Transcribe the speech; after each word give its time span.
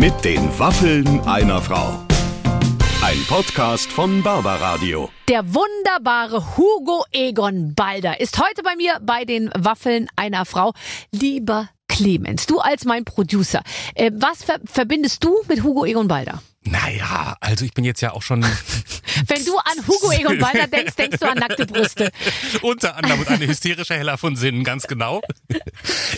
Mit 0.00 0.24
den 0.24 0.58
Waffeln 0.58 1.20
einer 1.26 1.60
Frau. 1.60 2.06
Ein 3.02 3.22
Podcast 3.28 3.92
von 3.92 4.22
Barbaradio. 4.22 5.10
Der 5.28 5.44
wunderbare 5.52 6.56
Hugo 6.56 7.04
Egon 7.12 7.74
Balder 7.74 8.18
ist 8.18 8.38
heute 8.42 8.62
bei 8.62 8.76
mir 8.76 8.98
bei 9.02 9.26
den 9.26 9.50
Waffeln 9.58 10.08
einer 10.16 10.46
Frau. 10.46 10.72
Lieber 11.12 11.68
Clemens, 11.86 12.46
du 12.46 12.60
als 12.60 12.86
mein 12.86 13.04
Producer, 13.04 13.62
äh, 13.94 14.10
was 14.14 14.42
ver 14.42 14.58
verbindest 14.64 15.22
du 15.22 15.36
mit 15.48 15.62
Hugo 15.62 15.84
Egon 15.84 16.08
Balder? 16.08 16.42
Naja, 16.64 17.36
also 17.38 17.66
ich 17.66 17.74
bin 17.74 17.84
jetzt 17.84 18.00
ja 18.00 18.12
auch 18.12 18.22
schon. 18.22 18.42
Wenn 19.26 19.44
du 19.44 19.56
an 19.58 19.86
Hugo 19.86 20.10
Egon 20.18 20.38
Balder 20.38 20.66
denkst, 20.66 20.94
denkst 20.96 21.18
du 21.20 21.28
an 21.30 21.38
nackte 21.38 21.66
Brüste. 21.66 22.10
Unter 22.62 22.96
anderem 22.96 23.20
und 23.20 23.28
eine 23.28 23.46
hysterische 23.46 23.94
Heller 23.94 24.18
von 24.18 24.36
Sinnen, 24.36 24.64
ganz 24.64 24.86
genau. 24.86 25.20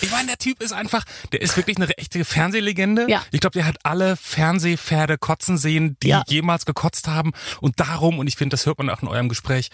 Ich 0.00 0.11
meine, 0.11 0.29
der 0.29 0.39
Typ 0.39 0.62
ist 0.62 0.72
einfach, 0.72 1.04
der 1.32 1.40
ist 1.43 1.57
wirklich 1.57 1.76
eine 1.76 1.89
echte 1.98 2.25
Fernsehlegende. 2.25 3.07
Ja. 3.08 3.22
Ich 3.31 3.40
glaube, 3.40 3.54
der 3.54 3.67
hat 3.67 3.76
alle 3.82 4.17
Fernsehpferde 4.17 5.18
kotzen 5.18 5.58
sehen, 5.58 5.96
die 6.03 6.08
Ja. 6.08 6.22
jemals 6.29 6.67
gekotzt 6.67 7.08
haben. 7.08 7.32
Und 7.61 7.81
darum, 7.81 8.18
und 8.18 8.26
ich 8.26 8.36
finde, 8.36 8.54
das 8.54 8.67
hört 8.67 8.79
man 8.79 8.90
auch 8.90 9.03
in 9.03 9.09
eurem 9.09 9.29
Gespräch, 9.29 9.70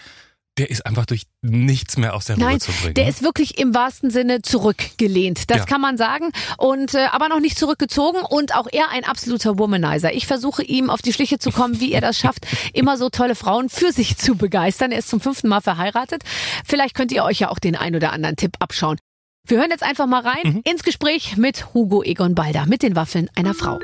der 0.57 0.69
ist 0.69 0.85
einfach 0.85 1.05
durch 1.05 1.23
nichts 1.41 1.95
mehr 1.95 2.13
aus 2.15 2.25
der 2.25 2.35
Ruhe 2.35 2.43
Nein, 2.45 2.59
zu 2.59 2.71
bringen. 2.73 2.93
der 2.95 3.07
ist 3.07 3.23
wirklich 3.23 3.57
im 3.59 3.73
wahrsten 3.73 4.09
Sinne 4.11 4.41
zurückgelehnt. 4.41 5.49
Das 5.49 5.59
Ja. 5.59 5.65
kann 5.65 5.79
man 5.79 5.97
sagen. 5.97 6.31
Und 6.57 6.95
äh, 6.95 7.05
aber 7.11 7.29
noch 7.29 7.39
nicht 7.39 7.57
zurückgezogen 7.57 8.19
und 8.27 8.53
auch 8.55 8.67
er 8.71 8.89
ein 8.89 9.05
absoluter 9.05 9.57
Womanizer. 9.57 10.13
Ich 10.13 10.27
versuche 10.27 10.63
ihm 10.63 10.89
auf 10.89 11.01
die 11.01 11.13
Schliche 11.13 11.39
zu 11.39 11.51
kommen, 11.51 11.79
wie 11.79 11.93
er 11.93 12.01
das 12.01 12.17
schafft, 12.17 12.45
immer 12.73 12.97
so 12.97 13.09
tolle 13.09 13.35
Frauen 13.35 13.69
für 13.69 13.93
sich 13.93 14.17
zu 14.17 14.35
begeistern. 14.35 14.91
Er 14.91 14.99
ist 14.99 15.09
zum 15.09 15.21
fünften 15.21 15.47
Mal 15.47 15.61
verheiratet. 15.61 16.23
Vielleicht 16.65 16.93
könnt 16.95 17.11
ihr 17.13 17.23
euch 17.23 17.39
ja 17.39 17.49
auch 17.49 17.59
den 17.59 17.75
ein 17.77 17.95
oder 17.95 18.11
anderen 18.11 18.35
Tipp 18.35 18.57
abschauen. 18.59 18.97
Wir 19.47 19.57
hören 19.59 19.69
jetzt 19.71 19.83
einfach 19.83 20.07
mal 20.07 20.21
rein 20.21 20.43
Mhm. 20.55 20.61
ins 20.65 20.83
Gespräch 20.83 21.37
mit 21.37 21.73
Hugo 21.73 22.03
Egon 22.03 22.35
Balder 22.35 22.65
mit 22.65 22.83
den 22.83 22.95
Waffeln 22.95 23.29
einer 23.35 23.53
Frau. 23.53 23.79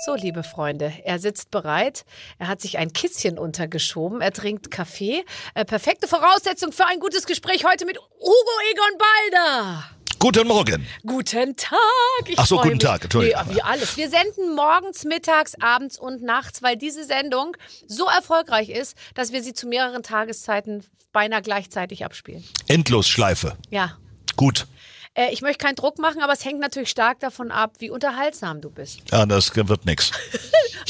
So, 0.00 0.14
liebe 0.14 0.44
Freunde, 0.44 0.92
er 1.04 1.18
sitzt 1.18 1.50
bereit. 1.50 2.04
Er 2.38 2.46
hat 2.46 2.60
sich 2.60 2.78
ein 2.78 2.92
Kissen 2.92 3.36
untergeschoben. 3.36 4.20
Er 4.20 4.32
trinkt 4.32 4.70
Kaffee. 4.70 5.24
Äh, 5.54 5.64
perfekte 5.64 6.06
Voraussetzung 6.06 6.70
für 6.70 6.86
ein 6.86 7.00
gutes 7.00 7.26
Gespräch 7.26 7.64
heute 7.64 7.84
mit 7.84 7.98
Hugo 7.98 8.54
Egon 8.70 8.98
Balder. 9.32 9.84
Guten 10.20 10.46
Morgen. 10.46 10.86
Guten 11.04 11.56
Tag. 11.56 11.78
Ich 12.28 12.38
Ach 12.38 12.46
so, 12.46 12.58
guten 12.58 12.70
mich. 12.70 12.78
Tag, 12.78 13.02
Entschuldigung. 13.02 13.42
Nee, 13.48 13.56
wie 13.56 13.62
alles. 13.62 13.96
Wir 13.96 14.08
senden 14.08 14.54
morgens, 14.54 15.04
mittags, 15.04 15.54
abends 15.60 15.98
und 15.98 16.22
nachts, 16.22 16.62
weil 16.62 16.76
diese 16.76 17.02
Sendung 17.04 17.56
so 17.88 18.06
erfolgreich 18.06 18.68
ist, 18.68 18.96
dass 19.14 19.32
wir 19.32 19.42
sie 19.42 19.52
zu 19.52 19.66
mehreren 19.66 20.04
Tageszeiten 20.04 20.84
beinahe 21.12 21.42
gleichzeitig 21.42 22.04
abspielen. 22.04 22.44
Endlosschleife. 22.68 23.56
Ja. 23.70 23.96
Gut. 24.36 24.68
Äh, 25.18 25.32
ich 25.32 25.42
möchte 25.42 25.64
keinen 25.64 25.74
Druck 25.74 25.98
machen, 25.98 26.22
aber 26.22 26.32
es 26.32 26.44
hängt 26.44 26.60
natürlich 26.60 26.90
stark 26.90 27.18
davon 27.18 27.50
ab, 27.50 27.72
wie 27.80 27.90
unterhaltsam 27.90 28.60
du 28.60 28.70
bist. 28.70 29.00
Ja, 29.10 29.26
das 29.26 29.54
wird 29.54 29.84
nix. 29.84 30.12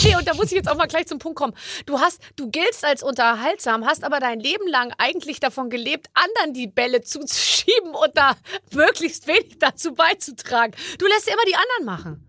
Nee, 0.05 0.15
und 0.15 0.29
da 0.29 0.35
muss 0.35 0.47
ich 0.47 0.53
jetzt 0.53 0.69
auch 0.71 0.77
mal 0.77 0.87
gleich 0.87 1.07
zum 1.07 1.19
Punkt 1.19 1.37
kommen. 1.37 1.55
Du 1.85 1.99
hast, 1.99 2.21
du 2.37 2.49
giltst 2.51 2.85
als 2.85 3.03
unterhaltsam, 3.03 3.85
hast 3.85 4.05
aber 4.05 4.21
dein 4.21 4.39
Leben 4.39 4.69
lang 4.69 4.93
eigentlich 4.97 5.41
davon 5.41 5.71
gelebt, 5.71 6.07
anderen 6.15 6.55
die 6.55 6.69
Bälle 6.69 7.03
zuzuschieben 7.03 7.95
und 7.95 8.11
da 8.17 8.37
möglichst 8.73 9.27
wenig 9.27 9.59
dazu 9.59 9.95
beizutragen. 9.95 10.73
Du 10.99 11.07
lässt 11.07 11.27
immer 11.27 11.43
die 11.49 11.55
anderen 11.57 11.85
machen. 11.85 12.29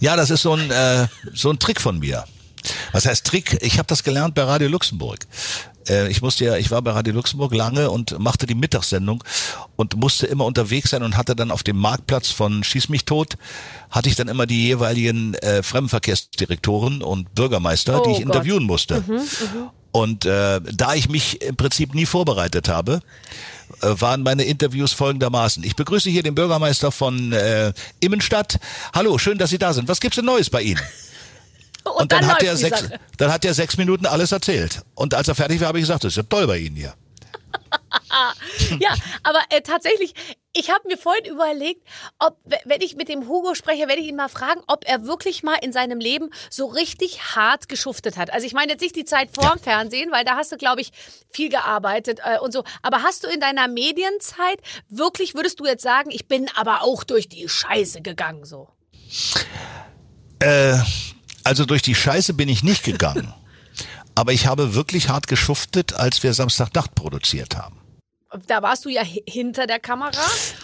Ja, 0.00 0.16
das 0.16 0.30
ist 0.30 0.42
so 0.42 0.54
ein, 0.54 0.70
äh, 0.70 1.08
so 1.34 1.50
ein 1.50 1.58
Trick 1.58 1.78
von 1.78 1.98
mir. 1.98 2.24
Was 2.92 3.06
heißt 3.06 3.26
Trick? 3.26 3.58
Ich 3.62 3.78
habe 3.78 3.86
das 3.86 4.02
gelernt 4.04 4.34
bei 4.34 4.42
Radio 4.44 4.68
Luxemburg. 4.68 5.20
Äh, 5.88 6.08
Ich 6.10 6.22
musste 6.22 6.44
ja, 6.44 6.56
ich 6.56 6.70
war 6.70 6.80
bei 6.82 6.92
Radio 6.92 7.12
Luxemburg 7.14 7.54
lange 7.54 7.90
und 7.90 8.18
machte 8.18 8.46
die 8.46 8.54
Mittagssendung 8.54 9.22
und 9.76 9.96
musste 9.96 10.26
immer 10.26 10.44
unterwegs 10.44 10.90
sein 10.90 11.02
und 11.02 11.16
hatte 11.16 11.34
dann 11.36 11.50
auf 11.50 11.62
dem 11.62 11.76
Marktplatz 11.76 12.28
von 12.30 12.62
Schieß 12.64 12.88
mich 12.88 13.04
tot, 13.04 13.36
hatte 13.90 14.08
ich 14.08 14.14
dann 14.16 14.28
immer 14.28 14.46
die 14.46 14.66
jeweiligen 14.66 15.34
äh, 15.34 15.62
Fremdenverkehrsdirektoren 15.62 17.02
und 17.02 17.34
Bürgermeister, 17.34 18.00
Oh 18.00 18.04
die 18.04 18.10
ich 18.12 18.16
Gott. 18.18 18.26
interviewen 18.26 18.64
musste. 18.64 19.02
Und 19.90 20.24
äh, 20.24 20.60
da 20.72 20.94
ich 20.94 21.08
mich 21.10 21.42
im 21.42 21.56
Prinzip 21.56 21.94
nie 21.94 22.06
vorbereitet 22.06 22.68
habe, 22.68 23.00
äh, 23.82 23.88
waren 24.00 24.22
meine 24.22 24.44
Interviews 24.44 24.92
folgendermaßen. 24.92 25.62
Ich 25.64 25.76
begrüße 25.76 26.08
hier 26.08 26.22
den 26.22 26.34
Bürgermeister 26.34 26.90
von 26.92 27.32
äh, 27.32 27.72
Immenstadt. 28.00 28.58
Hallo, 28.94 29.18
schön, 29.18 29.36
dass 29.36 29.50
Sie 29.50 29.58
da 29.58 29.74
sind. 29.74 29.88
Was 29.88 30.00
gibt's 30.00 30.16
denn 30.16 30.24
Neues 30.24 30.48
bei 30.48 30.62
Ihnen? 30.62 30.80
Und, 31.84 32.02
Und 32.02 32.12
dann, 32.12 32.26
hat 32.26 32.42
läuft 32.42 32.42
er 32.44 32.56
sechs, 32.56 32.80
Sache. 32.80 33.00
dann 33.18 33.32
hat 33.32 33.44
er 33.44 33.54
sechs 33.54 33.76
Minuten 33.76 34.06
alles 34.06 34.32
erzählt. 34.32 34.82
Und 34.94 35.14
als 35.14 35.28
er 35.28 35.34
fertig 35.34 35.60
war, 35.60 35.68
habe 35.68 35.78
ich 35.78 35.82
gesagt, 35.82 36.04
das 36.04 36.12
ist 36.12 36.16
ja 36.16 36.22
toll 36.22 36.46
bei 36.46 36.58
Ihnen 36.58 36.76
hier. 36.76 36.94
Ja, 38.78 38.94
aber 39.22 39.40
äh, 39.50 39.62
tatsächlich, 39.62 40.14
ich 40.52 40.70
habe 40.70 40.86
mir 40.86 40.96
vorhin 40.98 41.24
überlegt, 41.24 41.86
ob, 42.18 42.38
wenn 42.64 42.80
ich 42.80 42.96
mit 42.96 43.08
dem 43.08 43.28
Hugo 43.28 43.54
spreche, 43.54 43.88
werde 43.88 44.00
ich 44.00 44.08
ihn 44.08 44.16
mal 44.16 44.28
fragen, 44.28 44.62
ob 44.66 44.86
er 44.86 45.06
wirklich 45.06 45.42
mal 45.42 45.56
in 45.62 45.72
seinem 45.72 45.98
Leben 45.98 46.30
so 46.50 46.66
richtig 46.66 47.34
hart 47.34 47.68
geschuftet 47.68 48.16
hat. 48.16 48.32
Also 48.32 48.46
ich 48.46 48.52
meine 48.52 48.72
jetzt 48.72 48.80
nicht 48.82 48.96
die 48.96 49.04
Zeit 49.04 49.30
vorm 49.32 49.58
Fernsehen, 49.58 50.10
weil 50.12 50.24
da 50.24 50.36
hast 50.36 50.52
du, 50.52 50.56
glaube 50.56 50.80
ich, 50.80 50.92
viel 51.30 51.48
gearbeitet 51.48 52.20
äh, 52.24 52.38
und 52.38 52.52
so. 52.52 52.64
Aber 52.82 53.02
hast 53.02 53.24
du 53.24 53.28
in 53.28 53.40
deiner 53.40 53.68
Medienzeit 53.68 54.60
wirklich, 54.88 55.34
würdest 55.34 55.60
du 55.60 55.64
jetzt 55.66 55.82
sagen, 55.82 56.10
ich 56.10 56.28
bin 56.28 56.48
aber 56.54 56.82
auch 56.82 57.04
durch 57.04 57.28
die 57.28 57.48
Scheiße 57.48 58.02
gegangen 58.02 58.44
so? 58.44 58.68
Äh, 60.40 60.76
also 61.44 61.64
durch 61.64 61.82
die 61.82 61.94
Scheiße 61.94 62.34
bin 62.34 62.48
ich 62.48 62.62
nicht 62.62 62.82
gegangen. 62.90 63.32
Aber 64.14 64.32
ich 64.32 64.46
habe 64.46 64.74
wirklich 64.74 65.08
hart 65.08 65.26
geschuftet, 65.26 65.94
als 65.94 66.22
wir 66.22 66.34
Samstagnacht 66.34 66.94
produziert 66.94 67.56
haben. 67.56 67.76
Da 68.46 68.62
warst 68.62 68.84
du 68.86 68.88
ja 68.88 69.02
hi- 69.02 69.22
hinter 69.26 69.66
der 69.66 69.78
Kamera 69.78 70.12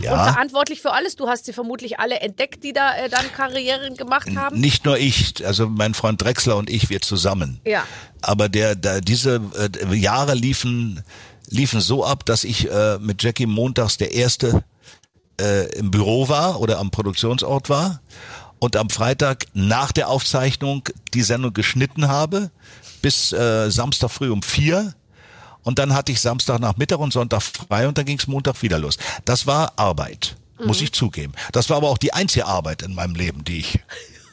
Ja. 0.01 0.13
und 0.13 0.33
verantwortlich 0.33 0.81
für 0.81 0.93
alles. 0.93 1.17
Du 1.17 1.29
hast 1.29 1.45
sie 1.45 1.53
vermutlich 1.53 1.99
alle 2.01 2.21
entdeckt, 2.21 2.65
die 2.65 2.73
da 2.73 2.95
äh, 2.97 3.09
dann 3.11 3.31
Karrieren 3.33 3.95
gemacht 3.97 4.29
haben. 4.37 4.59
Nicht 4.59 4.87
nur 4.87 4.97
ich, 4.99 5.45
also 5.47 5.69
mein 5.69 5.93
Freund 5.93 6.23
Drexler 6.23 6.57
und 6.57 6.71
ich, 6.71 6.89
wir 6.89 7.03
zusammen. 7.03 7.61
Ja. 7.67 7.85
Aber 8.23 8.49
der, 8.49 8.75
der 8.75 9.01
diese 9.03 9.41
äh, 9.91 9.95
Jahre 9.95 10.35
liefen 10.35 11.03
liefen 11.51 11.81
so 11.81 12.05
ab, 12.05 12.25
dass 12.27 12.45
ich 12.45 12.71
äh, 12.71 12.99
mit 12.99 13.23
Jackie 13.23 13.47
montags 13.47 13.97
der 13.99 14.13
erste 14.13 14.65
äh, 15.41 15.67
im 15.79 15.91
Büro 15.91 16.29
war 16.29 16.61
oder 16.61 16.79
am 16.79 16.91
Produktionsort 16.91 17.69
war 17.71 18.01
und 18.59 18.77
am 18.77 18.91
Freitag 18.91 19.47
nach 19.55 19.93
der 19.93 20.09
Aufzeichnung 20.09 20.89
die 21.15 21.23
Sendung 21.23 21.53
geschnitten 21.53 22.09
habe 22.09 22.51
bis 23.03 23.33
äh, 23.33 23.71
Samstag 23.71 24.11
früh 24.11 24.31
um 24.31 24.43
vier. 24.43 24.95
Und 25.63 25.79
dann 25.79 25.93
hatte 25.93 26.13
ich 26.13 26.21
Samstag 26.21 26.61
nach 26.61 26.77
Mittag 26.77 26.99
und 26.99 27.13
Sonntag 27.13 27.43
frei 27.43 27.89
und 27.89 27.99
dann 27.99 28.07
ging 28.07 28.19
es 28.19 28.27
Montag 28.27 28.63
wieder 28.63 28.79
los. 28.79 28.97
Das 29.25 29.47
war 29.47 29.73
Arbeit, 29.77 30.37
muss 30.65 30.81
ich 30.81 30.93
zugeben. 30.93 31.33
Das 31.53 31.69
war 31.69 31.77
aber 31.77 31.91
auch 31.91 31.99
die 31.99 32.13
einzige 32.13 32.47
Arbeit 32.47 32.83
in 32.83 32.95
meinem 32.95 33.15
Leben, 33.15 33.45
die 33.45 33.59
ich 33.59 33.81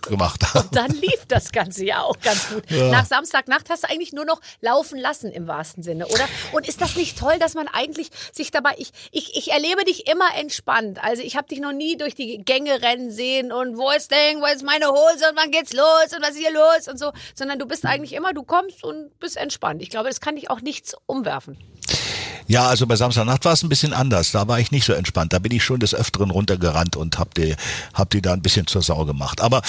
gemacht 0.06 0.42
habe. 0.54 0.68
dann 0.72 0.92
lief 0.92 1.26
das 1.28 1.52
Ganze 1.52 1.86
ja 1.86 2.02
auch 2.02 2.20
ganz 2.20 2.50
gut. 2.50 2.64
Nach 2.72 3.06
Samstagnacht 3.06 3.70
hast 3.70 3.84
du 3.84 3.90
eigentlich 3.90 4.14
nur 4.14 4.26
noch 4.26 4.42
laufen 4.62 5.00
lassen 5.00 5.32
im 5.32 5.48
wahrsten 5.48 5.84
Sinne, 5.84 6.08
oder? 6.08 6.28
Und 6.52 6.68
ist 6.68 6.82
das 6.82 6.96
nicht 6.96 7.18
toll, 7.18 7.38
dass 7.40 7.54
man 7.54 7.68
eigentlich 7.68 8.10
sich 8.32 8.52
dabei, 8.52 8.76
ich, 8.78 8.92
ich, 9.12 9.36
ich 9.36 9.52
erlebe 9.52 9.84
dich 9.86 10.08
immer 10.08 10.36
entspannt. 10.36 11.04
Also 11.04 11.22
ich 11.22 11.36
habe 11.36 11.48
dich 11.48 11.60
noch 11.60 11.74
nie 11.74 11.98
durch 11.98 12.16
die 12.16 12.38
Gänge 12.44 12.82
rennen 12.82 13.12
sehen 13.12 13.52
und 13.52 13.78
wo 13.78 13.92
ist 13.92 14.12
denn, 14.12 14.42
wo 14.42 14.46
ist 14.46 14.64
meine 14.64 14.88
Hose 14.88 15.30
und 15.30 15.38
wann 15.38 15.52
geht's 15.52 15.74
los 15.74 16.14
und 16.16 16.22
was 16.22 16.32
ist 16.32 16.40
hier 16.40 16.54
los 16.54 16.88
und 16.88 16.98
so, 16.98 17.12
sondern 17.36 17.60
du 17.60 17.66
bist 17.66 17.86
eigentlich 17.86 18.14
immer, 18.14 18.34
du 18.34 18.44
kommst 18.44 18.84
und 18.84 19.18
bist 19.20 19.38
entspannt. 19.38 19.82
Ich 19.82 19.90
glaube, 19.90 20.10
das 20.10 20.22
kann 20.22 20.36
dich 20.36 20.50
auch 20.50 20.62
nichts 20.62 20.96
umwerfen. 21.06 21.58
Ja, 22.48 22.68
also 22.68 22.86
bei 22.86 22.96
Samstagnacht 22.96 23.44
war 23.46 23.54
es 23.54 23.64
ein 23.64 23.70
bisschen 23.70 23.94
anders. 23.94 24.32
Da 24.32 24.48
war 24.48 24.60
ich 24.60 24.72
nicht 24.72 24.86
so 24.86 24.94
entspannt. 24.94 25.34
Da 25.34 25.40
bin 25.40 25.52
ich 25.52 25.64
schon 25.64 25.80
des 25.80 25.96
Öfteren 25.96 26.30
runtergerannt 26.30 26.96
und 26.96 27.18
hab 27.18 27.34
die, 27.34 27.56
hab 27.94 28.12
die 28.12 28.22
da 28.22 28.34
ein 28.34 28.42
bisschen 28.42 28.68
zur 28.68 28.84
Sau 28.84 29.06
gemacht. 29.06 29.42
Aber 29.42 29.62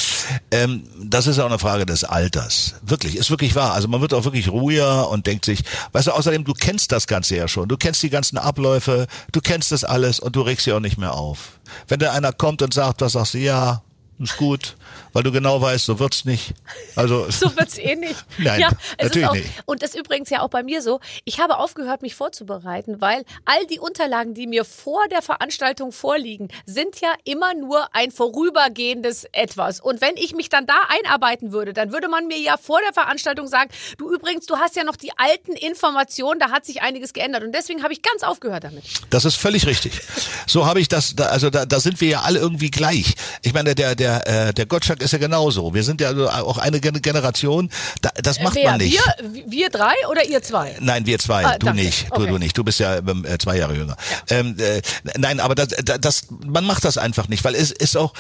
ähm, 0.50 0.82
das 1.02 1.26
ist 1.26 1.38
auch 1.38 1.46
eine 1.46 1.58
Frage 1.58 1.86
des 1.86 2.04
Alters. 2.04 2.74
Wirklich, 2.82 3.16
ist 3.16 3.30
wirklich 3.30 3.54
wahr. 3.54 3.72
Also 3.72 3.88
man 3.88 4.00
wird 4.00 4.12
auch 4.12 4.24
wirklich 4.24 4.50
ruhiger 4.50 5.08
und 5.08 5.26
denkt 5.26 5.46
sich, 5.46 5.64
weißt 5.92 6.08
du, 6.08 6.12
außerdem, 6.12 6.44
du 6.44 6.52
kennst 6.52 6.92
das 6.92 7.06
Ganze 7.06 7.36
ja 7.36 7.48
schon. 7.48 7.68
Du 7.68 7.76
kennst 7.76 8.02
die 8.02 8.10
ganzen 8.10 8.36
Abläufe, 8.36 9.06
du 9.32 9.40
kennst 9.40 9.72
das 9.72 9.84
alles 9.84 10.20
und 10.20 10.36
du 10.36 10.42
regst 10.42 10.66
dich 10.66 10.74
auch 10.74 10.80
nicht 10.80 10.98
mehr 10.98 11.14
auf. 11.14 11.58
Wenn 11.88 11.98
da 11.98 12.12
einer 12.12 12.32
kommt 12.32 12.60
und 12.60 12.74
sagt, 12.74 13.00
was 13.00 13.12
sagst 13.12 13.34
du, 13.34 13.38
ja, 13.38 13.82
ist 14.18 14.36
gut, 14.36 14.76
weil 15.16 15.22
du 15.22 15.32
genau 15.32 15.62
weißt, 15.62 15.86
so 15.86 15.98
wird's 15.98 16.26
nicht. 16.26 16.52
Also 16.94 17.26
So 17.30 17.56
wird's 17.56 17.78
eh 17.78 17.96
nicht. 17.96 18.22
Nein, 18.38 18.60
ja, 18.60 18.68
es 18.98 19.04
natürlich 19.04 19.28
auch, 19.28 19.32
nicht. 19.32 19.48
Und 19.64 19.82
das 19.82 19.94
ist 19.94 19.98
übrigens 19.98 20.28
ja 20.28 20.42
auch 20.42 20.50
bei 20.50 20.62
mir 20.62 20.82
so. 20.82 21.00
Ich 21.24 21.40
habe 21.40 21.56
aufgehört, 21.56 22.02
mich 22.02 22.14
vorzubereiten, 22.14 23.00
weil 23.00 23.24
all 23.46 23.64
die 23.66 23.78
Unterlagen, 23.78 24.34
die 24.34 24.46
mir 24.46 24.66
vor 24.66 25.08
der 25.08 25.22
Veranstaltung 25.22 25.90
vorliegen, 25.92 26.48
sind 26.66 27.00
ja 27.00 27.14
immer 27.24 27.54
nur 27.54 27.88
ein 27.94 28.10
vorübergehendes 28.10 29.24
Etwas. 29.32 29.80
Und 29.80 30.02
wenn 30.02 30.18
ich 30.18 30.34
mich 30.34 30.50
dann 30.50 30.66
da 30.66 30.74
einarbeiten 30.88 31.50
würde, 31.50 31.72
dann 31.72 31.92
würde 31.92 32.08
man 32.08 32.26
mir 32.26 32.38
ja 32.38 32.58
vor 32.58 32.80
der 32.84 32.92
Veranstaltung 32.92 33.46
sagen, 33.46 33.70
du 33.96 34.12
übrigens, 34.12 34.44
du 34.44 34.58
hast 34.58 34.76
ja 34.76 34.84
noch 34.84 34.96
die 34.96 35.12
alten 35.16 35.52
Informationen, 35.52 36.38
da 36.40 36.50
hat 36.50 36.66
sich 36.66 36.82
einiges 36.82 37.14
geändert. 37.14 37.42
Und 37.42 37.52
deswegen 37.52 37.82
habe 37.82 37.94
ich 37.94 38.02
ganz 38.02 38.22
aufgehört 38.22 38.64
damit. 38.64 38.84
Das 39.08 39.24
ist 39.24 39.36
völlig 39.36 39.66
richtig. 39.66 39.98
So 40.46 40.66
habe 40.66 40.78
ich 40.80 40.88
das, 40.88 41.16
da, 41.16 41.28
also 41.28 41.48
da, 41.48 41.64
da 41.64 41.80
sind 41.80 42.02
wir 42.02 42.08
ja 42.08 42.20
alle 42.20 42.38
irgendwie 42.38 42.70
gleich. 42.70 43.14
Ich 43.40 43.54
meine, 43.54 43.74
der, 43.74 43.94
der, 43.94 44.26
äh, 44.26 44.52
der 44.52 44.66
Gottschalk 44.66 45.05
ist 45.06 45.12
ja 45.12 45.18
genauso. 45.18 45.74
Wir 45.74 45.82
sind 45.82 46.00
ja 46.00 46.08
also 46.08 46.28
auch 46.28 46.58
eine 46.58 46.80
Gen- 46.80 47.00
Generation, 47.02 47.70
da, 48.02 48.10
das 48.22 48.40
macht 48.40 48.54
Wer? 48.56 48.70
man 48.72 48.78
nicht. 48.80 49.00
Wir, 49.32 49.44
wir 49.48 49.70
drei 49.70 49.94
oder 50.10 50.24
ihr 50.24 50.42
zwei? 50.42 50.76
Nein, 50.80 51.06
wir 51.06 51.18
zwei, 51.18 51.44
Ah, 51.44 51.58
du 51.58 51.66
danke. 51.66 51.82
nicht, 51.82 52.08
du, 52.10 52.16
Okay. 52.22 52.26
du 52.28 52.38
nicht. 52.38 52.56
Du 52.58 52.64
bist 52.64 52.78
ja 52.78 52.96
ähm, 52.98 53.24
äh, 53.24 53.38
zwei 53.38 53.56
Jahre 53.56 53.74
jünger. 53.74 53.96
Ähm, 54.28 54.56
äh, 54.58 54.82
nein, 55.16 55.40
aber 55.40 55.54
das, 55.54 55.68
das, 56.00 56.26
man 56.46 56.64
macht 56.64 56.84
das 56.84 56.98
einfach 56.98 57.28
nicht, 57.28 57.44
weil 57.44 57.54
es 57.54 57.70
ist 57.70 57.96
auch, 57.96 58.12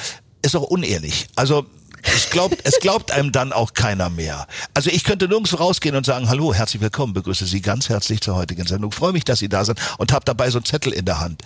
ist 0.42 0.54
doch 0.54 0.62
unehrlich. 0.62 1.26
Also 1.36 1.66
es 2.14 2.30
glaubt, 2.30 2.58
es 2.62 2.78
glaubt 2.78 3.10
einem 3.10 3.32
dann 3.32 3.52
auch 3.52 3.72
keiner 3.74 4.10
mehr. 4.10 4.46
Also 4.74 4.90
ich 4.90 5.02
könnte 5.02 5.26
nirgends 5.26 5.58
rausgehen 5.58 5.96
und 5.96 6.06
sagen, 6.06 6.28
hallo, 6.28 6.54
herzlich 6.54 6.80
willkommen, 6.80 7.14
begrüße 7.14 7.46
Sie 7.46 7.60
ganz 7.60 7.88
herzlich 7.88 8.20
zur 8.20 8.36
heutigen 8.36 8.64
Sendung. 8.66 8.92
Freue 8.92 9.12
mich, 9.12 9.24
dass 9.24 9.40
Sie 9.40 9.48
da 9.48 9.64
sind 9.64 9.80
und 9.98 10.12
habe 10.12 10.24
dabei 10.24 10.48
so 10.50 10.58
einen 10.58 10.64
Zettel 10.66 10.92
in 10.92 11.04
der 11.04 11.18
Hand. 11.18 11.42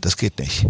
Das 0.00 0.16
geht 0.16 0.38
nicht. 0.38 0.64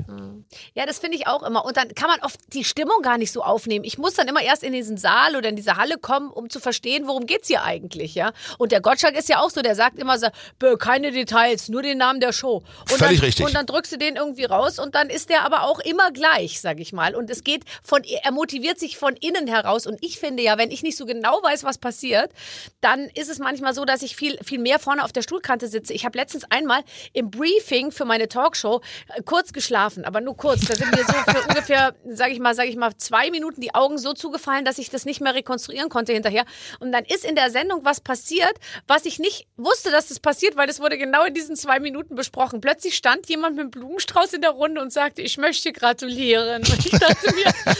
Ja, 0.74 0.86
das 0.86 0.98
finde 0.98 1.16
ich 1.16 1.26
auch 1.26 1.42
immer. 1.42 1.64
Und 1.64 1.76
dann 1.76 1.94
kann 1.94 2.08
man 2.08 2.20
oft 2.20 2.38
die 2.52 2.64
Stimmung 2.64 3.02
gar 3.02 3.18
nicht 3.18 3.32
so 3.32 3.42
aufnehmen. 3.42 3.84
Ich 3.84 3.98
muss 3.98 4.14
dann 4.14 4.28
immer 4.28 4.42
erst 4.42 4.62
in 4.62 4.72
diesen 4.72 4.96
Saal 4.96 5.36
oder 5.36 5.48
in 5.48 5.56
diese 5.56 5.76
Halle 5.76 5.98
kommen, 5.98 6.30
um 6.30 6.50
zu 6.50 6.60
verstehen, 6.60 7.06
worum 7.06 7.26
geht's 7.26 7.48
hier 7.48 7.62
eigentlich, 7.62 8.14
ja. 8.14 8.32
Und 8.58 8.72
der 8.72 8.80
Gottschalk 8.80 9.16
ist 9.16 9.28
ja 9.28 9.40
auch 9.40 9.50
so, 9.50 9.62
der 9.62 9.74
sagt 9.74 9.98
immer 9.98 10.18
so, 10.18 10.28
"Bö, 10.58 10.76
keine 10.76 11.12
Details, 11.12 11.68
nur 11.68 11.82
den 11.82 11.98
Namen 11.98 12.20
der 12.20 12.32
Show. 12.32 12.62
Und 12.80 12.98
Völlig 12.98 13.18
dann, 13.18 13.26
richtig. 13.26 13.46
Und 13.46 13.54
dann 13.54 13.66
drückst 13.66 13.92
du 13.92 13.98
den 13.98 14.16
irgendwie 14.16 14.44
raus 14.44 14.78
und 14.78 14.94
dann 14.94 15.10
ist 15.10 15.28
der 15.28 15.44
aber 15.44 15.64
auch 15.64 15.80
immer 15.80 16.10
gleich, 16.12 16.60
sag 16.60 16.80
ich 16.80 16.92
mal. 16.92 17.14
Und 17.14 17.30
es 17.30 17.44
geht 17.44 17.64
von, 17.82 18.02
er 18.04 18.32
motiviert 18.32 18.78
sich 18.78 18.96
von 18.96 19.14
innen 19.16 19.46
heraus. 19.46 19.86
Und 19.86 20.02
ich 20.02 20.18
finde 20.18 20.42
ja, 20.42 20.58
wenn 20.58 20.70
ich 20.70 20.82
nicht 20.82 20.96
so 20.96 21.06
genau 21.06 21.42
weiß, 21.42 21.64
was 21.64 21.78
passiert, 21.78 22.32
dann 22.80 23.08
ist 23.14 23.28
es 23.28 23.38
manchmal 23.38 23.74
so, 23.74 23.84
dass 23.84 24.02
ich 24.02 24.16
viel, 24.16 24.38
viel 24.44 24.58
mehr 24.58 24.78
vorne 24.78 25.04
auf 25.04 25.12
der 25.12 25.22
Stuhlkante 25.22 25.68
sitze. 25.68 25.92
Ich 25.92 26.04
habe 26.04 26.16
letztens 26.16 26.44
einmal 26.50 26.82
im 27.12 27.30
Briefing 27.30 27.90
für 27.90 28.04
meine 28.04 28.28
Talkshow 28.28 28.80
äh, 29.14 29.22
kurz 29.22 29.52
geschlafen, 29.52 30.04
aber 30.04 30.20
nur 30.20 30.36
kurz. 30.38 30.62
Da 30.62 30.75
sind 30.75 30.90
mir 30.90 31.05
so 31.05 31.12
für 31.12 31.49
ungefähr, 31.49 31.94
sag 32.08 32.31
ich 32.31 32.38
mal, 32.38 32.55
sag 32.55 32.67
ich 32.67 32.76
mal, 32.76 32.96
zwei 32.96 33.31
Minuten 33.31 33.61
die 33.61 33.75
Augen 33.75 33.99
so 33.99 34.14
zugefallen, 34.14 34.64
dass 34.64 34.79
ich 34.79 34.88
das 34.88 35.05
nicht 35.05 35.20
mehr 35.20 35.35
rekonstruieren 35.35 35.90
konnte 35.90 36.12
hinterher. 36.12 36.44
Und 36.81 36.93
dann 36.93 37.05
ist 37.05 37.25
in 37.25 37.35
der 37.35 37.50
Sendung 37.50 37.85
was 37.85 38.00
passiert, 38.00 38.55
was 38.87 39.05
ich 39.05 39.19
nicht 39.19 39.46
wusste, 39.56 39.90
dass 39.90 40.08
das 40.08 40.20
passiert, 40.20 40.56
weil 40.56 40.67
das 40.67 40.81
wurde 40.81 40.96
genau 40.96 41.25
in 41.25 41.35
diesen 41.35 41.56
zwei 41.56 41.81
Minuten 41.81 42.14
besprochen. 42.14 42.61
Plötzlich 42.61 42.96
stand 42.96 43.29
jemand 43.29 43.56
mit 43.56 43.62
einem 43.62 43.70
Blumenstrauß 43.70 44.32
in 44.32 44.40
der 44.40 44.50
Runde 44.50 44.81
und 44.81 44.93
sagte, 44.93 45.20
ich 45.20 45.37
möchte 45.37 45.73
gratulieren. 45.73 46.62
Und 46.62 46.87
ich 46.87 46.91
dachte 46.93 47.34
mir, 47.34 47.52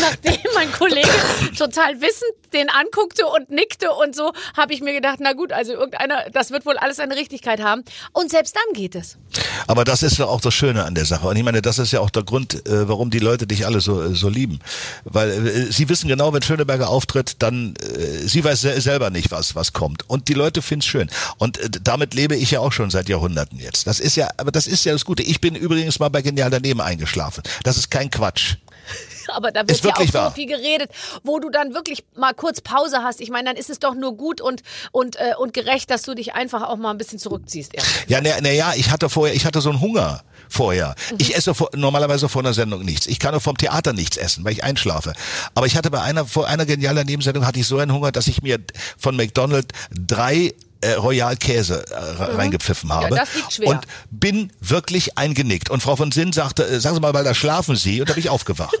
nachdem 0.00 0.52
mein 0.54 0.70
Kollege 0.72 1.08
total 1.56 2.00
wissend 2.00 2.30
den 2.52 2.68
anguckte 2.68 3.26
und 3.26 3.50
nickte 3.50 3.92
und 3.92 4.14
so, 4.14 4.32
habe 4.56 4.74
ich 4.74 4.80
mir 4.80 4.92
gedacht, 4.92 5.18
na 5.20 5.32
gut, 5.32 5.52
also 5.52 5.72
irgendeiner, 5.72 6.28
das 6.30 6.50
wird 6.50 6.66
wohl 6.66 6.76
alles 6.76 6.98
eine 6.98 7.16
Richtigkeit 7.16 7.60
haben. 7.60 7.84
Und 8.12 8.30
selbst 8.30 8.56
dann 8.56 8.74
geht 8.74 8.94
es. 8.94 9.16
Aber 9.66 9.84
das 9.84 10.02
ist 10.02 10.18
ja 10.18 10.26
auch 10.26 10.40
das 10.40 10.54
Schöne 10.54 10.84
an 10.84 10.94
der 10.94 11.04
Sache. 11.04 11.28
Und 11.28 11.36
ich 11.36 11.44
meine, 11.44 11.62
das 11.62 11.69
ist 11.78 11.92
ja 11.92 12.00
auch 12.00 12.10
der 12.10 12.22
Grund, 12.22 12.66
äh, 12.66 12.88
warum 12.88 13.10
die 13.10 13.18
Leute 13.18 13.46
dich 13.46 13.66
alle 13.66 13.80
so, 13.80 14.02
äh, 14.02 14.14
so 14.14 14.28
lieben. 14.28 14.60
Weil 15.04 15.30
äh, 15.30 15.72
sie 15.72 15.88
wissen 15.88 16.08
genau, 16.08 16.32
wenn 16.32 16.42
Schöneberger 16.42 16.88
auftritt, 16.88 17.36
dann 17.40 17.74
äh, 17.76 18.26
sie 18.26 18.42
weiß 18.42 18.60
se 18.60 18.80
selber 18.80 19.10
nicht, 19.10 19.30
was, 19.30 19.54
was 19.54 19.72
kommt. 19.72 20.08
Und 20.08 20.28
die 20.28 20.34
Leute 20.34 20.62
finden 20.62 20.80
es 20.80 20.86
schön. 20.86 21.10
Und 21.38 21.58
äh, 21.58 21.70
damit 21.82 22.14
lebe 22.14 22.36
ich 22.36 22.50
ja 22.50 22.60
auch 22.60 22.72
schon 22.72 22.90
seit 22.90 23.08
Jahrhunderten 23.08 23.58
jetzt. 23.58 23.86
Das 23.86 24.00
ist 24.00 24.16
ja, 24.16 24.28
aber 24.36 24.50
das 24.50 24.66
ist 24.66 24.84
ja 24.84 24.92
das 24.92 25.04
Gute. 25.04 25.22
Ich 25.22 25.40
bin 25.40 25.54
übrigens 25.54 25.98
mal 25.98 26.08
bei 26.08 26.22
Genial 26.22 26.50
daneben 26.50 26.80
eingeschlafen. 26.80 27.42
Das 27.64 27.76
ist 27.76 27.90
kein 27.90 28.10
Quatsch. 28.10 28.56
Aber 29.34 29.50
da 29.50 29.60
wird 29.60 29.82
ja 29.82 29.92
auch 29.94 30.00
so 30.00 30.14
wahr. 30.14 30.32
viel 30.32 30.46
geredet, 30.46 30.90
wo 31.22 31.38
du 31.38 31.50
dann 31.50 31.74
wirklich 31.74 32.04
mal 32.16 32.32
kurz 32.34 32.60
Pause 32.60 32.98
hast. 33.02 33.20
Ich 33.20 33.30
meine, 33.30 33.50
dann 33.50 33.56
ist 33.56 33.70
es 33.70 33.78
doch 33.78 33.94
nur 33.94 34.16
gut 34.16 34.40
und, 34.40 34.62
und, 34.92 35.16
äh, 35.16 35.34
und 35.38 35.54
gerecht, 35.54 35.90
dass 35.90 36.02
du 36.02 36.14
dich 36.14 36.34
einfach 36.34 36.62
auch 36.62 36.76
mal 36.76 36.90
ein 36.90 36.98
bisschen 36.98 37.18
zurückziehst. 37.18 37.72
Ja, 38.08 38.20
na, 38.20 38.30
na 38.40 38.50
ja, 38.50 38.72
ich 38.76 38.90
hatte 38.90 39.08
vorher, 39.08 39.34
ich 39.34 39.44
hatte 39.44 39.60
so 39.60 39.70
einen 39.70 39.80
Hunger 39.80 40.22
vorher. 40.48 40.94
Ich 41.18 41.36
esse 41.36 41.54
vor, 41.54 41.70
normalerweise 41.74 42.28
vor 42.28 42.42
einer 42.42 42.54
Sendung 42.54 42.84
nichts. 42.84 43.06
Ich 43.06 43.18
kann 43.18 43.34
auch 43.34 43.42
vom 43.42 43.56
Theater 43.56 43.92
nichts 43.92 44.16
essen, 44.16 44.44
weil 44.44 44.52
ich 44.52 44.64
einschlafe. 44.64 45.12
Aber 45.54 45.66
ich 45.66 45.76
hatte 45.76 45.90
bei 45.90 46.00
einer, 46.02 46.26
vor 46.26 46.46
einer 46.46 46.66
genialer 46.66 47.04
Nebensendung 47.04 47.46
hatte 47.46 47.60
ich 47.60 47.66
so 47.66 47.78
einen 47.78 47.92
Hunger, 47.92 48.12
dass 48.12 48.26
ich 48.26 48.42
mir 48.42 48.58
von 48.98 49.16
McDonald's 49.16 49.68
drei 49.90 50.54
äh, 50.80 50.92
Royal 50.92 51.36
Käse 51.36 51.84
äh, 51.90 51.96
reingepfiffen 51.96 52.92
habe 52.92 53.16
das 53.16 53.34
liegt 53.34 53.52
schwer. 53.52 53.68
und 53.68 53.86
bin 54.10 54.52
wirklich 54.60 55.18
eingenickt 55.18 55.70
und 55.70 55.82
Frau 55.82 55.96
von 55.96 56.12
Sinn 56.12 56.32
sagte 56.32 56.64
äh, 56.64 56.80
sagen 56.80 56.96
Sie 56.96 57.00
mal 57.00 57.14
weil 57.14 57.24
da 57.24 57.34
schlafen 57.34 57.76
Sie 57.76 58.00
und 58.00 58.08
da 58.08 58.14
bin 58.14 58.22
ich 58.22 58.30
aufgewacht 58.30 58.76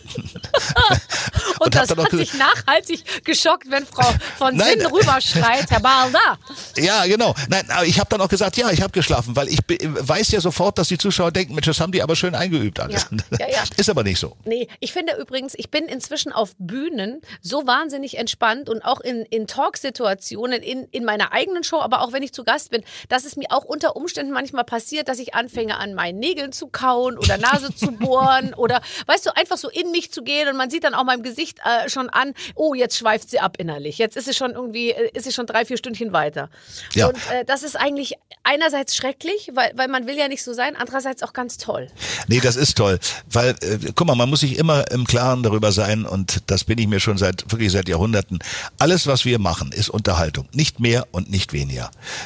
Und, 1.60 1.76
hab 1.76 1.86
das 1.86 1.88
dann 1.88 2.04
hat 2.04 2.12
dich 2.12 2.32
nachhaltig 2.34 3.24
geschockt, 3.24 3.70
wenn 3.70 3.84
Frau 3.84 4.10
von 4.38 4.56
Nein. 4.56 4.80
Sinn 4.80 4.86
rüberschreit, 4.86 5.70
Herr 5.70 5.80
Balda. 5.80 6.38
Ja, 6.76 7.04
genau. 7.04 7.34
Nein, 7.50 7.64
aber 7.68 7.84
ich 7.84 8.00
habe 8.00 8.08
dann 8.08 8.22
auch 8.22 8.30
gesagt, 8.30 8.56
ja, 8.56 8.70
ich 8.70 8.80
habe 8.80 8.92
geschlafen, 8.92 9.36
weil 9.36 9.48
ich 9.48 9.58
weiß 9.68 10.30
ja 10.30 10.40
sofort, 10.40 10.78
dass 10.78 10.88
die 10.88 10.96
Zuschauer 10.96 11.32
denken, 11.32 11.54
Mensch, 11.54 11.66
das 11.66 11.78
haben 11.80 11.92
die 11.92 12.02
aber 12.02 12.16
schön 12.16 12.34
eingeübt 12.34 12.80
alles. 12.80 13.08
Ja, 13.10 13.46
ja, 13.46 13.48
ja. 13.48 13.62
Ist 13.76 13.90
aber 13.90 14.04
nicht 14.04 14.18
so. 14.18 14.36
Nee, 14.46 14.68
ich 14.80 14.94
finde 14.94 15.16
übrigens, 15.20 15.52
ich 15.54 15.70
bin 15.70 15.84
inzwischen 15.84 16.32
auf 16.32 16.54
Bühnen 16.58 17.20
so 17.42 17.66
wahnsinnig 17.66 18.16
entspannt 18.16 18.70
und 18.70 18.82
auch 18.82 19.00
in, 19.00 19.26
in 19.26 19.46
Talksituationen, 19.46 20.62
in, 20.62 20.84
in 20.84 21.04
meiner 21.04 21.32
eigenen 21.32 21.62
Show, 21.62 21.80
aber 21.92 22.02
auch 22.02 22.12
wenn 22.12 22.22
ich 22.22 22.32
zu 22.32 22.44
Gast 22.44 22.70
bin, 22.70 22.82
dass 23.08 23.24
es 23.24 23.36
mir 23.36 23.46
auch 23.50 23.64
unter 23.64 23.96
Umständen 23.96 24.32
manchmal 24.32 24.64
passiert, 24.64 25.08
dass 25.08 25.18
ich 25.18 25.34
anfange 25.34 25.76
an 25.76 25.94
meinen 25.94 26.18
Nägeln 26.18 26.52
zu 26.52 26.68
kauen 26.68 27.18
oder 27.18 27.36
Nase 27.36 27.74
zu 27.74 27.92
bohren 27.98 28.54
oder, 28.54 28.80
weißt 29.06 29.26
du, 29.26 29.36
einfach 29.36 29.56
so 29.56 29.68
in 29.68 29.90
mich 29.90 30.12
zu 30.12 30.22
gehen 30.22 30.48
und 30.48 30.56
man 30.56 30.70
sieht 30.70 30.84
dann 30.84 30.94
auch 30.94 31.04
meinem 31.04 31.22
Gesicht 31.22 31.58
äh, 31.64 31.88
schon 31.88 32.08
an, 32.08 32.34
oh, 32.54 32.74
jetzt 32.74 32.96
schweift 32.96 33.30
sie 33.30 33.40
ab 33.40 33.56
innerlich. 33.58 33.98
Jetzt 33.98 34.16
ist 34.16 34.26
sie 34.26 34.34
schon 34.34 34.52
irgendwie, 34.52 34.90
äh, 34.90 35.10
ist 35.14 35.24
sie 35.24 35.32
schon 35.32 35.46
drei, 35.46 35.64
vier 35.64 35.76
Stündchen 35.76 36.12
weiter. 36.12 36.48
Ja. 36.94 37.08
Und 37.08 37.16
äh, 37.30 37.44
das 37.44 37.62
ist 37.62 37.76
eigentlich 37.76 38.14
einerseits 38.44 38.96
schrecklich, 38.96 39.50
weil, 39.54 39.72
weil 39.74 39.88
man 39.88 40.06
will 40.06 40.16
ja 40.16 40.28
nicht 40.28 40.42
so 40.42 40.52
sein, 40.52 40.76
andererseits 40.76 41.22
auch 41.22 41.32
ganz 41.32 41.58
toll. 41.58 41.88
Nee, 42.28 42.40
das 42.40 42.56
ist 42.56 42.76
toll, 42.76 42.98
weil 43.30 43.50
äh, 43.62 43.78
guck 43.94 44.06
mal, 44.06 44.14
man 44.14 44.28
muss 44.28 44.40
sich 44.40 44.58
immer 44.58 44.90
im 44.90 45.06
Klaren 45.06 45.42
darüber 45.42 45.72
sein 45.72 46.04
und 46.04 46.42
das 46.46 46.64
bin 46.64 46.78
ich 46.78 46.86
mir 46.86 47.00
schon 47.00 47.18
seit 47.18 47.50
wirklich 47.50 47.72
seit 47.72 47.88
Jahrhunderten. 47.88 48.38
Alles, 48.78 49.06
was 49.06 49.24
wir 49.24 49.38
machen, 49.38 49.72
ist 49.72 49.88
Unterhaltung, 49.88 50.48
nicht 50.52 50.80
mehr 50.80 51.06
und 51.12 51.30
nicht 51.30 51.52
weniger. 51.52 51.79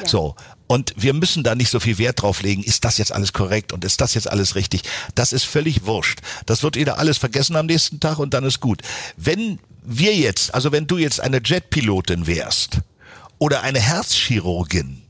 So. 0.07 0.35
Und 0.67 0.95
wir 0.97 1.13
müssen 1.13 1.45
da 1.45 1.55
nicht 1.55 1.71
so 1.71 1.79
viel 1.79 1.99
Wert 1.99 2.23
drauf 2.23 2.43
legen, 2.43 2.63
ist 2.63 2.85
das 2.85 2.99
jetzt 2.99 3.13
alles 3.13 3.33
korrekt 3.33 3.73
und 3.73 3.85
ist 3.85 4.01
das 4.01 4.15
jetzt 4.15 4.29
alles 4.29 4.55
richtig? 4.55 4.83
Das 5.15 5.33
ist 5.33 5.45
völlig 5.45 5.85
wurscht. 5.85 6.21
Das 6.47 6.63
wird 6.63 6.77
wieder 6.77 6.99
alles 6.99 7.19
vergessen 7.19 7.57
am 7.57 7.67
nächsten 7.67 8.01
Tag 8.01 8.19
und 8.19 8.35
dann 8.35 8.45
ist 8.45 8.61
gut. 8.61 8.81
Wenn 9.17 9.59
wir 9.83 10.15
jetzt, 10.17 10.55
also 10.55 10.73
wenn 10.73 10.87
du 10.87 10.97
jetzt 10.97 11.21
eine 11.21 11.41
Jetpilotin 11.45 12.27
wärst 12.27 12.81
oder 13.39 13.63
eine 13.63 13.81
Herzchirurgin 13.81 15.03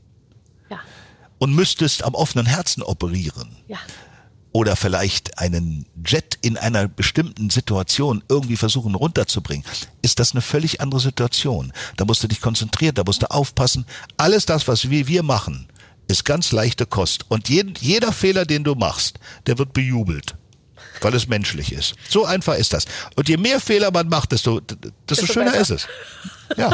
Ja, 0.69 0.79
und 1.39 1.55
müsstest 1.55 2.03
am 2.03 2.15
offenen 2.15 2.45
Herzen 2.45 2.83
operieren, 2.83 3.55
ja. 3.67 3.77
Oder 4.55 4.77
vielleicht 4.77 5.37
einen 5.37 5.85
Jet 6.05 6.39
in 6.41 6.55
einer 6.55 6.87
bestimmten 6.87 7.49
Situation 7.49 8.23
irgendwie 8.29 8.55
versuchen 8.55 8.95
runterzubringen, 8.95 9.65
ist 10.01 10.17
das 10.19 10.31
eine 10.31 10.39
völlig 10.39 10.79
andere 10.79 11.01
Situation. 11.01 11.73
Da 11.97 12.05
musst 12.05 12.23
du 12.23 12.29
dich 12.29 12.39
konzentrieren, 12.39 12.95
da 12.95 13.03
musst 13.05 13.21
du 13.21 13.29
aufpassen. 13.29 13.85
Alles 14.15 14.45
das, 14.45 14.65
was 14.69 14.89
wir, 14.89 15.09
wir 15.09 15.23
machen, 15.23 15.67
ist 16.07 16.23
ganz 16.23 16.53
leichte 16.53 16.85
Kost. 16.85 17.25
Und 17.27 17.49
jeden, 17.49 17.73
jeder 17.81 18.13
Fehler, 18.13 18.45
den 18.45 18.63
du 18.63 18.75
machst, 18.75 19.19
der 19.45 19.57
wird 19.57 19.73
bejubelt. 19.73 20.37
Weil 21.01 21.13
es 21.15 21.27
menschlich 21.27 21.71
ist. 21.71 21.95
So 22.09 22.25
einfach 22.25 22.55
ist 22.55 22.73
das. 22.73 22.85
Und 23.15 23.27
je 23.29 23.37
mehr 23.37 23.59
Fehler 23.59 23.91
man 23.91 24.07
macht, 24.07 24.31
desto, 24.31 24.59
desto 25.09 25.25
schöner 25.25 25.51
besser. 25.51 25.75
ist 25.75 25.87
es. 26.49 26.57
Ja, 26.57 26.71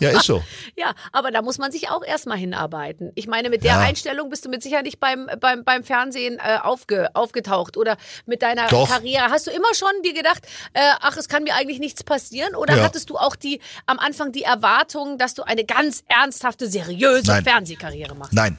ja, 0.00 0.10
ist 0.10 0.24
so. 0.26 0.42
Ja, 0.76 0.92
aber 1.12 1.30
da 1.30 1.40
muss 1.40 1.56
man 1.58 1.70
sich 1.72 1.88
auch 1.88 2.04
erstmal 2.04 2.36
hinarbeiten. 2.36 3.10
Ich 3.14 3.26
meine, 3.26 3.48
mit 3.48 3.62
der 3.64 3.74
Ja. 3.74 3.80
Einstellung 3.80 4.28
bist 4.28 4.44
du 4.44 4.48
mit 4.50 4.62
Sicherheit 4.62 4.84
nicht 4.84 4.98
beim, 5.00 5.30
beim, 5.40 5.64
beim 5.64 5.82
Fernsehen 5.84 6.38
äh, 6.38 6.58
aufge, 6.62 7.14
aufgetaucht 7.14 7.76
oder 7.76 7.96
mit 8.26 8.42
deiner 8.42 8.66
Doch. 8.66 8.88
Karriere. 8.88 9.30
Hast 9.30 9.46
du 9.46 9.50
immer 9.50 9.72
schon 9.74 9.88
dir 10.04 10.12
gedacht, 10.14 10.42
äh, 10.74 10.80
ach, 11.00 11.16
es 11.16 11.28
kann 11.28 11.44
mir 11.44 11.54
eigentlich 11.54 11.78
nichts 11.78 12.02
passieren? 12.04 12.54
Oder 12.54 12.76
Ja. 12.76 12.82
hattest 12.84 13.08
du 13.08 13.16
auch 13.16 13.36
die 13.36 13.60
am 13.86 13.98
Anfang 13.98 14.32
die 14.32 14.42
Erwartung, 14.42 15.16
dass 15.16 15.34
du 15.34 15.42
eine 15.44 15.64
ganz 15.64 16.02
ernsthafte, 16.08 16.68
seriöse 16.68 17.28
Nein. 17.28 17.44
Fernsehkarriere 17.44 18.14
machst? 18.14 18.32
Nein. 18.34 18.58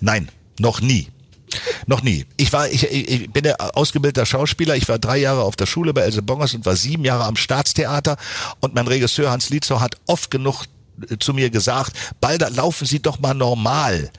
Nein. 0.00 0.28
Noch 0.60 0.80
nie. 0.80 1.08
Noch 1.86 2.02
nie. 2.02 2.26
Ich 2.36 2.52
war, 2.52 2.68
ich, 2.68 2.90
ich 2.90 3.30
bin 3.30 3.42
der 3.42 3.76
ausgebildeter 3.76 4.26
Schauspieler. 4.26 4.76
Ich 4.76 4.88
war 4.88 4.98
drei 4.98 5.18
Jahre 5.18 5.42
auf 5.42 5.56
der 5.56 5.66
Schule 5.66 5.92
bei 5.92 6.02
Else 6.02 6.22
Bongers 6.22 6.54
und 6.54 6.66
war 6.66 6.76
sieben 6.76 7.04
Jahre 7.04 7.24
am 7.24 7.36
Staatstheater. 7.36 8.16
Und 8.60 8.74
mein 8.74 8.86
Regisseur 8.86 9.30
Hans 9.30 9.50
Lietzow 9.50 9.80
hat 9.80 9.96
oft 10.06 10.30
genug 10.30 10.64
äh, 11.08 11.18
zu 11.18 11.34
mir 11.34 11.50
gesagt, 11.50 11.92
Balder, 12.20 12.50
laufen 12.50 12.86
Sie 12.86 13.00
doch 13.00 13.18
mal 13.18 13.34
normal. 13.34 14.10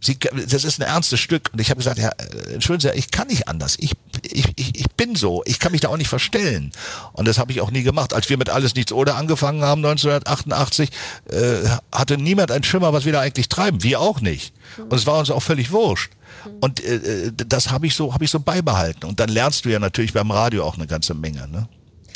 Sie, 0.00 0.16
das 0.18 0.64
ist 0.64 0.80
ein 0.80 0.86
ernstes 0.86 1.20
Stück. 1.20 1.50
Und 1.52 1.60
ich 1.60 1.70
habe 1.70 1.78
gesagt, 1.78 1.98
ja, 1.98 2.10
äh, 2.10 2.54
entschuldigen 2.54 2.92
Sie, 2.92 2.98
ich 2.98 3.10
kann 3.10 3.28
nicht 3.28 3.48
anders. 3.48 3.76
Ich, 3.78 3.92
ich, 4.22 4.46
ich, 4.56 4.78
ich 4.78 4.90
bin 4.96 5.14
so. 5.14 5.42
Ich 5.44 5.58
kann 5.58 5.72
mich 5.72 5.80
da 5.80 5.88
auch 5.88 5.96
nicht 5.96 6.08
verstellen. 6.08 6.72
Und 7.12 7.26
das 7.26 7.38
habe 7.38 7.52
ich 7.52 7.60
auch 7.60 7.70
nie 7.70 7.82
gemacht. 7.82 8.12
Als 8.14 8.28
wir 8.28 8.36
mit 8.36 8.50
Alles 8.50 8.74
Nichts 8.74 8.92
oder 8.92 9.16
angefangen 9.16 9.62
haben, 9.62 9.84
1988, 9.84 10.90
äh, 11.30 11.68
hatte 11.92 12.16
niemand 12.16 12.50
einen 12.52 12.64
Schimmer, 12.64 12.92
was 12.92 13.04
wir 13.04 13.12
da 13.12 13.20
eigentlich 13.20 13.48
treiben. 13.48 13.82
Wir 13.82 14.00
auch 14.00 14.20
nicht. 14.20 14.52
Und 14.78 14.92
es 14.92 15.06
war 15.06 15.18
uns 15.18 15.30
auch 15.30 15.42
völlig 15.42 15.72
wurscht. 15.72 16.12
Und 16.60 16.82
äh, 16.84 17.26
äh, 17.26 17.32
das 17.34 17.70
habe 17.70 17.86
ich 17.86 17.94
so 17.94 18.14
habe 18.14 18.24
ich 18.24 18.30
so 18.30 18.40
beibehalten. 18.40 19.06
Und 19.06 19.20
dann 19.20 19.28
lernst 19.28 19.64
du 19.64 19.70
ja 19.70 19.78
natürlich 19.78 20.12
beim 20.12 20.30
Radio 20.30 20.64
auch 20.64 20.76
eine 20.76 20.86
ganze 20.86 21.14
Menge. 21.14 21.48
Ne? 21.48 21.68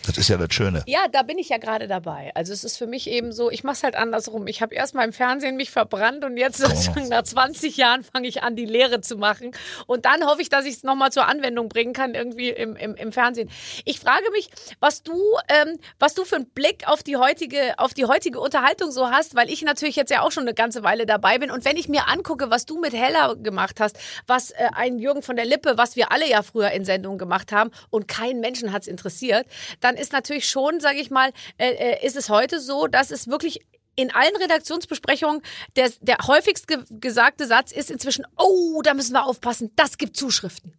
Das 0.07 0.19
ist 0.19 0.29
ja 0.29 0.37
das 0.37 0.53
Schöne. 0.53 0.83
Ja, 0.87 1.01
da 1.11 1.23
bin 1.23 1.39
ich 1.39 1.49
ja 1.49 1.59
gerade 1.59 1.87
dabei. 1.87 2.33
Also 2.35 2.53
es 2.53 2.65
ist 2.65 2.77
für 2.77 2.87
mich 2.87 3.09
eben 3.09 3.33
so, 3.33 3.51
ich 3.51 3.63
mache 3.65 3.75
es 3.75 3.83
halt 3.83 3.95
andersrum. 3.95 4.47
Ich 4.47 4.61
habe 4.61 4.75
erst 4.75 4.95
mal 4.95 5.05
im 5.05 5.13
Fernsehen 5.13 5.57
mich 5.57 5.71
verbrannt 5.71 6.25
und 6.25 6.37
jetzt 6.37 6.59
sozusagen 6.59 7.09
nach 7.09 7.23
20 7.23 7.77
Jahren 7.77 8.03
fange 8.03 8.29
ich 8.29 8.43
an, 8.43 8.57
die 8.57 8.65
Lehre 8.65 9.01
zu 9.01 9.17
machen. 9.17 9.53
Und 9.87 10.05
dann 10.05 10.25
hoffe 10.27 10.43
ich, 10.43 10.49
dass 10.49 10.65
ich 10.65 10.75
es 10.75 10.83
nochmal 10.83 11.13
zur 11.13 11.27
Anwendung 11.27 11.69
bringen 11.69 11.93
kann, 11.93 12.15
irgendwie 12.15 12.51
im, 12.51 12.77
im, 12.77 12.95
im 12.95 13.13
Fernsehen. 13.13 13.51
Ich 13.85 14.01
frage 14.01 14.31
mich, 14.33 14.51
was 14.81 15.03
du, 15.03 15.15
ähm, 15.49 15.79
was 15.99 16.15
du 16.15 16.25
für 16.25 16.37
einen 16.37 16.47
Blick 16.47 16.87
auf 16.87 17.03
die 17.03 17.17
heutige, 17.17 17.79
auf 17.79 17.95
die 17.95 18.07
heutige 18.07 18.41
Unterhaltung 18.41 18.91
so 18.91 19.11
hast, 19.11 19.35
weil 19.35 19.51
ich 19.51 19.63
natürlich 19.63 19.97
jetzt 19.97 20.11
ja 20.11 20.23
auch 20.23 20.33
schon 20.33 20.43
eine 20.43 20.55
ganze 20.55 20.83
Weile 20.83 21.07
dabei 21.07 21.39
bin. 21.39 21.51
Und 21.51 21.65
wenn 21.65 21.77
ich 21.77 21.89
mir 21.89 22.09
angucke, 22.09 22.51
was 22.51 22.67
du 22.67 22.81
mit 22.81 22.93
Hella 22.93 23.35
gemacht 23.35 23.81
hast, 23.81 23.99
was 24.27 24.51
äh, 24.51 24.69
ein 24.75 24.99
Jürgen 24.99 25.23
von 25.23 25.37
der 25.37 25.45
Lippe, 25.45 25.75
was 25.77 25.97
wir 25.97 26.13
alle 26.13 26.29
ja 26.29 26.43
früher 26.43 26.71
in 26.73 26.85
Sendungen 26.85 27.19
gemacht 27.19 27.53
haben 27.53 27.71
und 27.91 28.09
keinen 28.09 28.41
Menschen 28.41 28.73
hat 28.73 28.83
es 28.83 28.89
interessiert, 28.89 29.47
dann 29.81 29.92
ist 29.97 30.13
natürlich 30.13 30.49
schon, 30.49 30.81
sage 30.81 30.99
ich 30.99 31.11
mal, 31.11 31.33
äh, 31.59 31.71
äh, 31.71 32.07
ist 32.07 32.17
es 32.17 32.29
heute 32.29 32.61
so, 32.61 32.87
dass 32.87 33.11
es 33.11 33.29
wirklich 33.29 33.61
in 33.95 34.11
allen 34.15 34.35
Redaktionsbesprechungen 34.37 35.43
der, 35.77 35.91
der 36.01 36.17
häufigst 36.27 36.67
ge 36.67 36.79
gesagte 36.91 37.47
Satz 37.47 37.73
ist 37.73 37.91
inzwischen, 37.91 38.25
oh, 38.39 38.81
da 38.83 38.95
müssen 38.95 39.13
wir 39.13 39.27
aufpassen, 39.27 39.71
das 39.77 39.99
gibt 39.99 40.17
Zuschriften. 40.17 40.73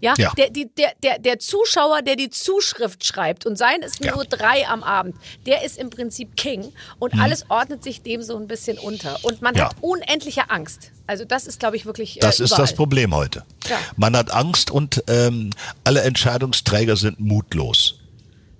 Ja, 0.00 0.14
Ja. 0.18 0.32
Der, 0.36 0.50
die, 0.50 0.66
der, 0.74 0.92
der, 1.02 1.18
der 1.18 1.38
Zuschauer, 1.38 2.02
der 2.02 2.14
die 2.16 2.28
Zuschrift 2.28 3.04
schreibt 3.06 3.46
und 3.46 3.56
seien 3.56 3.82
es 3.82 3.98
Ja. 4.00 4.14
nur 4.14 4.24
drei 4.24 4.66
am 4.68 4.82
Abend, 4.82 5.16
der 5.46 5.64
ist 5.64 5.78
im 5.78 5.88
Prinzip 5.90 6.36
King 6.36 6.72
und 6.98 7.14
alles 7.18 7.48
ordnet 7.48 7.82
sich 7.82 8.02
dem 8.02 8.22
so 8.22 8.36
ein 8.36 8.46
bisschen 8.46 8.78
unter. 8.78 9.18
Und 9.24 9.40
man 9.40 9.54
Mhm. 9.54 9.58
Ja. 9.58 9.64
hat 9.70 9.76
unendliche 9.80 10.50
Angst. 10.50 10.90
Also 11.06 11.24
das 11.24 11.46
ist, 11.46 11.58
glaube 11.58 11.76
ich, 11.76 11.86
wirklich. 11.86 12.18
Das 12.20 12.38
äh, 12.40 12.44
ist 12.44 12.58
das 12.58 12.74
Problem 12.74 13.14
heute. 13.14 13.44
Ja. 13.66 13.78
Man 13.96 14.16
hat 14.16 14.30
Angst 14.30 14.70
und 14.70 15.02
ähm, 15.08 15.50
alle 15.84 16.02
Entscheidungsträger 16.02 16.96
sind 16.96 17.18
mutlos. 17.20 17.98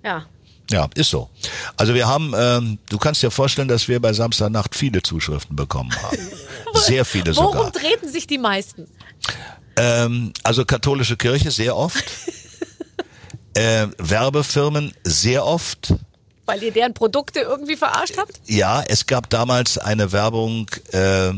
Ja. 0.05 0.25
Ja, 0.71 0.87
ist 0.95 1.11
so. 1.11 1.29
Also 1.77 1.93
wir 1.93 2.07
haben, 2.07 2.33
ähm, 2.35 2.79
du 2.89 2.97
kannst 2.97 3.21
dir 3.21 3.29
vorstellen, 3.29 3.67
dass 3.67 3.87
wir 3.87 3.99
bei 4.01 4.13
Samstagnacht 4.13 4.73
viele 4.75 5.01
Zuschriften 5.03 5.55
bekommen 5.55 5.91
haben. 6.01 6.17
Sehr 6.73 7.05
viele 7.05 7.35
Worum 7.35 7.57
sogar. 7.57 7.71
treten 7.71 8.09
sich 8.09 8.25
die 8.25 8.39
meisten? 8.39 8.87
Ähm, 9.77 10.33
also 10.43 10.65
katholische 10.65 11.17
Kirche 11.17 11.51
sehr 11.51 11.75
oft. 11.75 12.03
äh, 13.53 13.87
Werbefirmen 13.97 14.93
sehr 15.03 15.45
oft. 15.45 15.93
Weil 16.45 16.63
ihr 16.63 16.71
deren 16.71 16.93
Produkte 16.93 17.41
irgendwie 17.41 17.75
verarscht 17.75 18.17
habt? 18.17 18.39
Ja, 18.45 18.83
es 18.87 19.05
gab 19.05 19.29
damals 19.29 19.77
eine 19.77 20.11
Werbung 20.11 20.69
äh, 20.91 21.31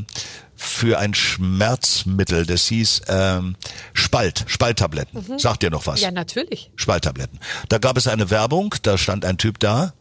für 0.58 0.98
ein 0.98 1.14
Schmerzmittel, 1.14 2.46
das 2.46 2.68
hieß 2.68 3.04
ähm, 3.08 3.56
Spalt, 3.94 4.44
Spalttabletten. 4.48 5.40
Sagt 5.40 5.62
dir 5.62 5.70
noch 5.70 5.86
was? 5.86 6.02
Ja, 6.02 6.12
natürlich. 6.12 6.72
Spalttabletten. 6.76 7.40
Da 7.70 7.78
gab 7.78 7.96
es 7.96 8.08
eine 8.08 8.30
Werbung, 8.32 8.74
da 8.82 8.98
stand 8.98 9.24
ein 9.24 9.38
Typ 9.38 9.60
da, 9.60 9.94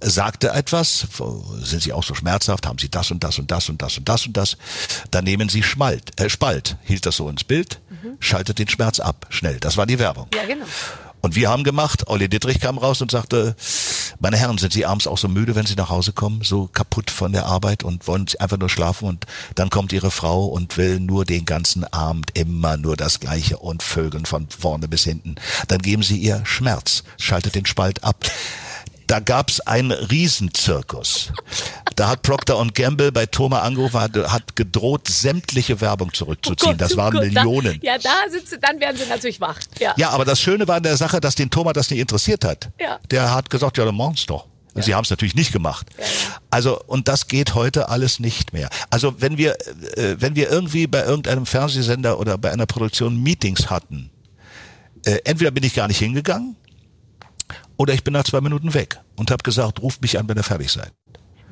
sagte 0.00 0.50
etwas, 0.50 1.06
sind 1.60 1.82
Sie 1.82 1.92
auch 1.92 2.04
so 2.04 2.14
schmerzhaft, 2.14 2.66
haben 2.66 2.78
Sie 2.78 2.88
das 2.88 3.10
und 3.10 3.22
das 3.22 3.38
und 3.38 3.50
das 3.50 3.68
und 3.68 3.82
das 3.82 3.98
und 3.98 4.08
das 4.08 4.26
und 4.26 4.36
das, 4.36 4.56
dann 5.10 5.24
nehmen 5.24 5.48
Sie 5.48 5.62
Schmalt, 5.62 6.18
äh, 6.20 6.30
Spalt, 6.30 6.76
hielt 6.84 7.04
das 7.04 7.16
so 7.16 7.28
ins 7.28 7.44
Bild, 7.44 7.80
schaltet 8.20 8.58
den 8.58 8.68
Schmerz 8.68 9.00
ab, 9.00 9.26
schnell. 9.28 9.58
Das 9.60 9.76
war 9.76 9.86
die 9.86 9.98
Werbung. 9.98 10.28
Ja, 10.34 10.46
genau. 10.46 10.64
Und 11.20 11.34
wir 11.34 11.48
haben 11.48 11.64
gemacht, 11.64 12.08
Olli 12.08 12.28
Dittrich 12.28 12.60
kam 12.60 12.78
raus 12.78 13.00
und 13.00 13.10
sagte, 13.10 13.56
meine 14.20 14.36
Herren, 14.36 14.58
sind 14.58 14.72
Sie 14.72 14.86
abends 14.86 15.06
auch 15.06 15.18
so 15.18 15.28
müde, 15.28 15.54
wenn 15.54 15.66
Sie 15.66 15.74
nach 15.74 15.90
Hause 15.90 16.12
kommen, 16.12 16.42
so 16.42 16.68
kaputt 16.72 17.10
von 17.10 17.32
der 17.32 17.46
Arbeit 17.46 17.82
und 17.82 18.06
wollen 18.06 18.26
einfach 18.38 18.58
nur 18.58 18.68
schlafen 18.68 19.08
und 19.08 19.26
dann 19.54 19.70
kommt 19.70 19.92
Ihre 19.92 20.10
Frau 20.10 20.46
und 20.46 20.76
will 20.76 21.00
nur 21.00 21.24
den 21.24 21.44
ganzen 21.44 21.84
Abend 21.92 22.30
immer 22.34 22.76
nur 22.76 22.96
das 22.96 23.20
Gleiche 23.20 23.58
und 23.58 23.82
Vögeln 23.82 24.26
von 24.26 24.48
vorne 24.48 24.88
bis 24.88 25.04
hinten. 25.04 25.36
Dann 25.68 25.80
geben 25.80 26.02
Sie 26.02 26.18
ihr 26.18 26.42
Schmerz, 26.44 27.02
schaltet 27.16 27.54
den 27.54 27.66
Spalt 27.66 28.04
ab. 28.04 28.24
Da 29.08 29.20
gab's 29.20 29.60
einen 29.60 29.90
Riesenzirkus. 29.90 31.32
Da 31.96 32.08
hat 32.08 32.20
Procter 32.20 32.62
Gamble 32.74 33.10
bei 33.10 33.24
Thoma 33.24 33.62
angerufen, 33.62 33.98
hat, 33.98 34.14
hat 34.14 34.54
gedroht, 34.54 35.08
sämtliche 35.08 35.80
Werbung 35.80 36.12
zurückzuziehen. 36.12 36.72
Gott, 36.72 36.80
das 36.82 36.92
oh 36.92 36.98
waren 36.98 37.14
Gott, 37.14 37.22
Millionen. 37.24 37.80
Da, 37.80 37.92
ja, 37.92 37.98
da 37.98 38.30
sitze, 38.30 38.58
dann 38.58 38.78
werden 38.78 38.98
sie 38.98 39.06
natürlich 39.06 39.40
wach. 39.40 39.58
Ja. 39.80 39.94
Ja, 39.96 40.10
aber 40.10 40.26
das 40.26 40.40
Schöne 40.40 40.68
war 40.68 40.76
in 40.76 40.82
der 40.82 40.98
Sache, 40.98 41.20
dass 41.20 41.34
den 41.34 41.48
Thomas 41.48 41.72
das 41.72 41.90
nicht 41.90 42.00
interessiert 42.00 42.44
hat. 42.44 42.68
Ja. 42.78 43.00
Der 43.10 43.34
hat 43.34 43.48
gesagt, 43.48 43.78
ja, 43.78 43.86
dann 43.86 43.96
machen's 43.96 44.26
doch. 44.26 44.46
Und 44.74 44.84
sie 44.84 44.94
haben 44.94 45.04
es 45.04 45.10
natürlich 45.10 45.34
nicht 45.34 45.52
gemacht. 45.52 45.86
Also 46.50 46.78
und 46.86 47.08
das 47.08 47.26
geht 47.26 47.54
heute 47.54 47.88
alles 47.88 48.20
nicht 48.20 48.52
mehr. 48.52 48.68
Also 48.90 49.20
wenn 49.20 49.38
wir 49.38 49.56
äh, 49.96 50.16
wenn 50.18 50.36
wir 50.36 50.50
irgendwie 50.50 50.86
bei 50.86 51.02
irgendeinem 51.02 51.46
Fernsehsender 51.46 52.20
oder 52.20 52.36
bei 52.36 52.52
einer 52.52 52.66
Produktion 52.66 53.20
Meetings 53.20 53.70
hatten, 53.70 54.10
äh, 55.04 55.18
entweder 55.24 55.50
bin 55.50 55.64
ich 55.64 55.74
gar 55.74 55.88
nicht 55.88 55.98
hingegangen 55.98 56.56
oder 57.76 57.94
ich 57.94 58.04
bin 58.04 58.12
nach 58.14 58.24
zwei 58.24 58.40
Minuten 58.40 58.74
weg 58.74 58.98
und 59.16 59.30
habe 59.30 59.42
gesagt, 59.42 59.80
ruft 59.80 60.02
mich 60.02 60.18
an, 60.18 60.28
wenn 60.28 60.36
ihr 60.36 60.42
fertig 60.44 60.70
seid. 60.70 60.92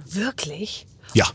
Wirklich? 0.04 0.86
Ja. 1.14 1.26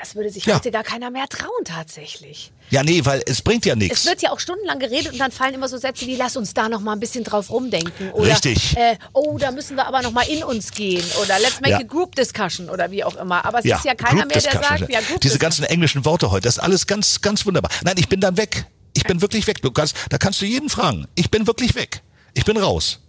Das 0.00 0.14
würde 0.14 0.30
sich 0.30 0.44
Ja. 0.46 0.54
heute 0.54 0.70
gar 0.70 0.84
keiner 0.84 1.10
mehr 1.10 1.26
trauen, 1.28 1.64
tatsächlich. 1.64 2.52
Ja, 2.70 2.84
nee, 2.84 3.04
weil 3.04 3.22
es 3.26 3.42
bringt 3.42 3.66
ja 3.66 3.72
Es 3.72 3.78
nichts. 3.78 4.06
wird 4.06 4.22
ja 4.22 4.30
auch 4.30 4.38
stundenlang 4.38 4.78
geredet 4.78 5.12
und 5.12 5.18
dann 5.18 5.32
fallen 5.32 5.54
immer 5.54 5.66
so 5.68 5.78
Sätze 5.78 6.06
wie, 6.06 6.14
lass 6.14 6.36
uns 6.36 6.54
da 6.54 6.68
noch 6.68 6.80
mal 6.80 6.92
ein 6.92 7.00
bisschen 7.00 7.24
drauf 7.24 7.50
rumdenken. 7.50 8.12
Oder, 8.12 8.30
Richtig. 8.30 8.76
Äh, 8.76 8.96
oh, 9.14 9.36
da 9.38 9.50
müssen 9.50 9.76
wir 9.76 9.86
aber 9.86 10.00
noch 10.02 10.12
mal 10.12 10.22
in 10.28 10.44
uns 10.44 10.70
gehen. 10.70 11.02
Oder 11.22 11.40
let's 11.40 11.60
make 11.60 11.72
Ja. 11.72 11.78
a 11.78 11.82
group 11.82 12.14
discussion 12.14 12.70
oder 12.70 12.90
wie 12.92 13.02
auch 13.02 13.16
immer. 13.16 13.44
Aber 13.44 13.58
es 13.58 13.64
Ja, 13.64 13.78
ist 13.78 13.84
ja 13.84 13.94
keiner 13.96 14.20
Group 14.22 14.34
mehr, 14.34 14.42
der 14.42 14.52
sagt, 14.62 14.90
ja, 14.90 15.00
Group 15.00 15.20
Diese 15.22 15.38
ganzen 15.38 15.64
englischen 15.64 16.04
Worte 16.04 16.30
heute, 16.30 16.42
das 16.42 16.58
ist 16.58 16.62
alles 16.62 16.86
ganz, 16.86 17.20
ganz 17.20 17.44
wunderbar. 17.44 17.70
Nein, 17.82 17.96
ich 17.98 18.08
bin 18.08 18.20
dann 18.20 18.36
weg. 18.36 18.66
Ich 18.92 19.04
bin 19.04 19.20
wirklich 19.20 19.46
weg. 19.48 19.60
Du 19.62 19.72
kannst, 19.72 19.96
da 20.10 20.18
kannst 20.18 20.40
du 20.40 20.46
jeden 20.46 20.68
fragen. 20.68 21.06
Ich 21.16 21.30
bin 21.30 21.46
wirklich 21.48 21.74
weg. 21.74 22.02
Ich 22.34 22.44
bin 22.44 22.56
raus. 22.58 23.00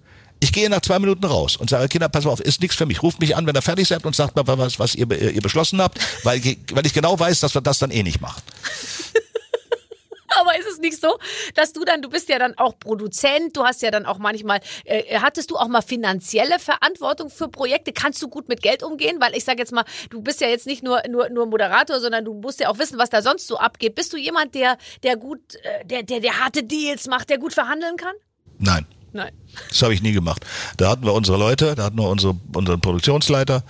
Ich 0.44 0.52
gehe 0.52 0.70
nach 0.72 0.82
zwei 0.82 0.98
Minuten 0.98 1.24
raus 1.24 1.56
und 1.56 1.70
sage, 1.70 1.88
Kinder, 1.88 2.10
pass 2.10 2.26
mal 2.26 2.32
auf, 2.32 2.40
ist 2.40 2.62
nichts 2.62 2.76
für 2.76 2.88
mich. 2.88 3.04
Ruft 3.04 3.20
mich 3.20 3.36
an, 3.36 3.46
wenn 3.46 3.56
ihr 3.56 3.62
fertig 3.62 3.88
seid 3.88 4.04
und 4.06 4.16
sagt 4.16 4.36
mal, 4.36 4.58
was, 4.58 4.80
was 4.80 4.96
ihr, 4.96 5.10
ihr 5.12 5.42
beschlossen 5.42 5.80
habt, 5.80 6.00
weil, 6.24 6.42
weil 6.72 6.86
ich 6.86 6.94
genau 6.94 7.18
weiß, 7.18 7.42
dass 7.42 7.54
wir 7.54 7.62
das 7.62 7.78
dann 7.78 7.92
eh 7.92 8.02
nicht 8.02 8.22
machen. 8.22 8.42
Aber 10.40 10.58
ist 10.58 10.68
es 10.68 10.80
nicht 10.80 11.00
so, 11.00 11.20
dass 11.54 11.74
du 11.74 11.84
dann, 11.86 12.02
du 12.02 12.10
bist 12.10 12.28
ja 12.28 12.40
dann 12.40 12.58
auch 12.58 12.80
Produzent, 12.80 13.56
du 13.56 13.64
hast 13.64 13.84
ja 13.84 13.92
dann 13.92 14.08
auch 14.08 14.18
manchmal, 14.18 14.62
äh, 14.86 15.20
hattest 15.20 15.52
du 15.52 15.58
auch 15.58 15.68
mal 15.68 15.82
finanzielle 15.82 16.58
Verantwortung 16.58 17.30
für 17.30 17.48
Projekte? 17.48 17.94
Kannst 17.94 18.20
du 18.24 18.28
gut 18.28 18.50
mit 18.50 18.64
Geld 18.64 18.82
umgehen? 18.82 19.18
Weil 19.20 19.36
ich 19.36 19.44
sage 19.44 19.60
jetzt 19.60 19.72
mal, 19.72 19.86
du 20.10 20.22
bist 20.22 20.42
ja 20.42 20.48
jetzt 20.48 20.66
nicht 20.66 20.84
nur, 20.84 21.04
nur, 21.08 21.30
nur 21.30 21.46
Moderator, 21.46 22.00
sondern 22.00 22.26
du 22.26 22.34
musst 22.34 22.60
ja 22.60 22.70
auch 22.70 22.80
wissen, 22.80 22.98
was 22.98 23.12
da 23.12 23.22
sonst 23.22 23.46
so 23.46 23.58
abgeht. 23.58 23.94
Bist 23.94 24.12
du 24.14 24.18
jemand, 24.18 24.56
der, 24.56 24.78
der 25.04 25.18
gut, 25.18 25.56
äh, 25.64 25.86
der, 25.86 26.02
der, 26.02 26.20
der 26.20 26.40
harte 26.40 26.64
Deals 26.64 27.08
macht, 27.08 27.30
der 27.30 27.38
gut 27.38 27.54
verhandeln 27.54 27.98
kann? 27.98 28.16
Nein. 28.58 28.88
Nein. 29.14 29.32
Das 29.70 29.82
habe 29.82 29.94
ich 29.94 30.02
nie 30.02 30.14
gemacht. 30.14 30.46
Da 30.78 30.90
hatten 30.90 31.04
wir 31.06 31.14
unsere 31.14 31.38
Leute, 31.38 31.76
da 31.76 31.84
hatten 31.84 31.98
wir 31.98 32.08
unsere, 32.08 32.38
unseren 32.56 32.80
Produktionsleiter, 32.80 33.64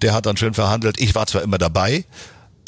der 0.00 0.14
hat 0.14 0.26
dann 0.26 0.36
schön 0.36 0.54
verhandelt. 0.54 1.00
Ich 1.00 1.14
war 1.14 1.26
zwar 1.26 1.42
immer 1.42 1.58
dabei, 1.58 2.04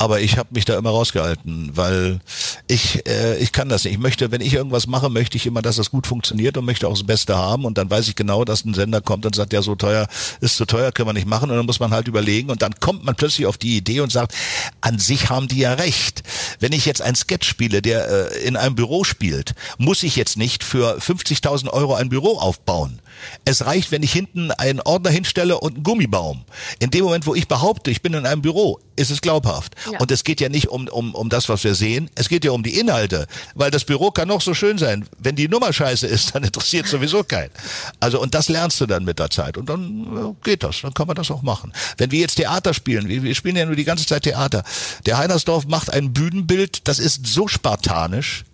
aber 0.01 0.23
ich 0.23 0.39
habe 0.39 0.49
mich 0.53 0.65
da 0.65 0.79
immer 0.79 0.89
rausgehalten, 0.89 1.73
weil 1.75 2.21
ich 2.67 3.07
äh, 3.07 3.37
ich 3.37 3.53
kann 3.53 3.69
das 3.69 3.85
nicht. 3.85 3.93
Ich 3.93 3.99
möchte, 3.99 4.31
wenn 4.31 4.41
ich 4.41 4.55
irgendwas 4.55 4.87
mache, 4.87 5.11
möchte 5.11 5.37
ich 5.37 5.45
immer, 5.45 5.61
dass 5.61 5.77
das 5.77 5.91
gut 5.91 6.07
funktioniert 6.07 6.57
und 6.57 6.65
möchte 6.65 6.89
auch 6.89 6.95
das 6.95 7.05
Beste 7.05 7.37
haben 7.37 7.67
und 7.67 7.77
dann 7.77 7.91
weiß 7.91 8.09
ich 8.09 8.17
genau, 8.17 8.47
dass 8.47 8.65
ein 8.65 8.73
Sender 8.73 9.03
kommt 9.03 9.27
und 9.27 9.35
sagt, 9.35 9.53
ja 9.53 9.61
so 9.61 9.75
teuer 9.75 10.09
ist 10.41 10.57
zu 10.57 10.65
teuer, 10.65 10.91
können 10.91 11.11
wir 11.11 11.13
nicht 11.13 11.27
machen 11.27 11.51
und 11.51 11.57
dann 11.59 11.67
muss 11.67 11.81
man 11.81 11.91
halt 11.91 12.09
überlegen 12.09 12.49
und 12.49 12.63
dann 12.63 12.73
kommt 12.81 13.05
man 13.05 13.15
plötzlich 13.15 13.47
auf 13.47 13.59
die 13.59 13.77
Idee 13.77 14.01
und 14.01 14.11
sagt, 14.11 14.35
an 14.81 14.99
sich 14.99 15.29
haben 15.29 15.49
die 15.49 15.59
ja 15.59 15.75
recht. 15.75 16.23
Wenn 16.61 16.73
ich 16.73 16.87
jetzt 16.87 17.03
einen 17.03 17.15
Sketch 17.15 17.47
spiele, 17.47 17.83
der 17.83 18.33
äh, 18.33 18.39
in 18.39 18.57
einem 18.57 18.77
Büro 18.77 19.05
spielt, 19.05 19.55
muss 19.77 20.03
ich 20.03 20.17
jetzt 20.17 20.39
nicht 20.39 20.65
für 20.65 20.97
50.000 20.97 21.69
Euro 21.69 21.95
ein 21.95 22.09
Büro 22.09 22.39
aufbauen. 22.39 23.01
Es 23.45 23.65
reicht, 23.65 23.91
wenn 23.91 24.03
ich 24.03 24.13
hinten 24.13 24.51
einen 24.53 24.81
Ordner 24.81 25.11
hinstelle 25.11 25.59
und 25.59 25.75
einen 25.75 25.83
Gummibaum. 25.83 26.45
In 26.79 26.91
dem 26.91 27.05
Moment, 27.05 27.27
wo 27.27 27.35
ich 27.35 27.49
behaupte, 27.49 27.91
ich 27.91 28.03
bin 28.03 28.15
in 28.15 28.27
einem 28.27 28.43
Büro, 28.43 28.81
ist 28.97 29.11
es 29.11 29.21
glaubhaft. 29.21 29.75
Ja. 29.91 29.99
Und 29.99 30.11
es 30.11 30.25
geht 30.25 30.41
ja 30.41 30.49
nicht 30.49 30.69
um, 30.69 30.87
um, 30.89 31.15
um 31.15 31.29
das, 31.29 31.49
was 31.49 31.65
wir 31.65 31.75
sehen, 31.75 32.11
es 32.15 32.29
geht 32.29 32.45
ja 32.45 32.53
um 32.53 32.63
die 32.63 32.79
Inhalte. 32.79 33.27
Weil 33.55 33.71
das 33.71 33.85
Büro 33.85 34.11
kann 34.11 34.29
noch 34.29 34.41
so 34.41 34.55
schön 34.55 34.79
sein. 34.79 35.07
Wenn 35.19 35.37
die 35.37 35.49
Nummer 35.49 35.73
scheiße 35.73 36.07
ist, 36.07 36.35
dann 36.35 36.45
interessiert 36.45 36.87
sowieso 36.87 37.25
keinen. 37.25 37.51
Also, 37.99 38.21
und 38.21 38.35
das 38.35 38.49
lernst 38.49 38.81
du 38.81 38.87
dann 38.87 39.05
mit 39.05 39.19
der 39.19 39.31
Zeit. 39.31 39.57
Und 39.57 39.69
dann 39.69 40.37
geht 40.43 40.63
das, 40.63 40.83
dann 40.83 40.95
kann 40.95 41.07
man 41.07 41.17
das 41.17 41.31
auch 41.31 41.43
machen. 41.43 41.73
Wenn 41.97 42.11
wir 42.11 42.21
jetzt 42.21 42.37
Theater 42.37 42.75
spielen, 42.75 43.09
wir, 43.09 43.23
wir 43.23 43.35
spielen 43.35 43.57
ja 43.57 43.65
nur 43.65 43.77
die 43.77 43.85
ganze 43.85 44.07
Zeit 44.07 44.23
Theater. 44.23 44.65
Der 45.07 45.19
Heinersdorf 45.19 45.67
macht 45.67 45.93
ein 45.93 46.13
Bühnenbild, 46.13 46.87
das 46.87 46.99
ist 46.99 47.27
so 47.27 47.49
spartanisch. 47.49 48.45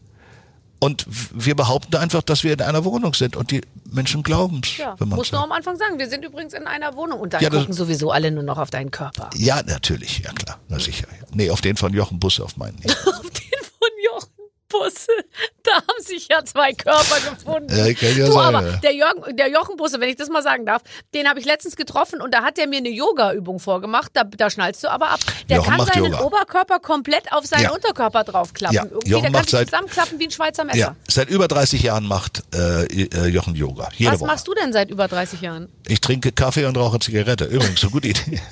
Und 0.78 1.06
wir 1.08 1.54
behaupten 1.54 1.96
einfach, 1.96 2.22
dass 2.22 2.44
wir 2.44 2.52
in 2.52 2.60
einer 2.60 2.84
Wohnung 2.84 3.14
sind 3.14 3.34
und 3.36 3.50
die 3.50 3.62
Menschen 3.90 4.22
glauben 4.22 4.60
es. 4.62 4.76
Ja, 4.76 4.94
wenn 4.98 5.08
man 5.08 5.16
muss 5.16 5.32
nur 5.32 5.40
sagt. 5.40 5.50
am 5.50 5.56
Anfang 5.56 5.76
sagen, 5.76 5.98
wir 5.98 6.08
sind 6.08 6.24
übrigens 6.24 6.52
in 6.52 6.66
einer 6.66 6.94
Wohnung 6.96 7.20
und 7.20 7.32
dann 7.32 7.42
Ja, 7.42 7.48
gucken 7.48 7.72
sowieso 7.72 8.10
alle 8.10 8.30
nur 8.30 8.42
noch 8.42 8.58
auf 8.58 8.70
deinen 8.70 8.90
Körper. 8.90 9.30
Ja, 9.34 9.62
natürlich, 9.62 10.18
ja 10.18 10.32
klar, 10.32 10.58
na 10.68 10.78
sicher. 10.78 11.06
Nee, 11.32 11.50
auf 11.50 11.60
den 11.62 11.76
von 11.76 11.94
Jochen 11.94 12.20
Busse, 12.20 12.44
auf 12.44 12.56
meinen 12.56 12.76
nicht. 12.76 12.96
Auf 13.06 13.22
den 13.30 13.64
von 13.78 13.88
Jochen 14.04 14.35
Busse. 14.68 15.10
Da 15.66 15.72
haben 15.78 16.00
sich 16.00 16.28
ja 16.28 16.44
zwei 16.44 16.72
Körper 16.74 17.16
gefunden. 17.28 17.76
Ja, 17.76 17.92
kann 17.92 18.16
ja 18.16 18.26
du, 18.26 18.30
sein, 18.32 18.54
aber 18.54 18.64
ja. 18.68 18.76
der, 18.76 18.94
Jürgen, 18.94 19.36
der 19.36 19.50
Jochen 19.50 19.76
Busse, 19.76 19.98
wenn 19.98 20.08
ich 20.08 20.14
das 20.14 20.28
mal 20.28 20.40
sagen 20.40 20.64
darf, 20.64 20.80
den 21.12 21.28
habe 21.28 21.40
ich 21.40 21.44
letztens 21.44 21.74
getroffen 21.74 22.20
und 22.22 22.32
da 22.32 22.44
hat 22.44 22.56
er 22.56 22.68
mir 22.68 22.76
eine 22.76 22.88
Yoga-Übung 22.90 23.58
vorgemacht. 23.58 24.12
Da, 24.14 24.22
da 24.22 24.48
schnallst 24.48 24.84
du 24.84 24.88
aber 24.88 25.10
ab. 25.10 25.18
Der 25.48 25.56
Jochen 25.56 25.76
kann 25.76 25.86
seinen 25.86 26.04
Yoga. 26.12 26.20
Oberkörper 26.20 26.78
komplett 26.78 27.32
auf 27.32 27.46
seinen 27.46 27.64
Ja. 27.64 27.70
Unterkörper 27.72 28.22
draufklappen. 28.22 28.76
Ja, 28.76 28.84
Irgendwie, 28.84 29.10
Jochen 29.10 29.22
der 29.22 29.32
kann 29.32 29.32
macht 29.32 29.44
sich 29.50 29.58
seit- 29.58 29.70
zusammenklappen 29.70 30.20
wie 30.20 30.24
ein 30.26 30.30
Schweizer 30.30 30.62
Messer. 30.62 30.78
Ja, 30.78 30.96
seit 31.08 31.30
über 31.30 31.48
30 31.48 31.82
Jahren 31.82 32.06
macht 32.06 32.44
äh, 32.54 32.84
äh, 32.84 33.26
Jochen 33.26 33.56
Yoga. 33.56 33.88
Jede 33.96 34.12
Was 34.12 34.20
Woche. 34.20 34.26
machst 34.28 34.46
du 34.46 34.54
denn 34.54 34.72
seit 34.72 34.88
über 34.90 35.08
30 35.08 35.40
Jahren? 35.40 35.68
Ich 35.88 36.00
trinke 36.00 36.30
Kaffee 36.30 36.66
und 36.66 36.76
rauche 36.78 37.00
Zigarette. 37.00 37.46
Übrigens, 37.46 37.80
so 37.80 37.90
gute 37.90 38.06
Idee. 38.06 38.40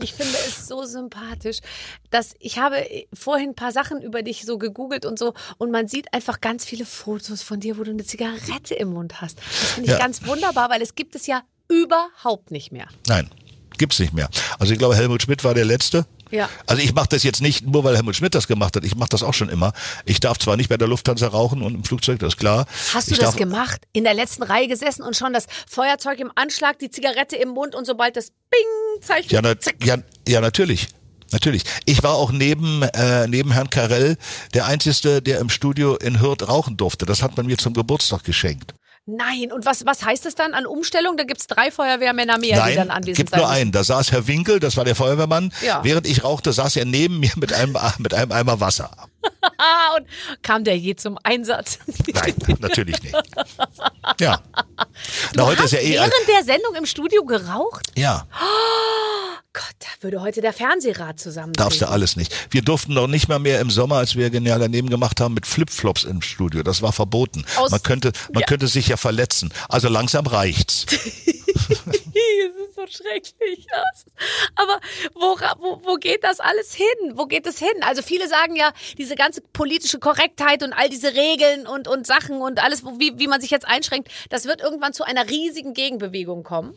Ich 0.00 0.14
finde 0.14 0.34
es 0.46 0.66
so 0.68 0.84
sympathisch, 0.84 1.58
dass 2.10 2.34
ich 2.38 2.58
habe 2.58 2.76
vorhin 3.12 3.50
ein 3.50 3.54
paar 3.54 3.72
Sachen 3.72 4.00
über 4.02 4.22
dich 4.22 4.39
so 4.44 4.58
gegoogelt 4.58 5.04
und 5.06 5.18
so 5.18 5.34
und 5.58 5.70
man 5.70 5.88
sieht 5.88 6.12
einfach 6.12 6.40
ganz 6.40 6.64
viele 6.64 6.84
Fotos 6.86 7.42
von 7.42 7.60
dir, 7.60 7.78
wo 7.78 7.84
du 7.84 7.90
eine 7.90 8.04
Zigarette 8.04 8.74
im 8.74 8.92
Mund 8.92 9.20
hast. 9.20 9.38
Das 9.38 9.70
finde 9.72 9.86
ich 9.90 9.92
Ja. 9.92 9.98
ganz 9.98 10.26
wunderbar, 10.26 10.70
weil 10.70 10.82
es 10.82 10.94
gibt 10.94 11.14
es 11.14 11.26
ja 11.26 11.42
überhaupt 11.68 12.50
nicht 12.50 12.72
mehr. 12.72 12.86
Nein, 13.08 13.30
gibt's 13.78 13.98
nicht 13.98 14.12
mehr. 14.12 14.28
Also 14.58 14.72
ich 14.72 14.78
glaube, 14.78 14.96
Helmut 14.96 15.22
Schmidt 15.22 15.44
war 15.44 15.54
der 15.54 15.64
Letzte. 15.64 16.06
Ja. 16.30 16.48
Also 16.68 16.80
ich 16.80 16.94
mache 16.94 17.08
das 17.08 17.24
jetzt 17.24 17.40
nicht 17.42 17.66
nur, 17.66 17.82
weil 17.82 17.96
Helmut 17.96 18.14
Schmidt 18.14 18.36
das 18.36 18.46
gemacht 18.46 18.76
hat. 18.76 18.84
Ich 18.84 18.94
mache 18.94 19.08
das 19.08 19.24
auch 19.24 19.34
schon 19.34 19.48
immer. 19.48 19.72
Ich 20.04 20.20
darf 20.20 20.38
zwar 20.38 20.56
nicht 20.56 20.68
bei 20.68 20.76
der 20.76 20.86
Lufthansa 20.86 21.26
rauchen 21.26 21.60
und 21.62 21.74
im 21.74 21.82
Flugzeug, 21.84 22.20
das 22.20 22.34
ist 22.34 22.38
klar. 22.38 22.66
Hast 22.94 23.10
du 23.10 23.16
das 23.16 23.34
gemacht? 23.36 23.82
In 23.92 24.04
der 24.04 24.14
letzten 24.14 24.44
Reihe 24.44 24.68
gesessen 24.68 25.02
und 25.02 25.16
schon 25.16 25.32
das 25.32 25.46
Feuerzeug 25.68 26.20
im 26.20 26.30
Anschlag, 26.36 26.78
die 26.78 26.88
Zigarette 26.90 27.34
im 27.34 27.48
Mund 27.48 27.74
und 27.74 27.84
sobald 27.84 28.16
das 28.16 28.30
Bing 28.30 29.02
Zeichen. 29.02 29.30
Ja, 29.34 29.40
na, 29.42 29.54
ja, 29.82 29.96
ja, 30.28 30.40
natürlich. 30.40 30.88
Natürlich. 31.32 31.64
Ich 31.84 32.02
war 32.02 32.14
auch 32.14 32.32
neben, 32.32 32.82
äh, 32.82 33.26
neben 33.28 33.52
Herrn 33.52 33.70
Karell 33.70 34.16
der 34.54 34.66
Einzige, 34.66 35.22
der 35.22 35.38
im 35.38 35.48
Studio 35.48 35.96
in 35.96 36.20
Hürth 36.20 36.48
rauchen 36.48 36.76
durfte. 36.76 37.06
Das 37.06 37.22
hat 37.22 37.36
man 37.36 37.46
mir 37.46 37.58
zum 37.58 37.74
Geburtstag 37.74 38.24
geschenkt. 38.24 38.74
Nein, 39.06 39.50
und 39.52 39.64
was, 39.64 39.86
was 39.86 40.04
heißt 40.04 40.24
das 40.24 40.34
dann 40.34 40.54
an 40.54 40.66
Umstellung? 40.66 41.16
Da 41.16 41.24
gibt's 41.24 41.46
drei 41.46 41.70
Feuerwehrmänner 41.70 42.38
mehr, 42.38 42.64
die 42.64 42.74
dann 42.74 42.88
Nein, 42.88 42.90
anwesend 42.90 43.16
gibt 43.16 43.30
sein 43.30 43.40
nur 43.40 43.48
müssen. 43.48 43.60
einen. 43.60 43.72
Da 43.72 43.82
saß 43.82 44.12
Herr 44.12 44.26
Winkel, 44.28 44.60
das 44.60 44.76
war 44.76 44.84
der 44.84 44.94
Feuerwehrmann. 44.94 45.52
Ja. 45.64 45.82
Während 45.82 46.06
ich 46.06 46.22
rauchte, 46.22 46.52
saß 46.52 46.76
er 46.76 46.84
neben 46.84 47.18
mir 47.18 47.32
mit 47.36 47.52
einem, 47.52 47.76
mit 47.98 48.14
einem 48.14 48.30
Eimer 48.30 48.60
Wasser. 48.60 48.90
Und 49.96 50.06
kam 50.42 50.64
der 50.64 50.78
je 50.78 50.94
zum 50.96 51.18
Einsatz? 51.22 51.78
Nein, 52.14 52.34
natürlich 52.60 53.02
nicht. 53.02 53.14
Ja. 54.18 54.42
Du 54.56 54.84
Na, 55.36 55.46
heute 55.46 55.62
hast 55.62 55.72
ist 55.72 55.80
ja 55.82 55.88
eh. 55.88 55.94
während 55.94 56.12
der 56.28 56.44
Sendung 56.44 56.74
im 56.74 56.84
Studio 56.84 57.24
geraucht? 57.24 57.86
Ja, 57.96 58.26
Gott, 59.52 59.62
da 59.80 59.86
würde 60.02 60.20
heute 60.20 60.40
der 60.40 60.52
Fernsehrat 60.52 61.18
zusammen. 61.18 61.52
darfst 61.54 61.80
du 61.80 61.88
alles 61.88 62.16
nicht. 62.16 62.32
Wir 62.52 62.62
durften 62.62 62.94
noch 62.94 63.06
nicht 63.06 63.28
mal 63.28 63.38
mehr 63.38 63.60
im 63.60 63.70
Sommer, 63.70 63.96
als 63.96 64.14
wir 64.16 64.30
genial 64.30 64.58
daneben 64.60 64.88
gemacht 64.90 65.20
haben, 65.20 65.34
mit 65.34 65.46
Flipflops 65.46 66.04
im 66.04 66.22
Studio. 66.22 66.62
Das 66.62 66.82
war 66.82 66.92
verboten. 66.92 67.44
Aus- 67.56 67.70
man 67.70 67.82
könnte, 67.82 68.12
man 68.32 68.40
Ja. 68.42 68.46
könnte 68.46 68.68
sich 68.68 68.88
ja 68.88 68.96
verletzen. 68.96 69.52
Also 69.68 69.88
langsam 69.88 70.26
reicht's. 70.26 70.86
es 71.54 72.68
ist 72.68 72.74
so 72.74 72.86
schrecklich. 72.86 73.66
Aber 74.56 74.80
wo, 75.14 75.36
wo, 75.58 75.80
wo 75.84 75.94
geht 75.96 76.24
das 76.24 76.40
alles 76.40 76.74
hin? 76.74 76.86
Wo 77.14 77.26
geht 77.26 77.46
es 77.46 77.58
hin? 77.58 77.68
Also 77.82 78.02
viele 78.02 78.28
sagen 78.28 78.56
ja, 78.56 78.72
diese 78.98 79.14
ganze 79.16 79.40
politische 79.52 79.98
Korrektheit 79.98 80.62
und 80.62 80.72
all 80.72 80.88
diese 80.88 81.14
Regeln 81.14 81.66
und, 81.66 81.88
und 81.88 82.06
Sachen 82.06 82.40
und 82.40 82.62
alles, 82.62 82.84
wie, 82.98 83.18
wie 83.18 83.26
man 83.26 83.40
sich 83.40 83.50
jetzt 83.50 83.66
einschränkt, 83.66 84.08
das 84.28 84.44
wird 84.44 84.60
irgendwann 84.60 84.92
zu 84.92 85.04
einer 85.04 85.28
riesigen 85.28 85.74
Gegenbewegung 85.74 86.42
kommen. 86.42 86.74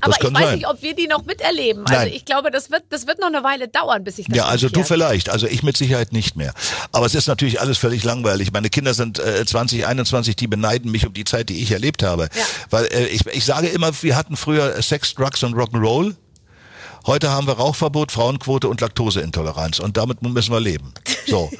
Aber 0.00 0.14
ich 0.18 0.22
weiß 0.32 0.42
sein. 0.42 0.54
nicht, 0.56 0.68
ob 0.68 0.82
wir 0.82 0.94
die 0.94 1.06
noch 1.06 1.24
miterleben. 1.24 1.84
Also 1.86 2.04
Nein. 2.04 2.12
ich 2.12 2.24
glaube, 2.24 2.50
das 2.50 2.70
wird, 2.70 2.84
das 2.90 3.06
wird 3.06 3.18
noch 3.20 3.28
eine 3.28 3.42
Weile 3.44 3.68
dauern, 3.68 4.04
bis 4.04 4.16
sich 4.16 4.26
das 4.26 4.36
Ja, 4.36 4.44
also 4.46 4.68
du 4.68 4.80
umkehrt. 4.80 4.88
vielleicht, 4.88 5.28
also 5.30 5.46
ich 5.46 5.62
mit 5.62 5.76
Sicherheit 5.76 6.12
nicht 6.12 6.36
mehr. 6.36 6.54
Aber 6.92 7.06
es 7.06 7.14
ist 7.14 7.26
natürlich 7.26 7.60
alles 7.60 7.78
völlig 7.78 8.04
langweilig. 8.04 8.52
Meine 8.52 8.70
Kinder 8.70 8.94
sind 8.94 9.18
äh, 9.18 9.44
20, 9.44 9.86
21, 9.86 10.36
die 10.36 10.46
beneiden 10.46 10.90
mich 10.90 11.06
um 11.06 11.12
die 11.12 11.24
Zeit, 11.24 11.48
die 11.48 11.62
ich 11.62 11.70
erlebt 11.72 12.02
habe. 12.02 12.28
Ja. 12.34 12.44
Weil 12.70 12.86
äh, 12.86 13.06
ich, 13.06 13.26
ich 13.26 13.44
sage 13.44 13.68
immer, 13.68 13.90
wir 14.02 14.11
hatten 14.16 14.36
früher 14.36 14.80
Sex, 14.82 15.14
Drugs 15.14 15.42
und 15.42 15.54
Rock'n'Roll. 15.54 16.16
Heute 17.06 17.30
haben 17.30 17.46
wir 17.46 17.54
Rauchverbot, 17.54 18.12
Frauenquote 18.12 18.68
und 18.68 18.80
Laktoseintoleranz. 18.80 19.80
Und 19.80 19.96
damit 19.96 20.22
müssen 20.22 20.52
wir 20.52 20.60
leben. 20.60 20.94
So. 21.26 21.50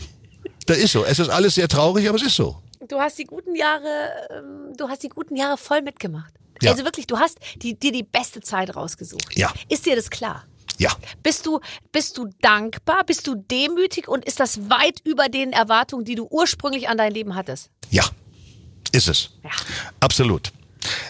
das 0.66 0.78
ist 0.78 0.92
so. 0.92 1.04
Es 1.04 1.18
ist 1.18 1.28
alles 1.28 1.54
sehr 1.54 1.68
traurig, 1.68 2.08
aber 2.08 2.16
es 2.16 2.24
ist 2.24 2.36
so. 2.36 2.62
Du 2.88 2.98
hast 2.98 3.18
die 3.18 3.24
guten 3.24 3.54
Jahre, 3.54 4.10
ähm, 4.30 4.76
du 4.76 4.88
hast 4.88 5.02
die 5.02 5.08
guten 5.08 5.36
Jahre 5.36 5.56
voll 5.56 5.82
mitgemacht. 5.82 6.34
Ja. 6.60 6.72
Also 6.72 6.84
wirklich, 6.84 7.06
du 7.06 7.18
hast 7.18 7.38
die, 7.56 7.78
dir 7.78 7.92
die 7.92 8.02
beste 8.02 8.40
Zeit 8.40 8.74
rausgesucht. 8.76 9.36
Ja. 9.36 9.52
Ist 9.68 9.86
dir 9.86 9.96
das 9.96 10.10
klar? 10.10 10.44
Ja. 10.78 10.90
Bist 11.22 11.46
du, 11.46 11.60
bist 11.92 12.18
du 12.18 12.28
dankbar? 12.40 13.04
Bist 13.04 13.26
du 13.26 13.34
demütig? 13.34 14.08
Und 14.08 14.24
ist 14.24 14.40
das 14.40 14.68
weit 14.68 15.00
über 15.04 15.28
den 15.28 15.52
Erwartungen, 15.52 16.04
die 16.04 16.14
du 16.14 16.26
ursprünglich 16.28 16.88
an 16.88 16.98
dein 16.98 17.12
Leben 17.12 17.34
hattest? 17.34 17.70
Ja. 17.90 18.04
Ist 18.92 19.08
es. 19.08 19.30
Ja. 19.42 19.50
Absolut. 20.00 20.52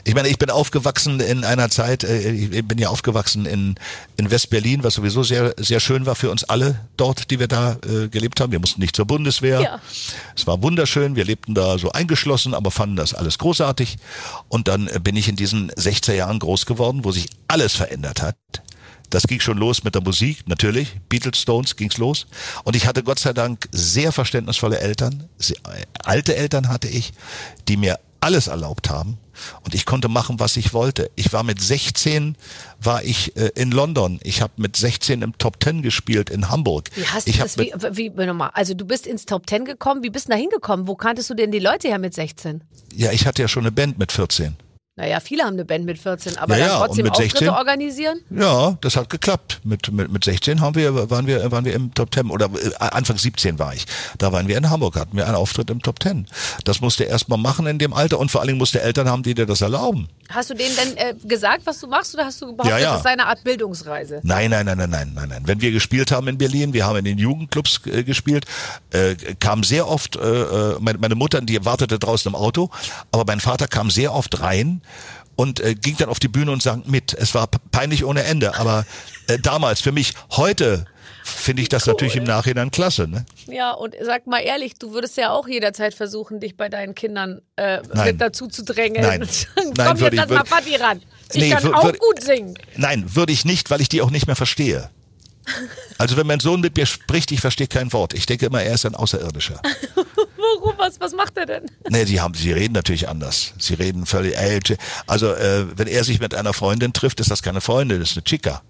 Ich 0.04 0.14
meine, 0.14 0.28
ich 0.28 0.38
bin 0.38 0.50
aufgewachsen 0.50 1.20
in 1.20 1.44
einer 1.44 1.70
Zeit, 1.70 2.04
äh, 2.04 2.30
ich 2.30 2.66
bin 2.66 2.78
ja 2.78 2.88
aufgewachsen 2.88 3.46
in, 3.46 3.76
in 4.16 4.30
West-Berlin, 4.30 4.82
was 4.82 4.94
sowieso 4.94 5.22
sehr, 5.22 5.54
sehr 5.58 5.80
schön 5.80 6.06
war 6.06 6.14
für 6.14 6.30
uns 6.30 6.44
alle 6.44 6.80
dort, 6.96 7.30
die 7.30 7.38
wir 7.38 7.48
da 7.48 7.76
äh, 7.86 8.08
gelebt 8.08 8.40
haben. 8.40 8.52
Wir 8.52 8.60
mussten 8.60 8.80
nicht 8.80 8.96
zur 8.96 9.06
Bundeswehr. 9.06 9.60
Ja. 9.60 9.80
Es 10.36 10.46
war 10.46 10.62
wunderschön. 10.62 11.16
Wir 11.16 11.24
lebten 11.24 11.54
da 11.54 11.78
so 11.78 11.92
eingeschlossen, 11.92 12.54
aber 12.54 12.70
fanden 12.70 12.96
das 12.96 13.14
alles 13.14 13.38
großartig. 13.38 13.98
Und 14.48 14.68
dann 14.68 14.88
äh, 14.88 15.00
bin 15.02 15.16
ich 15.16 15.28
in 15.28 15.36
diesen 15.36 15.70
60er 15.72 16.14
Jahren 16.14 16.38
groß 16.38 16.66
geworden, 16.66 17.04
wo 17.04 17.12
sich 17.12 17.28
alles 17.48 17.74
verändert 17.74 18.22
hat. 18.22 18.36
Das 19.12 19.24
ging 19.24 19.40
schon 19.40 19.58
los 19.58 19.84
mit 19.84 19.94
der 19.94 20.02
Musik, 20.02 20.48
natürlich. 20.48 20.98
Beatles, 21.10 21.38
Stones 21.38 21.76
ging's 21.76 21.98
los. 21.98 22.26
Und 22.64 22.76
ich 22.76 22.86
hatte 22.86 23.02
Gott 23.02 23.18
sei 23.18 23.34
Dank 23.34 23.68
sehr 23.70 24.10
verständnisvolle 24.10 24.78
Eltern. 24.78 25.28
Sehr, 25.36 25.58
äh, 25.66 25.84
alte 26.02 26.34
Eltern 26.34 26.68
hatte 26.68 26.88
ich, 26.88 27.12
die 27.68 27.76
mir 27.76 28.00
alles 28.20 28.46
erlaubt 28.46 28.88
haben. 28.88 29.18
Und 29.64 29.74
ich 29.74 29.86
konnte 29.86 30.08
machen, 30.08 30.40
was 30.40 30.56
ich 30.56 30.72
wollte. 30.72 31.10
Ich 31.16 31.32
war 31.32 31.42
mit 31.42 31.60
16, 31.60 32.36
war 32.80 33.02
ich 33.02 33.36
äh, 33.36 33.50
in 33.54 33.70
London. 33.70 34.20
Ich 34.22 34.42
habe 34.42 34.52
mit 34.56 34.76
16 34.76 35.22
im 35.22 35.36
Top 35.38 35.62
10 35.62 35.82
gespielt 35.82 36.30
in 36.30 36.50
Hamburg. 36.50 36.90
Wie 36.94 37.06
hast 37.06 37.26
du 37.26 37.30
ich 37.30 37.40
hab 37.40 37.46
das, 37.46 37.58
wie, 37.58 37.72
wie, 37.92 38.12
wie, 38.16 38.26
nochmal, 38.26 38.50
also 38.54 38.74
du 38.74 38.84
bist 38.84 39.06
ins 39.06 39.26
Top 39.26 39.46
Ten 39.46 39.64
gekommen, 39.64 40.02
wie 40.02 40.10
bist 40.10 40.26
du 40.26 40.30
da 40.30 40.36
hingekommen? 40.36 40.86
Wo 40.86 40.94
kanntest 40.94 41.30
du 41.30 41.34
denn 41.34 41.50
die 41.50 41.58
Leute 41.58 41.88
her 41.88 41.98
mit 41.98 42.14
16? 42.14 42.62
ja, 42.94 43.12
ich 43.12 43.26
hatte 43.26 43.42
ja 43.42 43.48
schon 43.48 43.64
eine 43.64 43.72
Band 43.72 43.98
mit 43.98 44.12
14. 44.12 44.56
Naja, 44.94 45.20
viele 45.20 45.44
haben 45.44 45.54
eine 45.54 45.64
Band 45.64 45.86
mit 45.86 45.98
14, 45.98 46.36
aber 46.36 46.58
Ja, 46.58 46.68
dann 46.68 46.78
trotzdem 46.80 47.04
mit 47.04 47.12
Auftritte 47.12 47.38
16? 47.38 47.48
organisieren? 47.48 48.20
Ja, 48.28 48.76
das 48.82 48.94
hat 48.96 49.08
geklappt. 49.08 49.60
Mit, 49.64 49.90
mit, 49.90 50.12
mit 50.12 50.22
16 50.22 50.60
haben 50.60 50.74
wir, 50.74 51.08
waren, 51.10 51.26
wir, 51.26 51.50
waren 51.50 51.64
wir 51.64 51.72
im 51.72 51.94
Top 51.94 52.12
10 52.12 52.28
oder 52.28 52.50
äh, 52.54 52.74
Anfang 52.78 53.16
17 53.16 53.58
war 53.58 53.72
ich. 53.74 53.86
Da 54.18 54.32
waren 54.32 54.48
wir 54.48 54.58
in 54.58 54.68
Hamburg, 54.68 54.96
hatten 54.96 55.16
wir 55.16 55.24
einen 55.26 55.36
Auftritt 55.36 55.70
im 55.70 55.80
Top 55.80 56.02
10. 56.02 56.26
Das 56.64 56.82
musste 56.82 57.04
erst 57.04 57.30
mal 57.30 57.38
machen 57.38 57.66
in 57.66 57.78
dem 57.78 57.94
Alter 57.94 58.18
und 58.18 58.30
vor 58.30 58.42
allen 58.42 58.48
Dingen 58.48 58.58
musste 58.58 58.82
Eltern 58.82 59.08
haben, 59.08 59.22
die 59.22 59.32
dir 59.32 59.46
das 59.46 59.62
erlauben. 59.62 60.08
Hast 60.34 60.50
du 60.50 60.54
denen 60.54 60.74
denn 60.76 60.96
äh, 60.96 61.14
gesagt, 61.24 61.62
was 61.66 61.80
du 61.80 61.86
machst 61.86 62.14
oder 62.14 62.24
hast 62.24 62.40
du 62.40 62.46
behauptet, 62.56 62.70
Ja, 62.70 62.78
ja. 62.78 62.90
das 62.92 63.00
ist 63.00 63.06
eine 63.06 63.26
Art 63.26 63.44
Bildungsreise? 63.44 64.20
Nein, 64.22 64.50
nein, 64.50 64.66
nein, 64.66 64.78
nein, 64.78 64.90
nein, 64.90 65.12
nein, 65.14 65.28
nein. 65.28 65.42
Wenn 65.46 65.60
wir 65.60 65.70
gespielt 65.70 66.10
haben 66.10 66.28
in 66.28 66.38
Berlin, 66.38 66.72
wir 66.72 66.86
haben 66.86 66.96
in 66.98 67.04
den 67.04 67.18
Jugendclubs 67.18 67.80
äh, 67.86 68.04
gespielt, 68.04 68.46
äh, 68.90 69.14
kam 69.40 69.62
sehr 69.64 69.88
oft, 69.88 70.16
äh, 70.16 70.20
äh, 70.20 70.76
meine, 70.80 70.98
meine 70.98 71.14
Mutter, 71.14 71.40
die 71.40 71.64
wartete 71.64 71.98
draußen 71.98 72.30
im 72.30 72.34
Auto, 72.34 72.70
aber 73.10 73.24
mein 73.26 73.40
Vater 73.40 73.68
kam 73.68 73.90
sehr 73.90 74.14
oft 74.14 74.40
rein 74.40 74.82
und 75.36 75.60
äh, 75.60 75.74
ging 75.74 75.96
dann 75.96 76.08
auf 76.08 76.18
die 76.18 76.28
Bühne 76.28 76.50
und 76.52 76.62
sang 76.62 76.82
mit. 76.86 77.14
Es 77.14 77.34
war 77.34 77.48
peinlich 77.70 78.04
ohne 78.04 78.24
Ende, 78.24 78.56
aber 78.58 78.84
äh, 79.28 79.38
damals 79.38 79.80
für 79.80 79.92
mich, 79.92 80.14
heute 80.32 80.86
finde 81.22 81.62
ich 81.62 81.68
das 81.68 81.86
natürlich 81.86 82.16
im 82.16 82.24
Nachhinein 82.24 82.70
klasse. 82.70 83.06
Ne? 83.08 83.24
Ja, 83.46 83.72
und 83.72 83.94
sag 84.02 84.26
mal 84.26 84.40
ehrlich, 84.40 84.74
du 84.74 84.92
würdest 84.92 85.16
ja 85.16 85.30
auch 85.30 85.46
jederzeit 85.48 85.94
versuchen, 85.94 86.40
dich 86.40 86.56
bei 86.56 86.68
deinen 86.68 86.94
Kindern 86.94 87.40
äh, 87.56 87.80
Nein. 87.92 88.06
mit 88.06 88.20
dazu 88.20 88.46
zu 88.48 88.64
drängen. 88.64 89.02
Nein. 89.06 89.28
Komm 89.54 89.72
Nein, 89.76 89.96
jetzt 89.96 90.12
ich- 90.12 90.18
lass 90.18 90.28
mal 90.28 90.42
Patti 90.44 90.76
ran. 90.76 91.00
Ich 91.32 91.40
Nee, 91.40 91.50
kann 91.50 91.62
wür- 91.64 91.74
auch 91.74 91.92
gut 91.98 92.22
singen. 92.22 92.54
Nein, 92.76 93.14
würde 93.14 93.32
ich 93.32 93.44
nicht, 93.44 93.70
weil 93.70 93.80
ich 93.80 93.88
die 93.88 94.02
auch 94.02 94.10
nicht 94.10 94.26
mehr 94.26 94.36
verstehe. 94.36 94.90
Also 95.98 96.16
wenn 96.16 96.26
mein 96.26 96.40
Sohn 96.40 96.60
mit 96.60 96.76
mir 96.76 96.86
spricht, 96.86 97.30
ich 97.30 97.40
verstehe 97.40 97.68
kein 97.68 97.92
Wort. 97.92 98.12
Ich 98.14 98.26
denke 98.26 98.46
immer, 98.46 98.60
er 98.62 98.74
ist 98.74 98.84
ein 98.86 98.96
Außerirdischer. 98.96 99.60
Warum? 99.94 100.74
Was, 100.76 100.98
was 101.00 101.12
macht 101.14 101.36
er 101.36 101.46
denn? 101.46 101.66
Nee, 101.90 102.04
die 102.06 102.20
haben, 102.20 102.34
sie 102.34 102.50
reden 102.52 102.72
natürlich 102.74 103.08
anders. 103.08 103.52
Sie 103.58 103.74
reden 103.74 104.04
völlig, 104.06 104.36
ey, 104.36 104.58
Ch- 104.58 104.78
also 105.06 105.32
äh, 105.32 105.66
wenn 105.76 105.86
er 105.86 106.02
sich 106.02 106.18
mit 106.18 106.34
einer 106.34 106.52
Freundin 106.52 106.92
trifft, 106.92 107.20
ist 107.20 107.30
das 107.30 107.42
keine 107.42 107.60
Freundin, 107.60 108.00
das 108.00 108.10
ist 108.12 108.16
eine 108.16 108.24
Chica. 108.24 108.62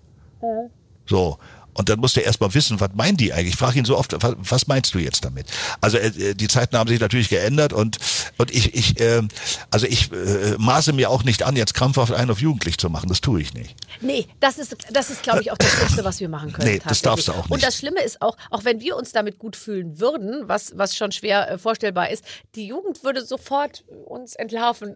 So. 1.06 1.38
Und 1.74 1.88
dann 1.88 2.00
musst 2.00 2.16
du 2.16 2.20
erst 2.20 2.40
mal 2.40 2.52
wissen, 2.54 2.80
was 2.80 2.90
meinen 2.94 3.16
die 3.16 3.32
eigentlich? 3.32 3.54
Ich 3.54 3.58
frage 3.58 3.78
ihn 3.78 3.85
so 3.85 3.96
oft, 3.96 4.14
was, 4.20 4.66
meinst 4.66 4.94
du 4.94 4.98
jetzt 4.98 5.24
damit? 5.24 5.46
Also 5.80 5.98
äh, 5.98 6.35
die 6.35 6.48
Zeiten 6.48 6.76
haben 6.76 6.88
sich 6.88 7.00
natürlich 7.00 7.28
geändert 7.28 7.72
und 7.72 7.98
und 8.38 8.50
ich 8.50 8.74
ich 8.74 9.00
äh, 9.00 9.22
also 9.70 9.87
ich 9.87 10.12
äh, 10.12 10.56
maße 10.58 10.92
mir 10.92 11.11
auch 11.11 11.24
nicht 11.24 11.42
an, 11.42 11.56
jetzt 11.56 11.74
krampfhaft 11.74 12.12
einen 12.12 12.30
auf 12.30 12.40
jugendlich 12.40 12.78
zu 12.78 12.90
machen. 12.90 13.08
Das 13.08 13.20
tue 13.20 13.40
ich 13.40 13.54
nicht. 13.54 13.74
Nee, 14.00 14.26
das 14.40 14.58
ist, 14.58 14.76
das 14.90 15.11
ist, 15.11 15.22
glaube 15.22 15.40
ich, 15.42 15.50
auch 15.50 15.58
das 15.58 15.70
Schlimmste, 15.70 16.04
was 16.04 16.20
wir 16.20 16.28
machen 16.28 16.52
können. 16.52 16.68
Nee, 16.68 16.82
das 16.87 17.02
darfst 17.02 17.28
du 17.28 17.32
auch 17.32 17.44
Und 17.44 17.52
nicht. 17.52 17.66
das 17.66 17.76
Schlimme 17.76 18.02
ist 18.02 18.20
auch, 18.20 18.37
auch 18.50 18.64
wenn 18.64 18.80
wir 18.80 18.96
uns 18.96 19.12
damit 19.12 19.38
gut 19.38 19.56
fühlen 19.56 19.98
würden, 19.98 20.48
was, 20.48 20.72
was 20.76 20.96
schon 20.96 21.12
schwer 21.12 21.50
äh, 21.50 21.58
vorstellbar 21.58 22.11
ist, 22.11 22.24
die 22.54 22.66
Jugend 22.66 23.04
würde 23.04 23.24
sofort 23.24 23.85
uns 24.06 24.35
entlarven. 24.35 24.94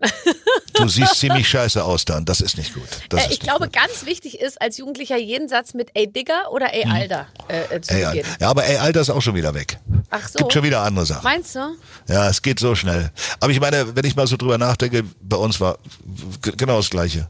Du 0.74 0.88
siehst 0.88 1.16
ziemlich 1.16 1.48
scheiße 1.48 1.82
aus 1.82 2.04
dann. 2.04 2.24
Das 2.24 2.40
ist 2.40 2.56
nicht 2.58 2.74
gut. 2.74 2.88
Äh, 3.12 3.32
ich 3.32 3.40
glaube, 3.40 3.66
gut. 3.66 3.72
ganz 3.72 4.06
wichtig 4.06 4.40
ist, 4.40 4.60
als 4.60 4.78
Jugendlicher 4.78 5.16
jeden 5.16 5.48
Satz 5.48 5.74
mit 5.74 5.90
ey 5.94 6.10
Digger 6.10 6.50
oder 6.50 6.65
ey 6.72 6.84
Alter 6.84 7.26
äh, 7.48 7.74
äh, 7.76 7.80
zu 7.80 7.94
Ey, 7.94 8.04
beginnen. 8.06 8.28
ja, 8.40 8.48
aber 8.50 8.64
ey, 8.64 8.76
Alter 8.76 9.00
ist 9.00 9.10
auch 9.10 9.22
schon 9.22 9.34
wieder 9.34 9.54
weg. 9.54 9.78
Ach 10.10 10.26
so. 10.28 10.38
Gibt 10.38 10.52
schon 10.52 10.62
wieder 10.62 10.82
andere 10.82 11.06
Sachen. 11.06 11.24
Meinst 11.24 11.54
du? 11.54 11.76
Ja, 12.08 12.28
es 12.28 12.42
geht 12.42 12.58
so 12.60 12.74
schnell. 12.74 13.10
Aber 13.40 13.50
ich 13.52 13.60
meine, 13.60 13.94
wenn 13.96 14.04
ich 14.04 14.14
mal 14.16 14.26
so 14.26 14.36
drüber 14.36 14.58
nachdenke, 14.58 15.04
bei 15.22 15.36
uns 15.36 15.60
war 15.60 15.78
genau 16.42 16.76
das 16.78 16.90
Gleiche. 16.90 17.28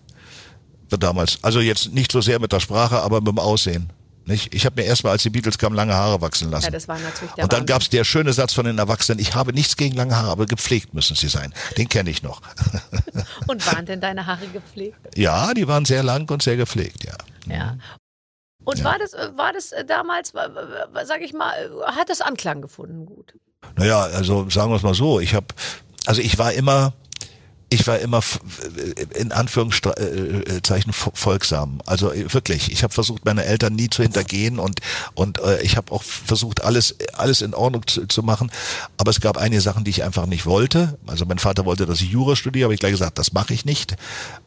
Damals. 0.88 1.38
Also 1.42 1.60
jetzt 1.60 1.92
nicht 1.92 2.12
so 2.12 2.20
sehr 2.20 2.38
mit 2.38 2.52
der 2.52 2.60
Sprache, 2.60 3.00
aber 3.00 3.20
mit 3.20 3.28
dem 3.28 3.38
Aussehen. 3.38 3.92
Nicht? 4.28 4.52
Ich 4.54 4.66
habe 4.66 4.80
mir 4.82 4.86
erstmal, 4.88 5.12
als 5.12 5.22
die 5.22 5.30
Beatles 5.30 5.56
kamen, 5.56 5.76
lange 5.76 5.94
Haare 5.94 6.20
wachsen 6.20 6.50
lassen. 6.50 6.64
Ja, 6.64 6.70
das 6.72 6.88
war 6.88 6.98
natürlich 6.98 7.32
der 7.34 7.44
Und 7.44 7.52
dann 7.52 7.60
Wahnsinn. 7.60 7.66
gab's 7.74 7.88
der 7.90 8.02
schöne 8.04 8.32
Satz 8.32 8.52
von 8.54 8.64
den 8.64 8.76
Erwachsenen, 8.78 9.20
ich 9.20 9.34
habe 9.36 9.52
nichts 9.52 9.76
gegen 9.76 9.94
lange 9.96 10.16
Haare, 10.16 10.30
aber 10.32 10.46
gepflegt 10.46 10.94
müssen 10.94 11.14
sie 11.14 11.28
sein. 11.28 11.54
Den 11.78 11.88
kenne 11.88 12.10
ich 12.10 12.24
noch. 12.24 12.40
Und 13.46 13.64
waren 13.68 13.86
denn 13.86 14.00
deine 14.00 14.26
Haare 14.26 14.48
gepflegt? 14.48 14.96
ja, 15.16 15.54
die 15.54 15.68
waren 15.68 15.84
sehr 15.84 16.02
lang 16.02 16.28
und 16.28 16.42
sehr 16.42 16.56
gepflegt, 16.56 17.04
ja. 17.04 17.14
Ja. 17.48 17.76
Und 18.66 18.78
Ja. 18.80 18.84
war 18.84 18.98
das, 18.98 19.14
äh, 19.14 19.30
war 19.36 19.52
das 19.52 19.72
äh, 19.72 19.84
damals, 19.84 20.32
sag 21.04 21.20
ich 21.22 21.32
mal, 21.32 21.52
äh, 21.54 21.92
hat 21.92 22.10
das 22.10 22.20
Anklang 22.20 22.60
gefunden? 22.60 23.06
Gut. 23.06 23.32
Naja, 23.76 24.02
also 24.02 24.50
sagen 24.50 24.70
wir 24.70 24.76
es 24.76 24.82
mal 24.82 24.92
so, 24.94 25.20
ich 25.20 25.34
habe, 25.34 25.46
also 26.04 26.20
ich 26.20 26.36
war 26.38 26.52
immer, 26.52 26.92
ich 27.68 27.86
war 27.86 27.98
immer 27.98 28.20
in 29.14 29.32
Anführungszeichen 29.32 30.92
vo- 30.92 31.10
folgsam. 31.14 31.80
Also 31.86 32.12
äh, 32.12 32.32
wirklich, 32.32 32.70
ich 32.70 32.82
habe 32.82 32.92
versucht, 32.94 33.24
meine 33.24 33.44
Eltern 33.44 33.74
nie 33.74 33.90
zu 33.90 34.02
hintergehen 34.02 34.58
und 34.58 34.80
und 35.14 35.38
äh, 35.40 35.60
ich 35.62 35.76
habe 35.76 35.92
auch 35.92 36.02
versucht, 36.02 36.62
alles 36.64 36.94
alles 37.14 37.42
in 37.42 37.54
Ordnung 37.54 37.86
zu, 37.86 38.06
zu 38.06 38.22
machen. 38.22 38.50
Aber 38.98 39.10
es 39.10 39.20
gab 39.20 39.36
einige 39.36 39.60
Sachen, 39.60 39.84
die 39.84 39.90
ich 39.90 40.04
einfach 40.04 40.26
nicht 40.26 40.46
wollte. 40.46 40.98
Also 41.06 41.24
mein 41.26 41.38
Vater 41.38 41.64
wollte, 41.64 41.86
dass 41.86 42.00
ich 42.00 42.10
Jura 42.10 42.36
studiere, 42.36 42.64
habe 42.66 42.74
ich 42.74 42.80
gleich 42.80 42.92
gesagt, 42.92 43.18
das 43.18 43.32
mache 43.32 43.52
ich 43.54 43.64
nicht. 43.64 43.96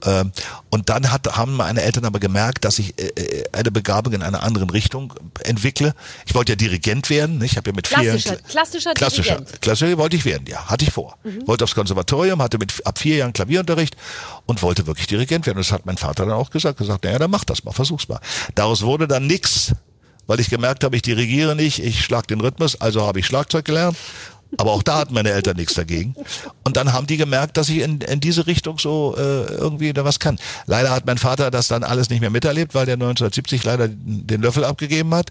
Ähm, 0.05 0.31
und 0.69 0.89
dann 0.89 1.11
hat, 1.11 1.35
haben 1.35 1.55
meine 1.55 1.81
Eltern 1.81 2.05
aber 2.05 2.19
gemerkt, 2.19 2.63
dass 2.65 2.79
ich 2.79 2.97
äh, 2.99 3.07
äh, 3.07 3.43
eine 3.51 3.71
Begabung 3.71 4.13
in 4.13 4.23
einer 4.23 4.43
anderen 4.43 4.69
Richtung 4.69 5.13
entwickle. 5.43 5.93
Ich 6.25 6.35
wollte 6.35 6.53
ja 6.53 6.55
Dirigent 6.55 7.09
werden. 7.09 7.41
Ich 7.41 7.57
habe 7.57 7.69
ja 7.71 7.75
mit 7.75 7.87
vier 7.87 7.97
Klassischer, 7.97 8.35
klassischer, 8.37 8.93
Klassischer, 8.93 9.35
Dirigent. 9.35 9.61
Klassischer 9.61 9.97
wollte 9.97 10.15
ich 10.15 10.25
werden, 10.25 10.45
ja, 10.47 10.65
hatte 10.67 10.85
ich 10.85 10.91
vor. 10.93 11.17
Wollte 11.45 11.63
aufs 11.65 11.75
Konservatorium, 11.75 12.41
hatte 12.41 12.57
mit 12.57 12.85
ab 12.85 12.97
vier 12.99 13.08
Jahren 13.17 13.33
Klavierunterricht 13.33 13.95
und 14.45 14.61
wollte 14.61 14.87
wirklich 14.87 15.07
Dirigent 15.07 15.45
werden. 15.45 15.57
Das 15.57 15.71
hat 15.71 15.85
mein 15.85 15.97
Vater 15.97 16.25
dann 16.25 16.35
auch 16.35 16.49
gesagt, 16.49 16.77
gesagt, 16.77 17.03
naja, 17.03 17.19
dann 17.19 17.31
mach 17.31 17.43
das 17.43 17.63
mal, 17.63 17.71
versuch's 17.71 18.07
mal. 18.07 18.19
Daraus 18.55 18.83
wurde 18.83 19.07
dann 19.07 19.27
nix, 19.27 19.73
weil 20.27 20.39
ich 20.39 20.49
gemerkt 20.49 20.83
habe, 20.83 20.95
ich 20.95 21.01
dirigiere 21.01 21.55
nicht, 21.55 21.83
ich 21.83 22.03
schlag 22.03 22.27
den 22.27 22.41
Rhythmus, 22.41 22.79
also 22.79 23.05
habe 23.05 23.19
ich 23.19 23.25
Schlagzeug 23.25 23.65
gelernt. 23.65 23.97
Aber 24.57 24.71
auch 24.71 24.81
da 24.81 24.97
hatten 24.97 25.13
meine 25.13 25.29
Eltern 25.31 25.57
nichts 25.57 25.75
dagegen. 25.75 26.15
Und 26.63 26.75
dann 26.75 26.91
haben 26.91 27.05
die 27.05 27.17
gemerkt, 27.17 27.57
dass 27.57 27.69
ich 27.69 27.79
in, 27.79 28.01
in 28.01 28.19
diese 28.19 28.47
Richtung 28.47 28.79
so 28.79 29.15
äh, 29.15 29.45
irgendwie 29.45 29.93
da 29.93 30.05
was 30.05 30.19
kann. 30.19 30.39
Leider 30.65 30.89
hat 30.89 31.05
mein 31.05 31.19
Vater 31.19 31.51
das 31.51 31.67
dann 31.67 31.83
alles 31.83 32.09
nicht 32.09 32.19
mehr 32.19 32.31
miterlebt, 32.31 32.73
weil 32.73 32.87
der 32.87 32.95
1970 32.95 33.63
leider 33.63 33.87
den 33.87 34.41
Löffel 34.41 34.65
abgegeben 34.65 35.13
hat 35.13 35.29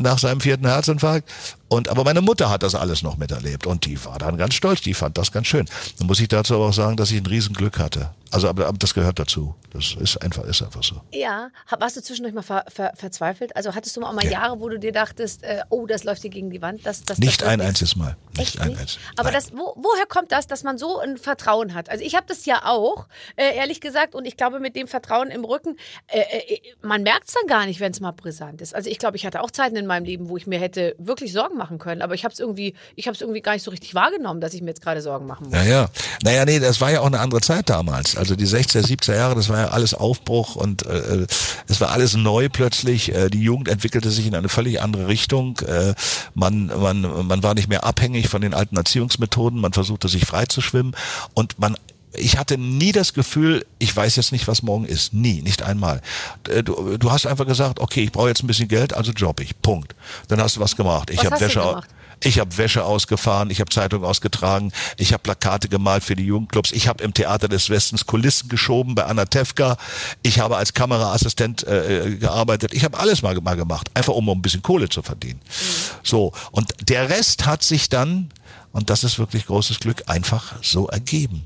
nach 0.00 0.18
seinem 0.18 0.40
vierten 0.40 0.66
Herzinfarkt. 0.66 1.28
Und 1.68 1.88
aber 1.88 2.02
meine 2.02 2.20
Mutter 2.20 2.50
hat 2.50 2.64
das 2.64 2.74
alles 2.74 3.02
noch 3.02 3.16
miterlebt 3.16 3.64
und 3.64 3.86
die 3.86 4.04
war 4.04 4.18
dann 4.18 4.36
ganz 4.36 4.54
stolz. 4.54 4.80
Die 4.80 4.92
fand 4.92 5.16
das 5.16 5.30
ganz 5.30 5.46
schön. 5.46 5.66
Dann 5.98 6.08
muss 6.08 6.18
ich 6.18 6.26
dazu 6.26 6.54
aber 6.56 6.66
auch 6.66 6.72
sagen, 6.72 6.96
dass 6.96 7.12
ich 7.12 7.18
ein 7.18 7.26
Riesenglück 7.26 7.78
hatte. 7.78 8.10
Also 8.32 8.48
aber, 8.48 8.66
aber 8.66 8.78
das 8.78 8.92
gehört 8.92 9.20
dazu. 9.20 9.54
Das 9.72 9.94
ist 10.00 10.16
einfach 10.20 10.44
ist 10.44 10.62
einfach 10.62 10.82
so. 10.82 11.00
Ja, 11.12 11.50
warst 11.78 11.96
du 11.96 12.02
zwischendurch 12.02 12.34
mal 12.34 12.42
ver, 12.42 12.64
ver, 12.68 12.92
verzweifelt? 12.96 13.54
Also 13.54 13.74
hattest 13.74 13.96
du 13.96 14.00
mal 14.00 14.08
auch 14.08 14.14
mal 14.14 14.26
Jahre, 14.26 14.58
wo 14.58 14.68
du 14.68 14.80
dir 14.80 14.90
dachtest, 14.90 15.44
äh, 15.44 15.62
oh, 15.68 15.86
das 15.86 16.02
läuft 16.02 16.22
hier 16.22 16.30
gegen 16.30 16.50
die 16.50 16.60
Wand? 16.60 16.84
Das, 16.84 17.02
das, 17.02 17.18
Nicht 17.18 17.42
das 17.42 17.48
ein 17.48 17.60
einziges 17.60 17.94
Mal. 17.94 18.16
Nicht 18.36 18.54
Echt 18.54 18.60
ein 18.60 18.70
nicht? 18.70 18.80
einziges. 18.80 19.04
Aber 19.16 19.30
Nein. 19.30 19.34
das, 19.34 19.52
wo, 19.52 19.74
woher 19.76 20.06
kommt 20.06 20.32
das, 20.32 20.48
dass 20.48 20.64
man 20.64 20.76
so 20.76 20.98
ein 20.98 21.18
Vertrauen 21.18 21.74
hat? 21.74 21.88
Also 21.88 22.04
ich 22.04 22.16
habe 22.16 22.26
das 22.26 22.46
ja 22.46 22.64
auch, 22.64 23.06
äh, 23.36 23.54
ehrlich 23.56 23.80
gesagt, 23.80 24.16
und 24.16 24.24
ich 24.24 24.36
glaube 24.36 24.58
mit 24.58 24.74
dem 24.74 24.88
Vertrauen 24.88 25.30
im 25.30 25.44
Rücken, 25.44 25.76
äh, 26.08 26.20
äh, 26.20 26.60
man 26.82 27.02
merkt 27.04 27.28
es 27.28 27.34
dann 27.34 27.46
gar 27.46 27.66
nicht, 27.66 27.78
wenn 27.78 27.92
es 27.92 28.00
mal 28.00 28.12
brisant 28.12 28.60
ist. 28.60 28.74
Also 28.74 28.90
ich 28.90 28.98
glaube, 28.98 29.16
ich 29.16 29.24
hatte 29.24 29.40
auch 29.40 29.52
Zeiten 29.52 29.76
in 29.80 29.86
meinem 29.86 30.04
Leben, 30.04 30.28
wo 30.28 30.36
ich 30.36 30.46
mir 30.46 30.60
hätte 30.60 30.94
wirklich 30.98 31.32
Sorgen 31.32 31.56
machen 31.56 31.78
können, 31.78 32.02
aber 32.02 32.14
ich 32.14 32.24
habe 32.24 32.32
es 32.32 32.38
irgendwie, 32.38 32.74
ich 32.96 33.06
habe 33.06 33.14
es 33.14 33.20
irgendwie 33.20 33.40
gar 33.40 33.54
nicht 33.54 33.62
so 33.62 33.70
richtig 33.70 33.94
wahrgenommen, 33.94 34.40
dass 34.40 34.54
ich 34.54 34.62
mir 34.62 34.68
jetzt 34.68 34.82
gerade 34.82 35.02
Sorgen 35.02 35.26
machen 35.26 35.46
muss. 35.46 35.54
Ja, 35.54 35.64
ja. 35.64 35.88
Naja, 36.22 36.44
nee, 36.44 36.60
das 36.60 36.80
war 36.80 36.90
ja 36.90 37.00
auch 37.00 37.06
eine 37.06 37.20
andere 37.20 37.40
Zeit 37.40 37.68
damals. 37.68 38.16
Also 38.16 38.36
die 38.36 38.46
60er, 38.46 38.86
70er 38.86 39.14
Jahre, 39.14 39.34
das 39.34 39.48
war 39.48 39.58
ja 39.58 39.68
alles 39.68 39.94
Aufbruch 39.94 40.56
und 40.56 40.86
äh, 40.86 41.26
es 41.66 41.80
war 41.80 41.90
alles 41.90 42.14
neu 42.16 42.48
plötzlich. 42.48 43.14
Äh, 43.14 43.28
die 43.30 43.42
Jugend 43.42 43.68
entwickelte 43.68 44.10
sich 44.10 44.26
in 44.26 44.34
eine 44.34 44.48
völlig 44.48 44.80
andere 44.80 45.08
Richtung. 45.08 45.58
Äh, 45.60 45.94
man, 46.34 46.66
man, 46.66 47.26
man 47.26 47.42
war 47.42 47.54
nicht 47.54 47.68
mehr 47.68 47.84
abhängig 47.84 48.28
von 48.28 48.42
den 48.42 48.54
alten 48.54 48.76
Erziehungsmethoden. 48.76 49.60
Man 49.60 49.72
versuchte 49.72 50.08
sich 50.08 50.26
frei 50.26 50.46
zu 50.46 50.60
schwimmen 50.60 50.94
und 51.34 51.58
man 51.58 51.76
ich 52.14 52.38
hatte 52.38 52.58
nie 52.58 52.92
das 52.92 53.14
Gefühl, 53.14 53.64
ich 53.78 53.94
weiß 53.94 54.16
jetzt 54.16 54.32
nicht, 54.32 54.48
was 54.48 54.62
morgen 54.62 54.84
ist. 54.84 55.12
Nie, 55.12 55.42
nicht 55.42 55.62
einmal. 55.62 56.00
Äh, 56.48 56.62
Du, 56.62 56.98
du 56.98 57.10
hast 57.10 57.26
einfach 57.26 57.46
gesagt, 57.46 57.80
okay, 57.80 58.02
ich 58.04 58.12
brauche 58.12 58.28
jetzt 58.28 58.42
ein 58.42 58.46
bisschen 58.46 58.68
Geld, 58.68 58.94
also 58.94 59.12
job 59.12 59.40
ich. 59.40 59.60
Punkt. 59.62 59.94
Dann 60.28 60.40
hast 60.40 60.56
du 60.56 60.60
was 60.60 60.76
gemacht. 60.76 61.10
Ich 61.10 61.24
habe 61.24 61.40
Wäsche, 61.40 61.60
gemacht? 61.60 61.88
ich 62.22 62.38
habe 62.38 62.56
Wäsche 62.58 62.84
ausgefahren, 62.84 63.50
ich 63.50 63.60
habe 63.60 63.70
Zeitungen 63.70 64.06
ausgetragen, 64.06 64.72
ich 64.98 65.12
habe 65.12 65.22
Plakate 65.22 65.68
gemalt 65.68 66.04
für 66.04 66.16
die 66.16 66.24
Jugendclubs, 66.24 66.72
ich 66.72 66.86
habe 66.86 67.02
im 67.02 67.14
Theater 67.14 67.48
des 67.48 67.70
Westens 67.70 68.06
Kulissen 68.06 68.48
geschoben 68.48 68.94
bei 68.94 69.04
Anna 69.04 69.24
Tefka, 69.24 69.76
ich 70.22 70.38
habe 70.38 70.56
als 70.56 70.74
Kameraassistent 70.74 71.66
äh, 71.66 72.16
gearbeitet, 72.20 72.74
ich 72.74 72.84
habe 72.84 72.98
alles 72.98 73.22
mal, 73.22 73.34
mal 73.40 73.56
gemacht, 73.56 73.90
einfach 73.94 74.12
um 74.12 74.28
ein 74.28 74.42
bisschen 74.42 74.62
Kohle 74.62 74.88
zu 74.88 75.02
verdienen. 75.02 75.40
So, 76.02 76.32
und 76.50 76.72
der 76.88 77.08
Rest 77.08 77.46
hat 77.46 77.62
sich 77.62 77.88
dann, 77.88 78.30
und 78.72 78.90
das 78.90 79.02
ist 79.02 79.18
wirklich 79.18 79.46
großes 79.46 79.80
Glück, 79.80 80.04
einfach 80.06 80.54
so 80.62 80.88
ergeben. 80.88 81.44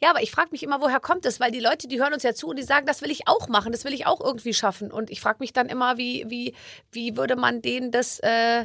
Ja, 0.00 0.10
aber 0.10 0.22
ich 0.22 0.30
frage 0.30 0.48
mich 0.52 0.62
immer, 0.62 0.80
woher 0.80 1.00
kommt 1.00 1.24
es? 1.26 1.40
Weil 1.40 1.50
die 1.50 1.60
Leute, 1.60 1.88
die 1.88 2.00
hören 2.00 2.12
uns 2.12 2.22
ja 2.22 2.34
zu 2.34 2.48
und 2.48 2.56
die 2.56 2.62
sagen, 2.62 2.86
das 2.86 3.02
will 3.02 3.10
ich 3.10 3.28
auch 3.28 3.48
machen, 3.48 3.72
das 3.72 3.84
will 3.84 3.92
ich 3.94 4.06
auch 4.06 4.20
irgendwie 4.20 4.54
schaffen. 4.54 4.90
Und 4.90 5.10
ich 5.10 5.20
frage 5.20 5.38
mich 5.40 5.52
dann 5.52 5.68
immer, 5.68 5.96
wie, 5.98 6.24
wie, 6.28 6.54
wie 6.92 7.16
würde 7.16 7.36
man 7.36 7.62
denen 7.62 7.90
das 7.90 8.18
äh, 8.20 8.60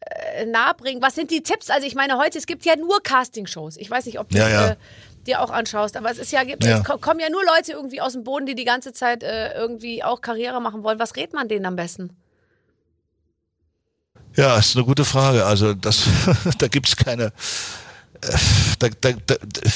äh, 0.00 0.46
nahebringen? 0.46 1.02
Was 1.02 1.14
sind 1.14 1.30
die 1.30 1.42
Tipps? 1.42 1.70
Also 1.70 1.86
ich 1.86 1.94
meine, 1.94 2.16
heute, 2.18 2.38
es 2.38 2.46
gibt 2.46 2.64
ja 2.64 2.76
nur 2.76 3.02
Castingshows. 3.02 3.76
Ich 3.76 3.90
weiß 3.90 4.06
nicht, 4.06 4.18
ob 4.18 4.28
du 4.30 4.38
Ja, 4.38 4.48
ja. 4.48 4.66
Äh, 4.72 4.76
dir 5.26 5.40
auch 5.42 5.50
anschaust, 5.50 5.96
aber 5.96 6.10
es 6.10 6.18
ist 6.18 6.30
ja, 6.30 6.44
gibt- 6.44 6.64
Ja. 6.64 6.78
es 6.78 6.84
ko- 6.84 6.98
kommen 6.98 7.18
ja 7.18 7.28
nur 7.28 7.42
Leute 7.44 7.72
irgendwie 7.72 8.00
aus 8.00 8.12
dem 8.12 8.22
Boden, 8.22 8.46
die 8.46 8.54
die 8.54 8.64
ganze 8.64 8.92
Zeit 8.92 9.24
äh, 9.24 9.52
irgendwie 9.54 10.04
auch 10.04 10.20
Karriere 10.20 10.60
machen 10.60 10.84
wollen. 10.84 11.00
Was 11.00 11.16
rät 11.16 11.32
man 11.32 11.48
denen 11.48 11.66
am 11.66 11.74
besten? 11.74 12.16
Ja, 14.36 14.58
ist 14.58 14.76
eine 14.76 14.84
gute 14.84 15.04
Frage. 15.04 15.44
Also 15.44 15.74
das, 15.74 16.04
da 16.58 16.68
gibt's 16.68 16.96
keine, 16.96 17.32
da, 18.78 18.88
da, 19.00 19.12
da, 19.26 19.34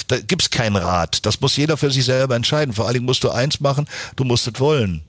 da 0.08 0.20
gibt's 0.20 0.50
keinen 0.50 0.76
Rat. 0.76 1.24
Das 1.26 1.40
muss 1.40 1.56
jeder 1.56 1.76
für 1.76 1.90
sich 1.90 2.04
selber 2.04 2.36
entscheiden. 2.36 2.74
Vor 2.74 2.86
allen 2.86 2.94
Dingen 2.94 3.06
musst 3.06 3.24
du 3.24 3.30
eins 3.30 3.60
machen, 3.60 3.86
du 4.16 4.24
musst 4.24 4.46
es 4.46 4.60
wollen. 4.60 5.02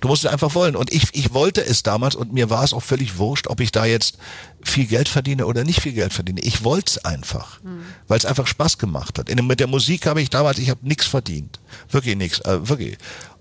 Du 0.00 0.08
musst 0.08 0.24
es 0.24 0.30
einfach 0.30 0.54
wollen. 0.54 0.76
Und 0.76 0.92
ich, 0.92 1.08
ich 1.12 1.34
wollte 1.34 1.62
es 1.62 1.82
damals 1.82 2.14
und 2.14 2.32
mir 2.32 2.48
war 2.48 2.64
es 2.64 2.72
auch 2.72 2.82
völlig 2.82 3.18
wurscht, 3.18 3.48
ob 3.48 3.60
ich 3.60 3.70
da 3.70 3.84
jetzt 3.84 4.16
viel 4.62 4.86
Geld 4.86 5.08
verdiene 5.08 5.46
oder 5.46 5.62
nicht 5.64 5.82
viel 5.82 5.92
Geld 5.92 6.12
verdiene. 6.12 6.40
Ich 6.40 6.64
wollte 6.64 6.92
es 6.92 7.04
einfach, 7.04 7.60
weil 8.08 8.18
es 8.18 8.24
einfach 8.24 8.46
Spaß 8.46 8.78
gemacht 8.78 9.18
hat. 9.18 9.28
In, 9.28 9.46
mit 9.46 9.60
der 9.60 9.66
Musik 9.66 10.06
habe 10.06 10.22
ich 10.22 10.30
damals, 10.30 10.58
ich 10.58 10.70
habe 10.70 10.86
nichts 10.86 11.06
verdient. 11.06 11.60
Wirklich 11.90 12.16
nichts. 12.16 12.40
Äh, 12.40 12.68
wirklich. 12.68 12.96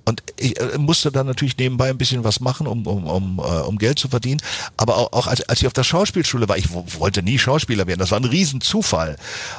Und 0.10 0.24
ich 0.38 0.60
äh, 0.60 0.76
musste 0.80 1.12
dann 1.12 1.28
natürlich 1.28 1.56
nebenbei 1.56 1.92
ein 1.92 1.98
bisschen 2.00 2.24
was 2.24 2.40
machen, 2.40 2.66
um, 2.66 2.88
um, 2.88 3.06
um, 3.06 3.38
äh, 3.38 3.42
um 3.42 3.78
Geld 3.78 4.00
zu 4.00 4.08
verdienen. 4.08 4.42
Aber 4.76 4.98
auch, 4.98 5.14
auch 5.14 5.28
als, 5.28 5.48
als 5.48 5.62
ich 5.62 5.68
auf 5.68 5.74
der 5.74 5.84
Schauspielschule 5.84 6.50
war, 6.50 6.58
ich 6.58 6.74
wo- 6.74 6.84
wollte 6.98 7.22
nie 7.22 7.38
Schauspieler 7.38 7.86
werden. 7.86 8.00
Das 8.00 8.10
war 8.10 8.20
ein 8.20 8.26
Riesenzufall. 8.26 9.18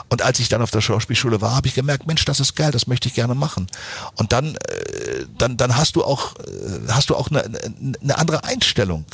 Und 0.08 0.22
als 0.22 0.40
ich 0.40 0.48
dann 0.48 0.60
auf 0.60 0.72
der 0.72 0.80
Schauspielschule 0.80 1.40
war, 1.40 1.54
habe 1.54 1.68
ich 1.68 1.74
gemerkt, 1.74 2.08
Mensch, 2.08 2.24
das 2.24 2.40
ist 2.40 2.56
geil, 2.56 2.72
das 2.72 2.88
möchte 2.88 3.06
ich 3.08 3.14
gerne 3.14 3.36
machen. 3.36 3.68
Und 4.16 4.32
dann, 4.32 4.56
äh, 4.56 5.24
dann, 5.38 5.56
dann 5.56 5.76
hast 5.76 5.94
du 5.94 6.02
auch, 6.02 6.34
hast 6.88 7.10
du 7.10 7.14
auch 7.14 7.30
eine, 7.30 7.44
eine 8.02 8.18
andere 8.18 8.42
Einstellung. 8.42 9.04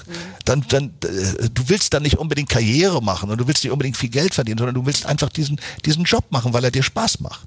Dann, 0.46 0.64
dann, 0.70 0.94
du 1.01 1.68
willst 1.68 1.92
dann 1.92 2.03
nicht 2.03 2.16
unbedingt 2.16 2.49
Karriere 2.49 3.03
machen 3.03 3.29
und 3.29 3.37
du 3.38 3.46
willst 3.46 3.62
nicht 3.62 3.72
unbedingt 3.72 3.99
viel 3.99 4.09
Geld 4.09 4.33
verdienen, 4.33 4.57
sondern 4.57 4.75
du 4.75 4.87
willst 4.87 5.05
einfach 5.05 5.29
diesen, 5.29 5.61
diesen 5.85 6.05
Job 6.05 6.25
machen, 6.31 6.55
weil 6.55 6.64
er 6.64 6.70
dir 6.70 6.83
Spaß 6.83 7.20
macht. 7.20 7.46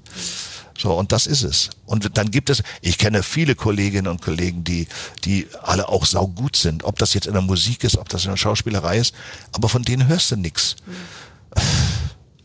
So, 0.78 0.94
und 0.94 1.12
das 1.12 1.26
ist 1.26 1.42
es. 1.42 1.70
Und 1.86 2.16
dann 2.16 2.30
gibt 2.30 2.48
es, 2.50 2.62
ich 2.80 2.96
kenne 2.98 3.22
viele 3.22 3.54
Kolleginnen 3.54 4.06
und 4.08 4.22
Kollegen, 4.22 4.64
die, 4.64 4.88
die 5.24 5.46
alle 5.62 5.88
auch 5.88 6.06
saugut 6.06 6.56
sind. 6.56 6.84
Ob 6.84 6.98
das 6.98 7.12
jetzt 7.14 7.26
in 7.26 7.32
der 7.34 7.42
Musik 7.42 7.84
ist, 7.84 7.98
ob 7.98 8.08
das 8.08 8.24
in 8.24 8.30
der 8.30 8.36
Schauspielerei 8.38 8.98
ist, 8.98 9.14
aber 9.52 9.68
von 9.68 9.82
denen 9.82 10.08
hörst 10.08 10.30
du 10.30 10.36
nix. 10.36 10.76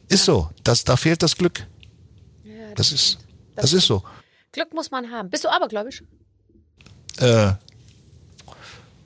Ist 0.09 0.25
so. 0.25 0.49
Das, 0.63 0.83
da 0.83 0.97
fehlt 0.97 1.23
das 1.23 1.35
Glück. 1.37 1.65
Das 2.75 2.91
ist, 2.91 3.19
das 3.55 3.71
ist 3.73 3.85
so. 3.85 4.03
Glück 4.51 4.73
muss 4.73 4.91
man 4.91 5.09
haben. 5.11 5.29
Bist 5.29 5.43
du 5.45 5.49
abergläubisch? 5.49 6.03
Äh, 7.19 7.53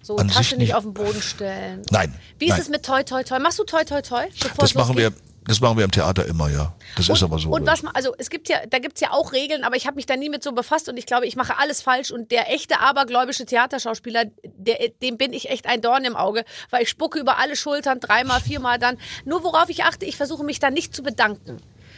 So 0.02 0.16
Tasche 0.18 0.56
nicht 0.56 0.68
nicht. 0.70 0.74
auf 0.76 0.84
den 0.84 0.94
Boden 0.94 1.22
stellen. 1.22 1.84
nein. 1.92 2.16
Wie 2.40 2.46
ist 2.46 2.52
nein. 2.52 2.62
es 2.62 2.70
mit 2.70 2.84
Toi 2.84 3.04
Toi 3.04 3.24
Toi? 3.24 3.38
Machst 3.40 3.60
du 3.60 3.64
Toi 3.64 3.84
Toi 3.84 4.02
Toi? 4.02 4.26
Bevor 4.42 4.56
Das 4.58 4.74
machen 4.74 4.98
wir, 4.98 5.12
losgeht? 5.12 5.29
Das 5.50 5.62
machen 5.62 5.78
wir 5.78 5.84
im 5.84 5.90
Theater 5.92 6.26
immer, 6.28 6.48
ja. 6.50 6.74
Das 6.96 7.10
ist 7.10 7.24
aber 7.24 7.40
so. 7.40 7.50
Und 7.50 7.66
was, 7.66 7.82
ma- 7.82 7.90
also 7.96 8.14
es 8.20 8.30
gibt 8.30 8.50
ja, 8.50 8.58
da 8.70 8.78
gibt's 8.78 9.02
ja 9.02 9.10
auch 9.12 9.34
Regeln, 9.34 9.64
aber 9.64 9.76
ich 9.76 9.88
habe 9.88 9.96
mich 9.96 10.06
da 10.06 10.16
nie 10.16 10.30
mit 10.30 10.44
so 10.44 10.52
befasst 10.52 10.88
und 10.90 10.98
ich 10.98 11.08
glaube, 11.08 11.26
ich 11.26 11.36
mache 11.36 11.58
alles 11.58 11.82
falsch 11.82 12.12
und 12.12 12.30
der 12.30 12.54
echte 12.54 12.80
abergläubische 12.80 13.46
Theaterschauspieler, 13.48 14.26
der, 14.44 14.90
dem 15.02 15.18
bin 15.18 15.34
ich 15.34 15.50
echt 15.50 15.66
ein 15.66 15.82
Dorn 15.82 16.06
im 16.06 16.16
Auge, 16.16 16.46
weil 16.70 16.84
ich 16.84 16.90
spucke 16.90 17.20
über 17.20 17.40
alle 17.40 17.56
Schultern, 17.56 18.00
dreimal, 18.00 18.40
viermal 18.42 18.78
dann. 18.78 18.98
Nur 19.26 19.44
worauf 19.44 19.70
ich 19.70 19.84
achte, 19.84 20.06
ich 20.06 20.18
versuche 20.18 20.44
mich 20.44 20.60
da 20.60 20.70
nicht 20.70 20.96
zu 20.96 21.02
bedanken. 21.02 21.58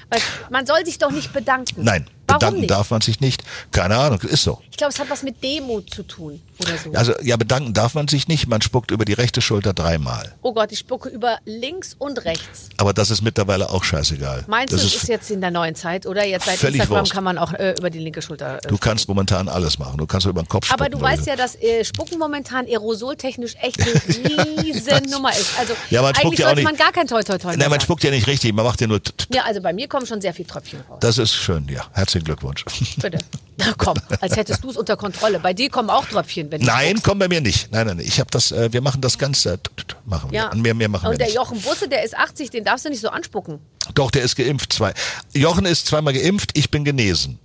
Weil 0.09 0.21
man 0.49 0.65
soll 0.65 0.85
sich 0.85 0.97
doch 0.97 1.11
nicht 1.11 1.33
bedanken. 1.33 1.83
Nein, 1.83 2.07
Warum 2.31 2.39
bedanken 2.39 2.59
nicht? 2.61 2.71
darf 2.71 2.91
man 2.91 3.01
sich 3.01 3.19
nicht. 3.21 3.43
Keine 3.71 3.97
Ahnung, 3.97 4.19
ist 4.21 4.43
so. 4.43 4.59
Ich 4.71 4.77
glaube, 4.77 4.93
es 4.93 4.99
hat 4.99 5.09
was 5.09 5.23
mit 5.23 5.43
Demut 5.43 5.93
zu 5.93 6.03
tun 6.03 6.41
oder 6.59 6.77
so. 6.77 6.91
Also 6.93 7.13
ja, 7.21 7.37
bedanken 7.37 7.73
darf 7.73 7.93
man 7.93 8.07
sich 8.07 8.27
nicht. 8.27 8.47
Man 8.47 8.61
spuckt 8.61 8.91
über 8.91 9.05
die 9.05 9.13
rechte 9.13 9.41
Schulter 9.41 9.73
dreimal. 9.73 10.33
oh 10.41 10.53
Gott, 10.53 10.71
ich 10.71 10.79
spucke 10.79 11.09
über 11.09 11.37
links 11.45 11.95
und 11.97 12.23
rechts. 12.25 12.69
Aber 12.77 12.93
das 12.93 13.09
ist 13.11 13.21
mittlerweile 13.21 13.69
auch 13.69 13.83
scheißegal. 13.83 14.45
Meinst 14.47 14.73
das 14.73 14.81
du, 14.81 14.87
es 14.87 14.95
ist 14.95 15.07
jetzt 15.09 15.29
in 15.31 15.41
der 15.41 15.51
neuen 15.51 15.75
Zeit, 15.75 16.05
oder? 16.05 16.25
Jetzt 16.25 16.45
seit 16.45 16.61
Instagram 16.63 16.99
Wurst. 17.01 17.13
kann 17.13 17.23
man 17.23 17.37
auch 17.37 17.53
äh, 17.53 17.75
über 17.77 17.89
die 17.89 17.99
linke 17.99 18.21
Schulter. 18.21 18.57
Äh, 18.57 18.67
Du 18.67 18.77
kannst 18.77 19.07
momentan 19.07 19.47
alles 19.49 19.77
machen. 19.77 19.97
Du 19.97 20.05
kannst 20.07 20.25
über 20.25 20.41
den 20.41 20.47
Kopf 20.47 20.65
spucken. 20.65 20.81
aber 20.81 20.89
du 20.89 20.99
weißt 21.01 21.25
ja, 21.27 21.35
dass 21.35 21.55
äh, 21.55 21.83
Spucken 21.83 22.17
momentan 22.17 22.65
aerosoltechnisch 22.65 23.55
echt 23.61 23.79
eine 23.81 23.93
riesen 24.63 25.09
Nummer 25.11 25.31
ist. 25.31 25.57
Also 25.59 25.73
Ja, 25.89 26.01
man 26.01 26.15
spuckt 26.15 26.25
eigentlich 26.25 26.39
ja 26.39 26.45
sollte 26.47 26.61
nicht- 26.61 26.65
man 26.65 26.75
gar 26.77 26.91
kein 26.91 27.07
Toi 27.07 27.23
Toi 27.23 27.37
Toi 27.37 27.49
Nein, 27.51 27.59
man 27.59 27.69
sagen. 27.71 27.81
spuckt 27.81 28.03
ja 28.03 28.11
nicht 28.11 28.27
richtig. 28.27 28.53
Man 28.53 28.65
macht 28.65 28.81
ja 28.81 28.87
nur. 28.87 28.99
Ja, 29.33 29.43
also 29.43 29.61
bei 29.61 29.73
mir 29.73 29.87
kommen 29.87 30.05
schon 30.05 30.21
sehr 30.21 30.33
viel 30.33 30.45
Tröpfchen 30.45 30.79
raus. 30.89 30.97
Das 31.01 31.17
ist 31.17 31.33
schön, 31.33 31.67
ja. 31.69 31.85
Herzlichen 31.93 32.20
Glückwunsch. 32.23 32.65
Bitte. 33.01 33.17
Na 33.57 33.73
komm, 33.77 33.97
als 34.21 34.35
hättest 34.35 34.63
du 34.63 34.69
es 34.69 34.77
unter 34.77 34.97
Kontrolle. 34.97 35.39
Bei 35.39 35.53
dir 35.53 35.69
kommen 35.69 35.89
auch 35.89 36.05
Tröpfchen, 36.05 36.51
wenn 36.51 36.61
Nein, 36.61 36.89
spuckst. 36.89 37.03
kommt 37.03 37.19
bei 37.19 37.27
mir 37.27 37.41
nicht. 37.41 37.71
Nein, 37.71 37.87
nein, 37.87 37.97
nein. 37.97 38.05
Ich 38.05 38.19
habe 38.19 38.29
das. 38.31 38.51
Äh, 38.51 38.71
wir 38.73 38.81
machen 38.81 39.01
das 39.01 39.17
Ganze. 39.17 39.59
t- 39.61 39.69
Machen 40.05 40.31
wir. 40.31 40.37
Ja. 40.39 40.47
An 40.49 40.61
mehr, 40.61 40.73
mehr 40.73 40.89
machen 40.89 41.05
Und 41.07 41.11
wir 41.13 41.17
der 41.17 41.27
nicht. 41.27 41.35
Jochen 41.35 41.59
Busse, 41.61 41.87
der 41.87 42.03
ist 42.03 42.15
80, 42.17 42.49
den 42.49 42.63
darfst 42.63 42.85
du 42.85 42.89
nicht 42.89 43.01
so 43.01 43.09
anspucken. 43.09 43.59
Doch, 43.93 44.09
der 44.11 44.23
ist 44.23 44.35
geimpft. 44.35 44.73
Zwei. 44.73 44.93
Jochen 45.33 45.65
ist 45.65 45.85
zweimal 45.87 46.13
geimpft. 46.13 46.57
Ich 46.57 46.71
bin 46.71 46.83
genesen. 46.85 47.39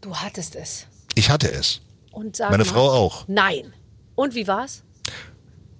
Du 0.00 0.14
hattest 0.16 0.54
es. 0.56 0.86
Ich 1.14 1.30
hatte 1.30 1.50
es. 1.50 1.80
Und 2.10 2.36
sag 2.36 2.50
Meine 2.50 2.64
mal, 2.64 2.70
Frau 2.70 2.90
auch. 2.90 3.24
Nein. 3.28 3.72
Und 4.14 4.34
wie 4.34 4.46
war's? 4.46 4.82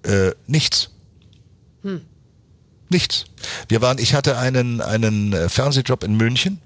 Äh, 0.03 0.31
nichts. 0.47 0.89
Nichts. 2.89 3.25
Wir 3.67 3.81
waren, 3.81 3.97
ich 3.97 4.13
hatte 4.13 4.37
einen, 4.37 4.79
einen 4.81 5.33
äh, 5.33 5.49
Fernsehjob 5.49 6.03
in 6.03 6.15
München. 6.15 6.61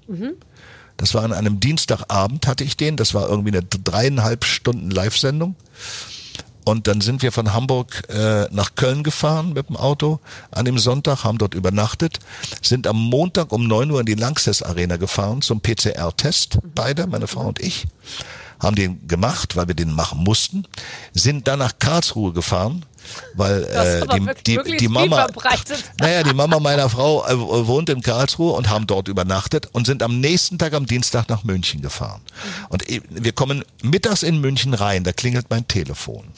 Das 0.96 1.14
war 1.14 1.24
an 1.24 1.32
einem 1.32 1.60
Dienstagabend 1.60 2.46
hatte 2.46 2.64
ich 2.64 2.76
den. 2.76 2.96
Das 2.96 3.14
war 3.14 3.28
irgendwie 3.28 3.50
eine 3.50 3.62
dreieinhalb 3.62 4.44
Stunden 4.44 4.90
Live-Sendung. 4.90 5.56
Und 6.64 6.86
dann 6.86 7.00
sind 7.00 7.22
wir 7.22 7.32
von 7.32 7.52
Hamburg 7.52 8.08
äh, 8.08 8.46
nach 8.52 8.74
Köln 8.76 9.02
gefahren 9.02 9.52
mit 9.52 9.68
dem 9.68 9.76
Auto 9.76 10.20
an 10.52 10.64
dem 10.64 10.78
Sonntag, 10.78 11.24
haben 11.24 11.38
dort 11.38 11.54
übernachtet, 11.54 12.20
sind 12.62 12.86
am 12.86 12.96
Montag 12.96 13.52
um 13.52 13.66
9 13.66 13.90
Uhr 13.90 14.00
in 14.00 14.06
die 14.06 14.14
Lanxess 14.14 14.62
Arena 14.62 14.96
gefahren 14.96 15.42
zum 15.42 15.60
PCR-Test, 15.60 16.58
beide, 16.74 17.08
meine 17.08 17.26
Frau 17.26 17.48
und 17.48 17.60
ich, 17.60 17.86
haben 18.62 18.76
den 18.76 19.06
gemacht, 19.08 19.56
weil 19.56 19.68
wir 19.68 19.74
den 19.74 19.92
machen 19.92 20.22
mussten, 20.22 20.64
sind 21.12 21.48
dann 21.48 21.58
nach 21.58 21.78
Karlsruhe 21.78 22.32
gefahren, 22.32 22.84
weil 23.34 23.64
äh, 23.64 24.06
die, 24.46 24.56
wirklich 24.56 24.78
die, 24.78 24.86
die 24.86 24.88
Mama, 24.88 25.26
naja, 25.98 26.22
die 26.22 26.32
Mama 26.32 26.60
meiner 26.60 26.88
Frau 26.88 27.26
äh, 27.26 27.66
wohnt 27.66 27.90
in 27.90 28.00
Karlsruhe 28.00 28.52
und 28.52 28.70
haben 28.70 28.86
dort 28.86 29.08
übernachtet 29.08 29.68
und 29.72 29.86
sind 29.86 30.02
am 30.02 30.20
nächsten 30.20 30.58
Tag 30.58 30.74
am 30.74 30.86
Dienstag 30.86 31.28
nach 31.28 31.42
München 31.42 31.82
gefahren. 31.82 32.20
Und 32.68 32.88
eh, 32.88 33.02
wir 33.10 33.32
kommen 33.32 33.64
mittags 33.82 34.22
in 34.22 34.40
München 34.40 34.74
rein, 34.74 35.02
da 35.02 35.12
klingelt 35.12 35.46
mein 35.50 35.66
Telefon. 35.66 36.28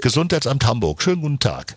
Gesundheitsamt 0.00 0.64
Hamburg, 0.64 1.02
schönen 1.02 1.20
guten 1.20 1.38
Tag. 1.38 1.76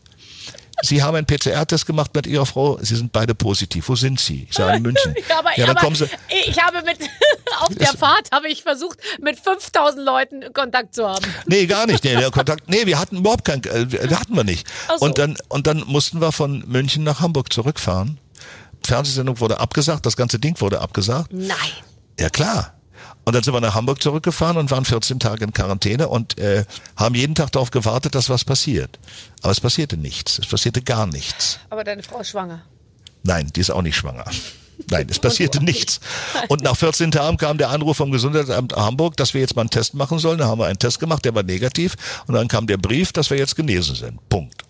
Sie 0.83 1.01
haben 1.01 1.15
einen 1.15 1.25
PCR-Test 1.25 1.85
gemacht 1.85 2.13
mit 2.13 2.27
Ihrer 2.27 2.45
Frau. 2.45 2.77
Sie 2.81 2.95
sind 2.95 3.11
beide 3.11 3.33
positiv. 3.33 3.89
Wo 3.89 3.95
sind 3.95 4.19
Sie? 4.19 4.47
Ich 4.49 4.55
sage 4.55 4.77
in 4.77 4.83
München. 4.83 5.15
Ja, 5.29 5.39
aber, 5.39 5.49
ja, 5.57 5.65
dann 5.65 5.75
aber 5.75 5.79
kommen 5.81 5.95
Sie. 5.95 6.05
ich 6.47 6.61
habe 6.61 6.81
mit, 6.83 6.97
auf 7.59 7.73
der 7.75 7.87
Fahrt 7.93 8.31
habe 8.31 8.47
ich 8.47 8.61
versucht, 8.63 8.99
mit 9.21 9.39
5000 9.39 10.05
Leuten 10.05 10.53
Kontakt 10.53 10.95
zu 10.95 11.07
haben. 11.07 11.25
Nee, 11.47 11.65
gar 11.65 11.85
nicht. 11.87 12.03
Nee, 12.03 12.15
der 12.15 12.31
Kontakt. 12.31 12.69
Nee, 12.69 12.85
wir 12.85 12.99
hatten 12.99 13.17
überhaupt 13.17 13.45
keinen, 13.45 13.63
äh, 13.63 13.91
wir 13.91 14.19
hatten 14.19 14.35
wir 14.35 14.43
nicht. 14.43 14.67
So. 14.87 15.05
Und 15.05 15.17
dann 15.17 15.35
und 15.49 15.67
dann 15.67 15.83
mussten 15.87 16.21
wir 16.21 16.31
von 16.31 16.63
München 16.67 17.03
nach 17.03 17.19
Hamburg 17.19 17.51
zurückfahren. 17.51 18.19
Fernsehsendung 18.85 19.39
wurde 19.39 19.59
abgesagt, 19.59 20.05
das 20.05 20.15
ganze 20.15 20.39
Ding 20.39 20.59
wurde 20.61 20.79
abgesagt. 20.79 21.33
Nein. 21.33 21.55
Ja 22.19 22.29
klar. 22.29 22.76
Und 23.27 23.33
dann 23.33 23.43
sind 23.43 23.53
wir 23.53 23.59
nach 23.59 23.75
Hamburg 23.75 24.01
zurückgefahren 24.01 24.55
und 24.55 24.71
waren 24.71 24.85
14 24.85 25.19
Tage 25.19 25.43
in 25.43 25.51
Quarantäne 25.51 26.07
und 26.07 26.37
äh, 26.37 26.63
haben 26.95 27.13
jeden 27.13 27.35
Tag 27.35 27.51
darauf 27.51 27.71
gewartet, 27.71 28.15
dass 28.15 28.29
was 28.29 28.45
passiert. 28.45 28.99
Aber 29.41 29.51
es 29.51 29.59
passierte 29.59 29.97
nichts. 29.97 30.39
Es 30.39 30.47
passierte 30.47 30.81
gar 30.81 31.07
nichts. 31.07 31.59
Aber 31.69 31.83
deine 31.83 32.03
Frau 32.03 32.21
ist 32.21 32.29
schwanger. 32.29 32.61
Nein, 33.23 33.51
die 33.53 33.59
ist 33.59 33.69
auch 33.69 33.81
nicht 33.81 33.97
schwanger. 33.97 34.23
Nein, 34.89 35.07
es 35.09 35.19
passierte 35.19 35.61
nichts. 35.61 35.99
Und 36.47 36.63
nach 36.63 36.77
14 36.77 37.11
Tagen 37.11 37.35
kam 37.35 37.57
der 37.57 37.69
Anruf 37.69 37.97
vom 37.97 38.11
Gesundheitsamt 38.11 38.73
Hamburg, 38.77 39.17
dass 39.17 39.33
wir 39.33 39.41
jetzt 39.41 39.57
mal 39.57 39.63
einen 39.63 39.71
Test 39.71 39.93
machen 39.93 40.19
sollen. 40.19 40.37
Da 40.37 40.47
haben 40.47 40.59
wir 40.59 40.67
einen 40.67 40.79
Test 40.79 41.01
gemacht, 41.01 41.25
der 41.25 41.35
war 41.35 41.43
negativ. 41.43 41.97
Und 42.27 42.35
dann 42.35 42.47
kam 42.47 42.65
der 42.65 42.77
Brief, 42.77 43.11
dass 43.11 43.29
wir 43.29 43.37
jetzt 43.37 43.57
genesen 43.57 43.95
sind. 43.95 44.29
Punkt. 44.29 44.63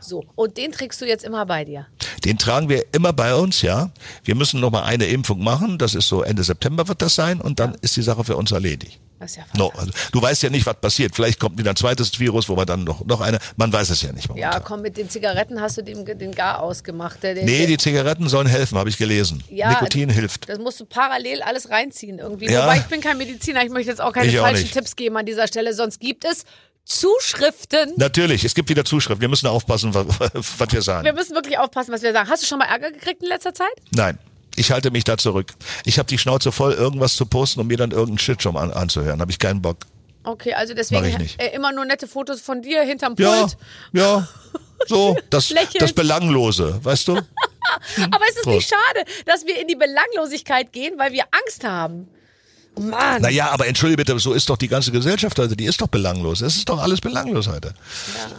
So. 0.00 0.24
Und 0.34 0.56
den 0.56 0.72
trägst 0.72 1.00
du 1.00 1.06
jetzt 1.06 1.24
immer 1.24 1.46
bei 1.46 1.64
dir. 1.64 1.86
Den 2.24 2.38
tragen 2.38 2.68
wir 2.68 2.84
immer 2.92 3.12
bei 3.12 3.34
uns, 3.34 3.62
ja. 3.62 3.90
Wir 4.24 4.34
müssen 4.34 4.60
noch 4.60 4.70
mal 4.70 4.82
eine 4.82 5.06
Impfung 5.06 5.42
machen. 5.42 5.78
Das 5.78 5.94
ist 5.94 6.08
so 6.08 6.22
Ende 6.22 6.42
September 6.42 6.88
wird 6.88 7.02
das 7.02 7.14
sein. 7.14 7.40
Und 7.40 7.60
dann 7.60 7.76
ist 7.80 7.96
die 7.96 8.02
Sache 8.02 8.24
für 8.24 8.36
uns 8.36 8.52
erledigt. 8.52 9.00
Das 9.18 9.32
ist 9.32 9.36
ja 9.36 9.44
No, 9.54 9.70
also, 9.76 9.92
du 10.12 10.22
weißt 10.22 10.42
ja 10.44 10.48
nicht, 10.48 10.64
was 10.64 10.76
passiert. 10.76 11.14
Vielleicht 11.14 11.38
kommt 11.38 11.58
wieder 11.58 11.70
ein 11.70 11.76
zweites 11.76 12.18
Virus, 12.18 12.48
wo 12.48 12.56
wir 12.56 12.64
dann 12.64 12.84
noch, 12.84 13.04
noch 13.04 13.20
eine. 13.20 13.38
Man 13.56 13.70
weiß 13.70 13.90
es 13.90 14.00
ja 14.00 14.12
nicht 14.12 14.28
momentan. 14.28 14.52
Ja, 14.52 14.60
komm, 14.60 14.80
mit 14.80 14.96
den 14.96 15.10
Zigaretten 15.10 15.60
hast 15.60 15.76
du 15.76 15.82
dem, 15.82 16.06
den 16.06 16.32
Gar 16.32 16.60
ausgemacht. 16.62 17.22
Der, 17.22 17.34
nee, 17.34 17.66
die 17.66 17.76
Zigaretten 17.76 18.30
sollen 18.30 18.46
helfen, 18.46 18.78
habe 18.78 18.88
ich 18.88 18.96
gelesen. 18.96 19.44
Ja, 19.50 19.68
Nikotin 19.70 20.08
hilft. 20.08 20.48
Das 20.48 20.58
musst 20.58 20.80
du 20.80 20.86
parallel 20.86 21.42
alles 21.42 21.68
reinziehen 21.68 22.18
irgendwie. 22.18 22.50
Ja. 22.50 22.62
Wobei 22.62 22.78
ich 22.78 22.84
bin 22.84 23.02
kein 23.02 23.18
Mediziner, 23.18 23.62
ich 23.62 23.70
möchte 23.70 23.90
jetzt 23.90 24.00
auch 24.00 24.14
keine 24.14 24.28
Ich 24.28 24.38
auch 24.38 24.44
falschen 24.44 24.62
nicht. 24.62 24.72
Tipps 24.72 24.96
geben 24.96 25.18
an 25.18 25.26
dieser 25.26 25.46
Stelle, 25.46 25.74
sonst 25.74 26.00
gibt 26.00 26.24
es 26.24 26.44
Zuschriften. 26.90 27.92
Natürlich, 27.96 28.44
es 28.44 28.54
gibt 28.54 28.68
wieder 28.68 28.84
Zuschriften. 28.84 29.20
Wir 29.20 29.28
müssen 29.28 29.46
aufpassen, 29.46 29.94
was, 29.94 30.06
was 30.58 30.72
wir 30.72 30.82
sagen. 30.82 31.04
Wir 31.04 31.12
müssen 31.12 31.34
wirklich 31.36 31.56
aufpassen, 31.56 31.92
was 31.92 32.02
wir 32.02 32.12
sagen. 32.12 32.28
Hast 32.28 32.42
du 32.42 32.46
schon 32.46 32.58
mal 32.58 32.64
Ärger 32.66 32.90
gekriegt 32.90 33.22
in 33.22 33.28
letzter 33.28 33.54
Zeit? 33.54 33.70
Nein, 33.94 34.18
ich 34.56 34.72
halte 34.72 34.90
mich 34.90 35.04
da 35.04 35.16
zurück. 35.16 35.52
Ich 35.84 35.98
habe 35.98 36.08
die 36.08 36.18
Schnauze 36.18 36.50
voll, 36.50 36.72
irgendwas 36.72 37.14
zu 37.14 37.26
posten 37.26 37.60
und 37.60 37.68
mir 37.68 37.76
dann 37.76 37.92
irgendeinen 37.92 38.18
Shitstorm 38.18 38.56
an, 38.56 38.72
anzuhören. 38.72 39.20
Habe 39.20 39.30
ich 39.30 39.38
keinen 39.38 39.62
Bock. 39.62 39.78
Okay, 40.24 40.52
also 40.52 40.74
deswegen 40.74 41.28
äh, 41.38 41.54
immer 41.54 41.72
nur 41.72 41.84
nette 41.84 42.06
Fotos 42.08 42.40
von 42.40 42.60
dir 42.60 42.82
hinterm 42.82 43.14
Ja, 43.18 43.38
Pult. 43.40 43.56
ja. 43.92 44.28
So, 44.88 45.16
das, 45.30 45.54
das 45.78 45.92
Belanglose, 45.92 46.80
weißt 46.84 47.06
du? 47.08 47.12
Aber 48.10 48.24
es 48.28 48.36
ist 48.36 48.46
nicht 48.46 48.68
schade, 48.68 49.04
dass 49.26 49.46
wir 49.46 49.60
in 49.60 49.68
die 49.68 49.76
Belanglosigkeit 49.76 50.72
gehen, 50.72 50.94
weil 50.98 51.12
wir 51.12 51.22
Angst 51.30 51.62
haben. 51.64 52.08
Mann. 52.78 53.20
Naja, 53.22 53.50
aber 53.50 53.66
entschuldige 53.66 53.98
bitte, 54.04 54.18
so 54.18 54.32
ist 54.32 54.48
doch 54.48 54.56
die 54.56 54.68
ganze 54.68 54.90
Gesellschaft 54.92 55.38
heute, 55.38 55.56
die 55.56 55.64
ist 55.66 55.80
doch 55.80 55.88
belanglos. 55.88 56.40
Es 56.40 56.56
ist 56.56 56.68
doch 56.68 56.78
alles 56.80 57.00
belanglos 57.00 57.48
heute. 57.48 57.74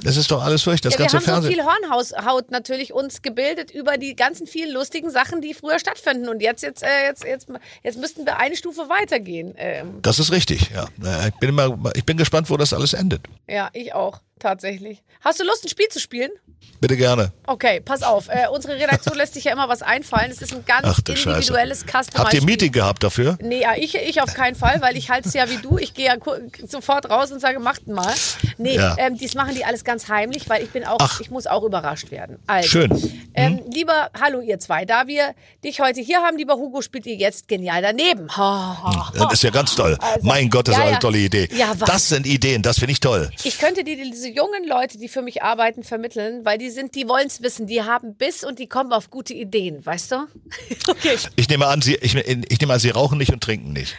Es 0.04 0.18
ist 0.18 0.32
doch 0.32 0.44
alles 0.44 0.64
furcht, 0.64 0.86
das 0.86 0.94
Ja, 0.94 1.00
wir 1.00 1.06
haben 1.08 1.12
so 1.12 1.20
Fernsehen. 1.20 1.54
viel 1.54 1.64
Hornhaut 1.64 2.50
natürlich 2.52 2.94
uns 2.94 3.22
gebildet 3.22 3.72
über 3.72 3.98
die 3.98 4.16
ganzen 4.16 4.48
vielen 4.48 4.74
lustigen 4.74 5.10
Sachen, 5.12 5.42
die 5.42 5.54
früher 5.54 5.80
stattfinden. 5.80 6.30
Und 6.30 6.42
jetzt, 6.42 6.64
jetzt, 6.64 6.82
äh, 6.82 6.88
jetzt, 7.08 7.24
jetzt, 7.24 7.48
jetzt 7.84 8.00
müssten 8.00 8.26
wir 8.26 8.38
eine 8.38 8.56
Stufe 8.56 8.82
weitergehen. 8.90 9.54
Ähm, 9.58 10.00
Das 10.02 10.18
ist 10.20 10.32
richtig, 10.32 10.72
ja. 10.74 10.88
Naja, 10.98 11.28
Ich 11.28 11.36
bin 11.36 11.50
immer, 11.50 11.78
ich 11.94 12.06
bin 12.06 12.18
gespannt, 12.18 12.50
wo 12.50 12.58
das 12.58 12.74
alles 12.74 12.94
endet. 12.94 13.22
ja, 13.48 13.70
ich 13.74 13.94
auch, 13.94 14.22
tatsächlich. 14.42 15.04
Hast 15.22 15.40
du 15.40 15.44
Lust, 15.44 15.64
ein 15.66 15.70
Spiel 15.70 15.88
zu 15.90 16.00
spielen? 16.00 16.32
Bitte 16.80 16.98
gerne. 16.98 17.32
Okay, 17.46 17.80
pass 17.80 18.02
auf. 18.02 18.28
Äh, 18.28 18.48
unsere 18.52 18.76
Redaktion 18.76 19.16
lässt 19.18 19.36
sich 19.36 19.44
ja 19.46 19.52
immer 19.52 19.70
was 19.70 19.82
einfallen. 19.84 20.32
Es 20.32 20.42
ist 20.42 20.54
ein 20.54 20.66
ganz 20.66 20.82
Ach 20.84 21.00
individuelles 21.08 21.82
Customized 21.82 22.18
Habt 22.18 22.34
ihr 22.34 22.42
ein. 22.42 22.46
Meeting 22.46 22.72
gehabt 22.72 23.04
dafür? 23.04 23.38
Nee, 23.42 23.62
ja, 23.62 23.76
ich, 23.78 23.96
ich 23.96 24.22
auf 24.22 24.34
keinen 24.34 24.56
Fall, 24.56 24.82
weil 24.82 24.98
ich 24.98 25.10
halte 25.12 25.28
es 25.28 25.34
ja 25.36 25.50
wie 25.50 25.58
du. 25.58 25.78
Ich 25.78 25.94
gehe 25.94 26.08
ja 26.08 26.16
sofort 26.68 27.10
raus 27.10 27.32
und 27.32 27.40
sage, 27.40 27.60
macht 27.60 27.88
mal. 27.88 28.12
Nee, 28.58 28.76
Ja. 28.78 28.96
ähm, 28.98 29.18
dies 29.18 29.36
machen 29.36 29.54
die 29.56 29.64
alles 29.64 29.84
ganz 29.84 30.08
heimlich, 30.10 30.50
weil 30.50 30.64
ich 30.64 30.72
bin 30.72 30.86
auch, 30.86 30.98
Ach. 31.00 31.22
ich 31.22 31.30
muss 31.30 31.46
auch 31.46 31.64
überrascht 31.64 32.10
werden. 32.12 32.40
Also, 32.48 32.68
Schön. 32.70 32.90
Mhm. 32.92 33.22
Ähm, 33.36 33.62
Lieber, 33.72 34.10
hallo 34.20 34.42
ihr 34.42 34.60
zwei, 34.60 34.86
da 34.86 35.08
wir 35.08 35.34
dich 35.64 35.80
heute 35.82 36.02
hier 36.02 36.22
haben, 36.22 36.38
lieber 36.38 36.56
Hugo, 36.56 36.82
spielt 36.82 37.06
ihr 37.06 37.16
jetzt 37.16 37.48
genial 37.48 37.82
daneben. 37.82 38.36
Ha, 38.36 39.12
Das 39.16 39.34
ist 39.34 39.44
ja 39.44 39.50
ganz 39.52 39.76
toll. 39.76 39.98
Also, 40.02 40.28
mein 40.28 40.50
Gott, 40.50 40.68
das 40.68 40.76
ja, 40.78 40.84
ist 40.84 40.88
eine 40.90 41.00
tolle 41.00 41.18
Idee. 41.20 41.48
Das 41.86 42.10
sind 42.10 42.26
Ideen, 42.26 42.62
das 42.64 42.80
finde 42.80 42.94
ich 42.94 43.00
toll. 43.00 43.30
Ich 43.44 43.60
könnte 43.60 43.84
dir 43.84 43.96
diese 43.96 44.31
jungen 44.34 44.68
Leute, 44.68 44.98
die 44.98 45.08
für 45.08 45.22
mich 45.22 45.44
arbeiten, 45.44 45.84
vermitteln, 45.84 46.46
weil 46.46 46.58
die 46.58 46.70
sind, 46.70 46.96
die 46.96 47.08
wollen 47.08 47.28
es 47.28 47.42
wissen, 47.42 47.68
die 47.68 47.84
haben 47.84 48.16
Biss 48.16 48.44
und 48.44 48.60
die 48.60 48.68
kommen 48.68 48.94
auf 48.94 49.10
gute 49.10 49.34
Ideen, 49.34 49.86
weißt 49.86 50.12
du? 50.12 50.16
okay. 50.88 51.18
Ich 51.36 51.50
nehme 51.50 51.68
an, 51.68 51.82
Sie, 51.82 51.96
ich, 51.96 52.16
ich 52.16 52.60
nehme 52.60 52.74
an, 52.74 52.80
Sie 52.80 52.90
rauchen 52.90 53.18
nicht 53.18 53.32
und 53.32 53.42
trinken 53.42 53.74
nicht. 53.74 53.96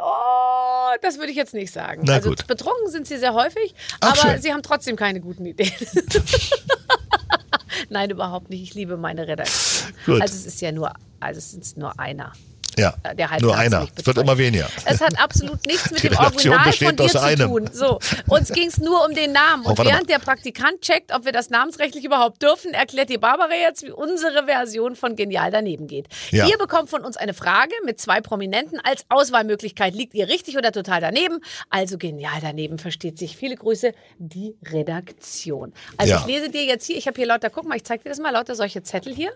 Oh, 0.00 0.94
das 1.02 1.18
würde 1.18 1.30
ich 1.30 1.36
jetzt 1.36 1.54
nicht 1.54 1.72
sagen. 1.72 2.02
Na 2.04 2.14
also 2.14 2.30
gut. 2.30 2.46
betrunken 2.46 2.90
sind 2.90 3.06
sie 3.06 3.18
sehr 3.18 3.34
häufig, 3.34 3.74
Ach, 4.00 4.12
aber 4.12 4.32
schön. 4.32 4.42
sie 4.42 4.52
haben 4.52 4.62
trotzdem 4.62 4.96
keine 4.96 5.20
guten 5.20 5.44
Ideen. 5.44 5.70
Nein, 7.90 8.10
überhaupt 8.10 8.50
nicht. 8.50 8.62
Ich 8.62 8.74
liebe 8.74 8.96
meine 8.96 9.26
Redaktion. 9.26 9.92
Gut. 10.06 10.22
Also 10.22 10.34
es 10.34 10.46
ist 10.46 10.60
ja 10.60 10.72
nur, 10.72 10.92
also 11.20 11.38
es 11.38 11.52
ist 11.52 11.76
nur 11.76 11.98
einer. 11.98 12.32
Ja, 12.78 12.94
äh, 13.02 13.14
Der 13.14 13.28
nur 13.40 13.56
einer. 13.56 13.86
Es 13.96 14.06
wird 14.06 14.18
immer 14.18 14.38
weniger. 14.38 14.68
Es 14.84 15.00
hat 15.00 15.18
absolut 15.20 15.66
nichts 15.66 15.90
mit 15.90 16.02
Die 16.02 16.08
dem 16.08 16.16
Redaktion 16.16 16.54
Original 16.54 16.72
von 16.88 16.96
dir 16.96 17.08
zu 17.12 17.20
einem. 17.22 17.48
tun. 17.48 17.70
So, 17.72 17.98
uns 18.28 18.52
ging 18.52 18.68
es 18.68 18.78
nur 18.78 19.04
um 19.06 19.14
den 19.14 19.32
Namen. 19.32 19.64
Oh, 19.66 19.70
Und 19.70 19.78
mal. 19.78 19.86
während 19.86 20.08
der 20.08 20.18
Praktikant 20.18 20.80
checkt, 20.80 21.12
ob 21.14 21.24
wir 21.24 21.32
das 21.32 21.50
namensrechtlich 21.50 22.04
überhaupt 22.04 22.42
dürfen, 22.42 22.72
erklärt 22.74 23.10
die 23.10 23.18
Barbara 23.18 23.54
jetzt, 23.54 23.82
wie 23.84 23.90
unsere 23.90 24.44
Version 24.46 24.96
von 24.96 25.16
Genial 25.16 25.50
daneben 25.50 25.86
geht. 25.86 26.06
Ja. 26.30 26.46
Ihr 26.46 26.56
bekommt 26.58 26.88
von 26.90 27.04
uns 27.04 27.16
eine 27.16 27.34
Frage 27.34 27.72
mit 27.84 28.00
zwei 28.00 28.20
Prominenten 28.20 28.80
als 28.84 29.04
Auswahlmöglichkeit. 29.08 29.94
Liegt 29.94 30.14
ihr 30.14 30.28
richtig 30.28 30.56
oder 30.56 30.72
total 30.72 31.00
daneben? 31.00 31.40
Also 31.70 31.98
Genial 31.98 32.38
daneben 32.40 32.78
versteht 32.78 33.18
sich. 33.18 33.36
Viele 33.36 33.56
Grüße, 33.56 33.92
die 34.18 34.54
Redaktion. 34.70 35.72
Also 35.96 36.12
Ja. 36.12 36.20
ich 36.20 36.26
lese 36.26 36.50
dir 36.50 36.64
jetzt 36.64 36.86
hier, 36.86 36.96
ich 36.96 37.06
habe 37.06 37.16
hier 37.16 37.26
lauter, 37.26 37.50
guck 37.50 37.66
mal, 37.66 37.76
ich 37.76 37.84
zeige 37.84 38.02
dir 38.04 38.10
das 38.10 38.18
mal, 38.18 38.30
lauter 38.32 38.54
solche 38.54 38.82
Zettel 38.82 39.14
hier. 39.14 39.32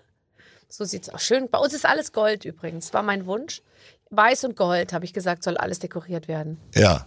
So 0.73 0.87
sieht's 0.87 1.11
aus. 1.11 1.23
Schön. 1.23 1.51
Bei 1.51 1.59
uns 1.59 1.75
ist 1.75 1.85
alles 1.85 2.13
Gold 2.13 2.47
übrigens. 2.47 2.95
War 2.95 3.03
mein 3.03 3.27
Wunsch. 3.27 3.61
Weiß 4.09 4.45
und 4.45 4.57
Gold, 4.57 4.95
habe 4.95 5.05
ich 5.05 5.13
gesagt, 5.13 5.45
soll 5.45 5.59
alles 5.59 5.81
dekoriert 5.81 6.29
werden. 6.29 6.59
Ja. 6.75 7.07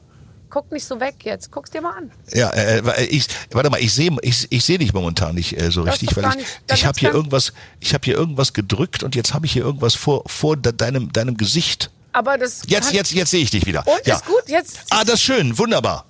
Guck 0.51 0.71
nicht 0.71 0.86
so 0.86 0.99
weg 0.99 1.15
jetzt. 1.23 1.51
Guck's 1.51 1.71
dir 1.71 1.82
mal 1.82 1.97
an. 1.97 2.12
Ja, 2.32 2.51
äh, 2.51 2.78
äh, 2.78 3.06
ich, 3.06 3.25
warte 3.49 3.71
mal, 3.71 3.80
ich 3.80 3.91
sehe 3.91 4.15
ich, 4.21 4.45
ich 4.51 4.63
seh 4.63 4.78
dich 4.78 4.93
momentan 4.93 5.34
nicht 5.34 5.60
äh, 5.60 5.71
so 5.71 5.84
Das 5.84 5.95
richtig, 5.95 6.15
weil 6.15 6.30
ich, 6.30 6.36
nicht- 6.36 6.62
ich 6.71 6.86
habe 6.86 6.99
hier 6.99 7.12
irgendwas, 7.12 7.54
ich 7.80 7.95
habe 7.95 8.06
hier 8.06 8.13
irgendwas 8.13 8.54
gedrückt 8.54 9.01
und 9.01 9.15
jetzt 9.15 9.34
habe 9.34 9.47
ich 9.47 9.54
hier 9.54 9.63
irgendwas 9.63 9.95
vor 9.95 10.23
vor 10.28 10.56
de, 10.58 10.71
deinem 10.71 11.12
deinem 11.12 11.36
Gesicht. 11.36 11.89
Aber 12.12 12.38
das. 12.38 12.62
Jetzt 12.67 12.93
jetzt 12.93 13.13
jetzt 13.13 13.32
sehe 13.32 13.41
ich 13.41 13.49
dich 13.49 13.65
wieder. 13.65 13.84
Und 13.88 14.06
ja. 14.06 14.17
ist 14.17 14.25
gut. 14.28 14.43
Jetzt. 14.45 14.82
Ah, 14.91 15.04
das 15.04 15.15
ist 15.15 15.23
schön, 15.23 15.58
wunderbar. 15.58 16.06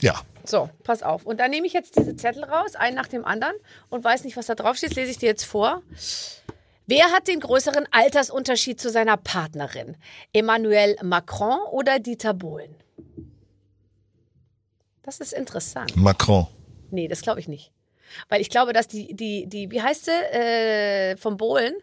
Ja. 0.00 0.20
So, 0.44 0.68
pass 0.82 1.04
auf. 1.04 1.24
Und 1.24 1.38
dann 1.38 1.52
nehme 1.52 1.68
ich 1.68 1.72
jetzt 1.72 1.96
diese 1.96 2.16
Zettel 2.16 2.42
raus, 2.42 2.74
einen 2.74 2.96
nach 2.96 3.08
dem 3.08 3.24
anderen, 3.24 3.54
und 3.88 4.02
weiß 4.02 4.24
nicht, 4.24 4.36
was 4.36 4.46
da 4.46 4.56
drauf 4.56 4.76
steht. 4.76 4.96
Lese 4.96 5.12
ich 5.12 5.18
dir 5.18 5.26
jetzt 5.26 5.44
vor. 5.44 5.82
Wer 6.86 7.10
hat 7.10 7.26
den 7.26 7.40
größeren 7.40 7.86
Altersunterschied 7.90 8.80
zu 8.80 8.90
seiner 8.90 9.16
Partnerin? 9.16 9.96
Emmanuel 10.32 10.96
Macron 11.02 11.58
oder 11.72 11.98
Dieter 11.98 12.32
Bohlen? 12.32 12.74
Das 15.02 15.18
ist 15.18 15.32
interessant. 15.32 15.96
Macron. 15.96 16.46
Nee, 16.90 17.08
das 17.08 17.22
glaube 17.22 17.40
ich 17.40 17.48
nicht. 17.48 17.72
Weil 18.28 18.40
ich 18.40 18.50
glaube, 18.50 18.72
dass 18.72 18.86
die, 18.86 19.14
die, 19.14 19.46
die, 19.46 19.70
wie 19.72 19.82
heißt 19.82 20.04
sie, 20.04 20.10
äh, 20.12 21.16
vom 21.16 21.36
Bohlen, 21.36 21.74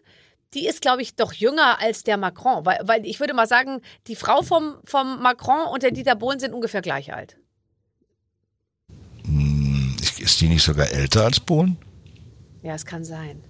die 0.54 0.66
ist, 0.66 0.80
glaube 0.80 1.02
ich, 1.02 1.16
doch 1.16 1.34
jünger 1.34 1.80
als 1.80 2.04
der 2.04 2.16
Macron. 2.16 2.64
Weil, 2.64 2.80
weil 2.84 3.06
ich 3.06 3.20
würde 3.20 3.34
mal 3.34 3.46
sagen, 3.46 3.82
die 4.06 4.16
Frau 4.16 4.40
vom, 4.40 4.76
vom 4.84 5.20
Macron 5.20 5.66
und 5.70 5.82
der 5.82 5.90
Dieter 5.90 6.16
Bohlen 6.16 6.40
sind 6.40 6.54
ungefähr 6.54 6.80
gleich 6.80 7.12
alt. 7.12 7.36
Ist 10.18 10.40
die 10.40 10.48
nicht 10.48 10.62
sogar 10.62 10.90
älter 10.90 11.24
als 11.24 11.40
Polen? 11.40 11.76
Ja, 12.62 12.74
es 12.74 12.86
kann 12.86 13.04
sein. 13.04 13.44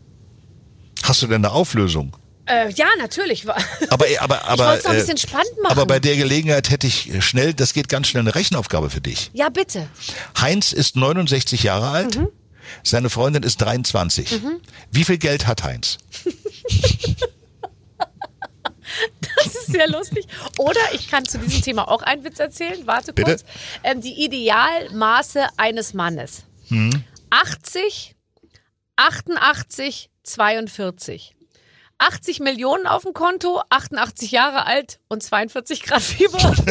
Hast 1.05 1.21
du 1.23 1.27
denn 1.27 1.45
eine 1.45 1.53
Auflösung? 1.53 2.17
Äh, 2.47 2.71
ja, 2.73 2.87
natürlich. 2.99 3.47
Aber 3.90 4.07
aber 4.21 4.45
aber 4.47 4.67
wollte 4.67 4.79
es 4.79 4.85
noch 4.85 4.90
ein 4.90 4.97
äh, 4.97 5.01
bisschen 5.01 5.17
spannend 5.19 5.62
machen. 5.62 5.73
Aber 5.73 5.87
bei 5.87 5.99
der 6.01 6.17
Gelegenheit 6.17 6.71
hätte 6.71 6.87
ich 6.87 7.12
äh, 7.12 7.23
schnell, 7.23 7.55
das 7.55 7.73
geht 7.73 7.88
ganz 7.88 8.09
schnell 8.09 8.23
eine 8.23 8.35
Rechenaufgabe 8.35 8.90
für 8.90 9.01
dich. 9.01 9.31
ja, 9.33 9.49
bitte. 9.49 9.88
Heinz 10.38 10.73
ist 10.73 10.97
69 10.97 11.62
Jahre 11.62 11.88
alt. 11.88 12.17
Mhm. 12.17 12.29
Seine 12.83 13.09
Freundin 13.11 13.43
ist 13.43 13.59
23. 13.59 14.40
Wie 14.90 15.05
viel 15.05 15.19
Geld 15.19 15.47
hat 15.47 15.62
Heinz? 15.62 15.99
Das 19.37 19.47
ist 19.55 19.67
sehr 19.73 19.88
lustig. 19.88 20.27
Oder 20.59 20.81
ich 20.93 21.11
kann 21.11 21.25
zu 21.25 21.38
diesem 21.38 21.62
Thema 21.62 21.88
auch 21.88 22.03
einen 22.03 22.23
Witz 22.25 22.38
erzählen. 22.38 22.79
Warte 22.87 23.12
Bitte? 23.12 23.31
kurz. 23.33 23.45
Ähm, 23.83 24.01
die 24.01 24.25
Idealmaße 24.25 25.47
eines 25.57 25.95
Mannes. 25.95 26.45
Hm. 26.69 27.03
80, 27.31 28.13
88, 28.96 30.11
42. 30.22 31.35
80 31.98 32.40
Millionen 32.40 32.87
auf 32.88 33.04
dem 33.04 33.14
Konto, 33.14 33.62
88 33.70 34.33
Jahre 34.33 34.66
alt 34.66 34.98
und 35.09 35.22
42 35.22 35.83
Grad 35.85 36.02
Fieber. 36.02 36.38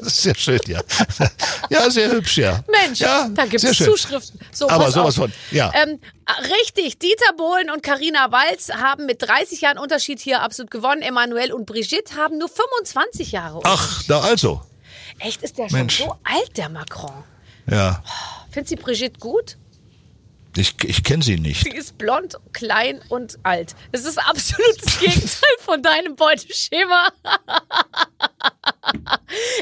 Das 0.00 0.14
ist 0.14 0.22
sehr 0.22 0.34
schön, 0.34 0.60
ja. 0.66 0.80
Ja, 1.68 1.90
sehr 1.90 2.10
hübsch, 2.10 2.38
ja. 2.38 2.64
Mensch, 2.68 3.00
ja, 3.00 3.28
da 3.28 3.44
gibt 3.44 3.62
es. 3.62 3.76
Zuschriften. 3.78 4.40
So, 4.50 4.68
Aber 4.68 4.90
sowas 4.90 5.18
auf. 5.18 5.24
von, 5.24 5.32
ja. 5.50 5.70
Ähm, 5.74 6.00
richtig, 6.60 6.98
Dieter 6.98 7.32
Bohlen 7.36 7.70
und 7.70 7.82
Karina 7.82 8.32
Walz 8.32 8.70
haben 8.70 9.04
mit 9.06 9.20
30 9.22 9.60
Jahren 9.60 9.78
Unterschied 9.78 10.18
hier 10.20 10.40
absolut 10.40 10.70
gewonnen. 10.70 11.02
Emanuel 11.02 11.52
und 11.52 11.66
Brigitte 11.66 12.16
haben 12.16 12.38
nur 12.38 12.48
25 12.48 13.32
Jahre. 13.32 13.60
Ach, 13.64 14.02
da 14.08 14.20
also. 14.20 14.62
Echt, 15.18 15.42
ist 15.42 15.58
der 15.58 15.68
schon 15.68 15.78
Mensch. 15.80 15.98
so 15.98 16.16
alt, 16.24 16.56
der 16.56 16.70
Macron? 16.70 17.24
Ja, 17.70 18.02
Findest 18.50 18.72
du 18.72 18.76
Brigitte 18.82 19.20
gut? 19.20 19.58
Ich, 20.56 20.74
ich 20.84 21.04
kenne 21.04 21.22
sie 21.22 21.36
nicht. 21.38 21.62
Sie 21.64 21.70
ist 21.70 21.96
blond, 21.98 22.36
klein 22.52 23.00
und 23.08 23.38
alt. 23.44 23.74
Das 23.92 24.04
ist 24.04 24.18
absolut 24.18 24.84
das 24.84 24.98
Gegenteil 24.98 25.56
von 25.60 25.82
deinem 25.82 26.16
Beuteschema. 26.16 27.08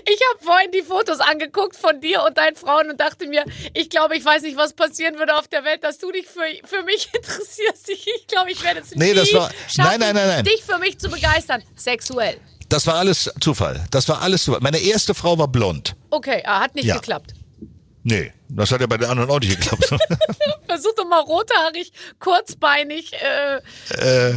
Ich 0.07 0.21
habe 0.31 0.45
vorhin 0.45 0.71
die 0.73 0.83
Fotos 0.83 1.21
angeguckt 1.21 1.77
von 1.77 2.01
dir 2.01 2.23
und 2.25 2.39
deinen 2.39 2.57
Frauen 2.57 2.91
und 2.91 2.99
dachte 3.01 3.27
mir, 3.27 3.45
ich 3.75 3.91
glaube, 3.91 4.17
ich 4.17 4.25
weiß 4.25 4.43
nicht, 4.43 4.57
was 4.57 4.73
passieren 4.73 5.19
würde 5.19 5.37
auf 5.37 5.49
der 5.49 5.65
Welt, 5.65 5.85
dass 5.85 5.99
du 5.99 6.11
dich 6.11 6.27
für, 6.27 6.41
für 6.65 6.83
mich 6.85 7.09
interessierst. 7.15 7.89
Ich, 7.91 8.27
glaube, 8.27 8.51
ich 8.51 8.63
werde 8.63 8.81
es 8.81 8.95
Nee, 8.95 9.09
nie 9.11 9.15
das 9.15 9.33
war- 9.35 9.51
schaffen, 9.69 9.99
nein, 9.99 10.01
nein, 10.01 10.15
nein, 10.15 10.29
nein. 10.29 10.45
dich 10.45 10.63
für 10.65 10.79
mich 10.79 10.99
zu 10.99 11.09
begeistern. 11.11 11.63
Sexuell. 11.77 12.41
Das 12.69 12.87
war 12.87 12.95
alles 12.97 13.31
Zufall. 13.41 13.85
Das 13.91 14.09
war 14.09 14.21
alles 14.23 14.45
Zufall. 14.45 14.61
Meine 14.63 14.79
erste 14.79 15.15
Frau 15.15 15.39
war 15.39 15.49
blond. 15.49 15.95
Okay, 16.11 16.43
ah, 16.47 16.61
hat 16.61 16.75
nicht 16.75 16.85
Ja. 16.85 16.97
geklappt. 16.97 17.33
Nee, 18.11 18.33
das 18.49 18.73
hat 18.73 18.81
ja 18.81 18.87
bei 18.87 18.97
den 18.97 19.11
anderen 19.11 19.29
auch 19.29 19.39
nicht 19.39 19.61
geklappt. 19.61 19.85
Versuch 20.67 20.95
doch 20.97 21.07
mal 21.07 21.21
rothaarig, 21.21 21.93
kurzbeinig, 22.19 23.13
äh, 23.13 23.61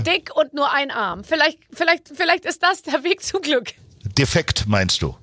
dick 0.03 0.36
und 0.36 0.53
nur 0.53 0.69
ein 0.73 0.91
Arm. 0.91 1.23
Vielleicht, 1.23 1.57
vielleicht, 1.71 2.12
vielleicht 2.13 2.43
ist 2.43 2.62
das 2.63 2.81
der 2.81 3.05
Weg 3.05 3.23
zum 3.23 3.41
Glück. 3.41 3.69
Defekt 4.03 4.65
meinst 4.67 5.01
du? 5.01 5.15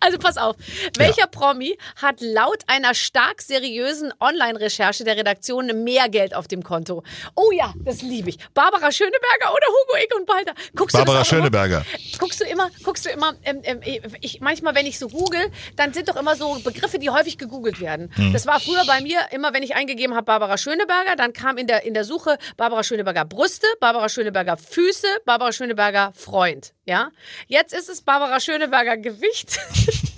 Also 0.00 0.18
pass 0.18 0.36
auf, 0.36 0.56
welcher 0.96 1.26
Promi 1.26 1.76
hat 1.96 2.20
laut 2.20 2.62
einer 2.66 2.94
stark 2.94 3.42
seriösen 3.42 4.12
Online-Recherche 4.20 5.04
der 5.04 5.16
Redaktion 5.16 5.84
mehr 5.84 6.08
Geld 6.08 6.34
auf 6.34 6.48
dem 6.48 6.62
Konto? 6.62 7.02
Oh 7.34 7.50
ja, 7.52 7.72
das 7.84 8.02
liebe 8.02 8.30
ich. 8.30 8.38
Barbara 8.54 8.90
Schöneberger 8.92 9.52
oder 9.52 9.66
Hugo 9.66 10.04
Egon 10.04 10.26
Balder? 10.26 10.54
Guckst 10.74 10.96
Barbara 10.96 11.20
du 11.20 11.24
Schöneberger. 11.24 11.84
Immer? 11.88 12.18
Guckst 12.18 12.40
du 12.40 12.44
immer, 12.44 12.70
guckst 12.82 13.06
du 13.06 13.10
immer, 13.10 13.34
ähm, 13.44 13.60
ähm, 13.64 13.80
ich, 14.20 14.40
manchmal, 14.40 14.74
wenn 14.74 14.86
ich 14.86 14.98
so 14.98 15.08
google, 15.08 15.50
dann 15.76 15.92
sind 15.92 16.08
doch 16.08 16.16
immer 16.16 16.36
so 16.36 16.58
Begriffe, 16.62 16.98
die 16.98 17.10
häufig 17.10 17.38
gegoogelt 17.38 17.80
werden. 17.80 18.10
Hm. 18.14 18.32
Das 18.32 18.46
war 18.46 18.60
früher 18.60 18.84
bei 18.86 19.00
mir 19.00 19.18
immer, 19.30 19.52
wenn 19.52 19.62
ich 19.62 19.74
eingegeben 19.74 20.14
habe 20.14 20.24
Barbara 20.24 20.58
Schöneberger, 20.58 21.16
dann 21.16 21.32
kam 21.32 21.56
in 21.56 21.66
der, 21.66 21.84
in 21.84 21.94
der 21.94 22.04
Suche 22.04 22.38
Barbara 22.56 22.82
Schöneberger 22.82 23.24
Brüste, 23.24 23.66
Barbara 23.80 24.08
Schöneberger 24.08 24.56
Füße, 24.56 25.06
Barbara 25.24 25.52
Schöneberger 25.52 26.12
Freund. 26.14 26.72
Ja? 26.86 27.10
Jetzt 27.46 27.72
ist 27.74 27.88
es 27.88 28.02
Barbara 28.02 28.40
Schöneberger 28.40 28.96
Gewicht. 28.96 29.58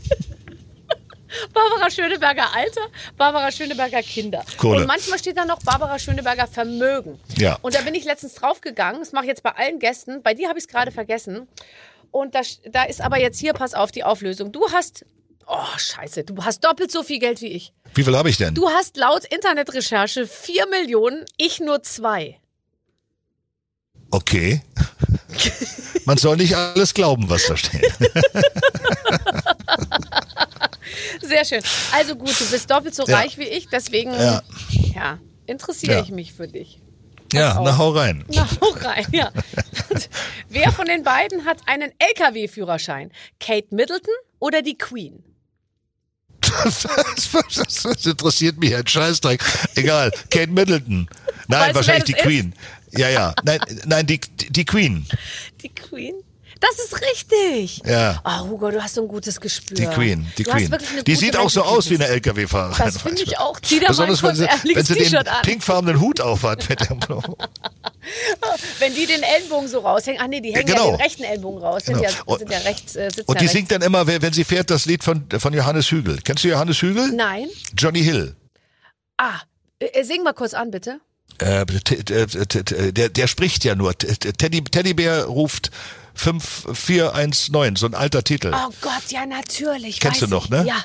Barbara 1.52 1.90
Schöneberger 1.90 2.54
Alter, 2.54 2.88
Barbara 3.16 3.50
Schöneberger 3.52 4.02
Kinder. 4.02 4.44
Kohle. 4.56 4.80
Und 4.80 4.86
manchmal 4.86 5.18
steht 5.18 5.36
da 5.36 5.44
noch 5.44 5.60
Barbara 5.62 5.98
Schöneberger 5.98 6.46
Vermögen. 6.46 7.18
Ja. 7.36 7.58
Und 7.62 7.74
da 7.74 7.82
bin 7.82 7.94
ich 7.94 8.04
letztens 8.04 8.34
draufgegangen, 8.34 9.00
das 9.00 9.12
mache 9.12 9.24
ich 9.24 9.28
jetzt 9.28 9.42
bei 9.42 9.52
allen 9.52 9.78
Gästen, 9.78 10.22
bei 10.22 10.34
dir 10.34 10.48
habe 10.48 10.58
ich 10.58 10.64
es 10.64 10.68
gerade 10.68 10.92
vergessen. 10.92 11.48
Und 12.10 12.34
da, 12.34 12.40
da 12.70 12.84
ist 12.84 13.00
aber 13.00 13.18
jetzt 13.18 13.38
hier, 13.38 13.52
pass 13.52 13.74
auf, 13.74 13.90
die 13.90 14.04
Auflösung. 14.04 14.52
Du 14.52 14.70
hast, 14.72 15.04
oh 15.46 15.76
scheiße, 15.76 16.24
du 16.24 16.44
hast 16.44 16.64
doppelt 16.64 16.90
so 16.90 17.02
viel 17.02 17.18
Geld 17.18 17.40
wie 17.42 17.48
ich. 17.48 17.72
Wie 17.94 18.04
viel 18.04 18.16
habe 18.16 18.30
ich 18.30 18.38
denn? 18.38 18.54
Du 18.54 18.70
hast 18.70 18.96
laut 18.96 19.24
Internetrecherche 19.24 20.26
4 20.26 20.66
Millionen, 20.68 21.24
ich 21.36 21.60
nur 21.60 21.82
zwei. 21.82 22.40
Okay. 24.10 24.62
Man 26.04 26.18
soll 26.18 26.36
nicht 26.36 26.54
alles 26.54 26.94
glauben, 26.94 27.28
was 27.28 27.46
da 27.46 27.56
steht. 27.56 27.92
Sehr 31.22 31.44
schön. 31.44 31.62
Also 31.92 32.14
gut, 32.16 32.38
du 32.40 32.44
bist 32.50 32.70
doppelt 32.70 32.94
so 32.94 33.04
Ja. 33.06 33.18
reich 33.18 33.36
wie 33.38 33.44
ich, 33.44 33.68
deswegen 33.68 34.12
Ja. 34.12 34.42
ja, 34.94 35.18
interessiere 35.46 35.94
Ja. 35.94 36.02
ich 36.02 36.10
mich 36.10 36.32
für 36.32 36.46
dich. 36.48 36.80
Ja, 37.32 37.56
auf. 37.58 37.64
na 37.64 37.76
hau 37.76 37.90
rein. 37.90 38.24
Na, 38.28 38.46
hau 38.60 38.68
rein, 38.80 39.04
ja. 39.12 39.32
Wer 40.48 40.70
von 40.72 40.86
den 40.86 41.02
beiden 41.02 41.44
hat 41.44 41.58
einen 41.66 41.90
LKW-Führerschein? 41.98 43.10
Kate 43.40 43.66
Middleton 43.74 44.14
oder 44.38 44.62
die 44.62 44.78
Queen? 44.78 45.24
Das, 46.40 46.86
das, 47.32 47.82
das 47.82 48.06
interessiert 48.06 48.58
mich 48.58 48.74
ein 48.76 48.86
Scheißdreck. 48.86 49.42
Egal. 49.74 50.12
Kate 50.30 50.52
Middleton. 50.52 51.08
Nein, 51.48 51.60
Weißt 51.60 51.70
du, 51.70 51.74
wahrscheinlich 51.74 52.02
wer 52.02 52.06
die 52.06 52.12
das 52.12 52.22
Queen. 52.22 52.54
Ja, 52.92 53.08
ja. 53.08 53.34
Nein, 53.44 53.60
nein, 53.86 54.06
die, 54.06 54.20
die 54.20 54.64
Queen. 54.64 55.06
Die 55.62 55.68
Queen? 55.68 56.14
Das 56.58 56.78
ist 56.78 57.00
richtig. 57.02 57.82
Ja. 57.84 58.22
Oh, 58.24 58.48
Hugo, 58.48 58.70
du 58.70 58.82
hast 58.82 58.94
so 58.94 59.02
ein 59.02 59.08
gutes 59.08 59.38
Gespür. 59.40 59.76
Die 59.76 59.84
Queen, 59.86 60.26
die 60.38 60.42
du 60.44 60.50
Queen. 60.50 60.74
Die 61.06 61.14
sieht 61.14 61.36
auch 61.36 61.50
so 61.50 61.62
aus 61.62 61.90
wie 61.90 61.96
eine. 61.96 62.06
LKW-Fahrerin. 62.06 62.82
Das 62.84 63.02
finde 63.02 63.22
ich 63.22 63.38
auch. 63.38 63.60
Zieh 63.60 63.78
da 63.78 63.92
mal 63.92 64.06
Besonders 64.06 64.22
wenn 64.22 64.36
sie, 64.36 64.46
wenn 64.74 64.84
sie 64.84 64.94
den 64.94 65.24
pinkfarbenen 65.42 66.00
Hut 66.00 66.20
aufhat. 66.22 66.66
Mit 66.68 66.88
dem, 66.88 66.98
Wenn 68.78 68.94
die 68.94 69.06
den 69.06 69.22
Ellenbogen 69.22 69.68
so 69.68 69.80
raushängen. 69.80 70.20
Ach 70.22 70.28
nee, 70.28 70.40
die 70.40 70.54
hängen 70.54 70.66
genau. 70.66 70.92
ja 70.92 70.96
den 70.96 71.00
rechten 71.02 71.24
Ellenbogen 71.24 71.60
raus. 71.62 71.84
Sind, 71.84 71.96
Genau. 71.96 72.08
ja, 72.08 72.16
Und- 72.24 72.38
sind 72.38 72.50
ja 72.50 72.58
rechts, 72.58 72.96
äh, 72.96 73.08
und 73.08 73.16
ja 73.16 73.22
die 73.26 73.32
rechts. 73.32 73.52
singt 73.52 73.70
dann 73.72 73.82
immer, 73.82 74.06
wenn 74.06 74.32
sie 74.32 74.44
fährt, 74.44 74.70
das 74.70 74.86
Lied 74.86 75.04
von, 75.04 75.26
von 75.38 75.52
Johannes 75.52 75.90
Hügel. 75.90 76.20
Kennst 76.24 76.44
du 76.44 76.48
Johannes 76.48 76.80
Hügel? 76.80 77.12
Nein. 77.12 77.48
Johnny 77.76 78.02
Hill. 78.02 78.34
Ah, 79.18 79.40
äh, 79.80 80.04
sing 80.04 80.22
mal 80.22 80.32
kurz 80.34 80.54
an, 80.54 80.70
bitte. 80.70 81.00
Äh, 81.38 81.66
t- 81.66 82.92
der, 82.92 83.08
der 83.08 83.26
spricht 83.26 83.64
ja 83.64 83.74
nur. 83.74 83.96
Teddy, 83.96 84.64
Teddybär 84.64 85.24
ruft 85.24 85.70
5419, 86.14 87.76
so 87.76 87.86
ein 87.86 87.94
alter 87.94 88.22
Titel. 88.24 88.52
Oh 88.54 88.70
Gott, 88.80 89.10
ja, 89.10 89.26
natürlich. 89.26 90.00
Kennst 90.00 90.22
du 90.22 90.26
noch, 90.26 90.48
ne? 90.48 90.64
Ja. 90.66 90.84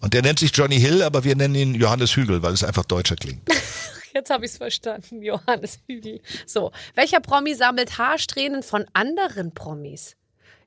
Und 0.00 0.12
der 0.14 0.22
nennt 0.22 0.38
sich 0.38 0.50
Johnny 0.54 0.78
Hill, 0.78 1.02
aber 1.02 1.24
wir 1.24 1.36
nennen 1.36 1.54
ihn 1.54 1.74
Johannes 1.74 2.14
Hügel, 2.16 2.42
weil 2.42 2.52
es 2.52 2.62
einfach 2.64 2.84
deutscher 2.84 3.16
klingt. 3.16 3.40
Jetzt 4.14 4.30
habe 4.30 4.44
ich 4.44 4.52
es 4.52 4.58
verstanden, 4.58 5.22
Johannes 5.22 5.78
Hügel. 5.86 6.20
So, 6.46 6.72
welcher 6.94 7.20
Promi 7.20 7.54
sammelt 7.54 7.98
Haarsträhnen 7.98 8.62
von 8.62 8.84
anderen 8.92 9.52
Promis? 9.54 10.16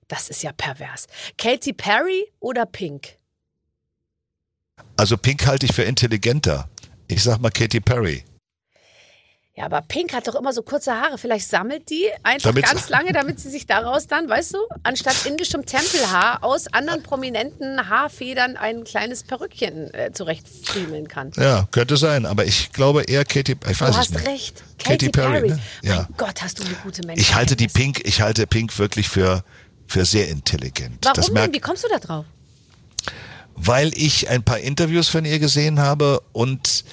Das 0.08 0.30
ist 0.30 0.42
ja 0.44 0.52
pervers. 0.54 1.08
Katy 1.38 1.74
Perry 1.74 2.26
oder 2.40 2.66
Pink? 2.66 3.18
Also 4.96 5.18
Pink 5.18 5.46
halte 5.46 5.66
ich 5.66 5.74
für 5.74 5.84
intelligenter. 5.84 6.70
Ich 7.08 7.24
sag 7.24 7.40
mal 7.40 7.52
Katy 7.52 7.80
Perry. 7.80 8.24
Ja, 9.58 9.65
aber 9.65 9.82
Pink 9.82 10.13
hat 10.13 10.28
doch 10.28 10.36
immer 10.36 10.54
so 10.54 10.62
kurze 10.62 10.91
Haare. 10.93 11.17
Vielleicht 11.17 11.50
sammelt 11.50 11.89
die 11.89 12.06
einfach 12.22 12.52
Damit- 12.52 12.65
ganz 12.65 12.89
lange, 12.89 13.12
damit 13.12 13.39
sie 13.39 13.50
sich 13.50 13.65
daraus 13.65 14.06
dann, 14.06 14.30
weißt 14.30 14.54
du, 14.54 14.60
anstatt 14.84 15.26
indischem 15.26 15.65
Tempelhaar 15.65 16.43
aus 16.43 16.67
anderen 16.72 17.02
prominenten 17.02 17.89
Haarfedern 17.89 18.55
ein 18.55 18.84
kleines 18.84 19.24
Perückchen 19.24 19.91
äh, 19.95 20.12
zurechtfriemeln 20.14 21.08
kann. 21.08 21.32
Ja, 21.38 21.68
könnte 21.72 21.97
sein, 21.97 22.28
aber 22.28 22.45
ich 22.45 22.72
glaube 22.72 23.01
eher 23.05 23.26
Katy, 23.26 23.55
ich 23.68 23.82
weiß 23.82 23.91
Du 23.93 23.97
hast 23.97 24.14
nicht. 24.14 24.28
recht. 24.28 24.64
Katy 24.78 25.10
Perry, 25.10 25.49
ne? 25.49 25.60
Ja. 25.82 25.95
Mein 26.08 26.08
Gott, 26.18 26.43
hast 26.43 26.60
du 26.60 26.64
eine 26.64 26.76
gute 26.84 27.01
Mensch. 27.08 27.20
Ich 27.20 27.34
halte 27.34 27.55
die 27.55 27.68
Pink, 27.68 28.01
ich 28.05 28.22
halte 28.22 28.45
Pink 28.45 28.78
wirklich 28.78 29.10
für, 29.10 29.43
für 29.88 30.05
sehr 30.05 30.30
intelligent. 30.30 31.03
Warum 31.03 31.34
denn? 31.34 31.53
Wie 31.53 31.60
kommst 31.60 31.84
du 31.84 31.88
da 31.89 31.97
drauf? 31.97 32.26
weil 33.60 33.91
ich 33.97 34.30
ein 34.30 34.43
paar 34.43 34.60
Interviews 34.60 35.10
von 35.10 35.26
ihr 35.26 35.39
gesehen 35.39 35.80
habe 35.80 36.22
und 36.32 36.84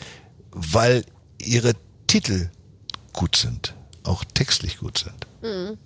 weil 0.51 1.05
ihre 1.39 1.75
Titel 2.07 2.49
gut 3.15 3.37
sind, 3.37 3.75
auch 4.03 4.25
textlich 4.35 4.79
gut 4.79 4.99
sind. 4.99 5.27
Mhm. 5.43 5.79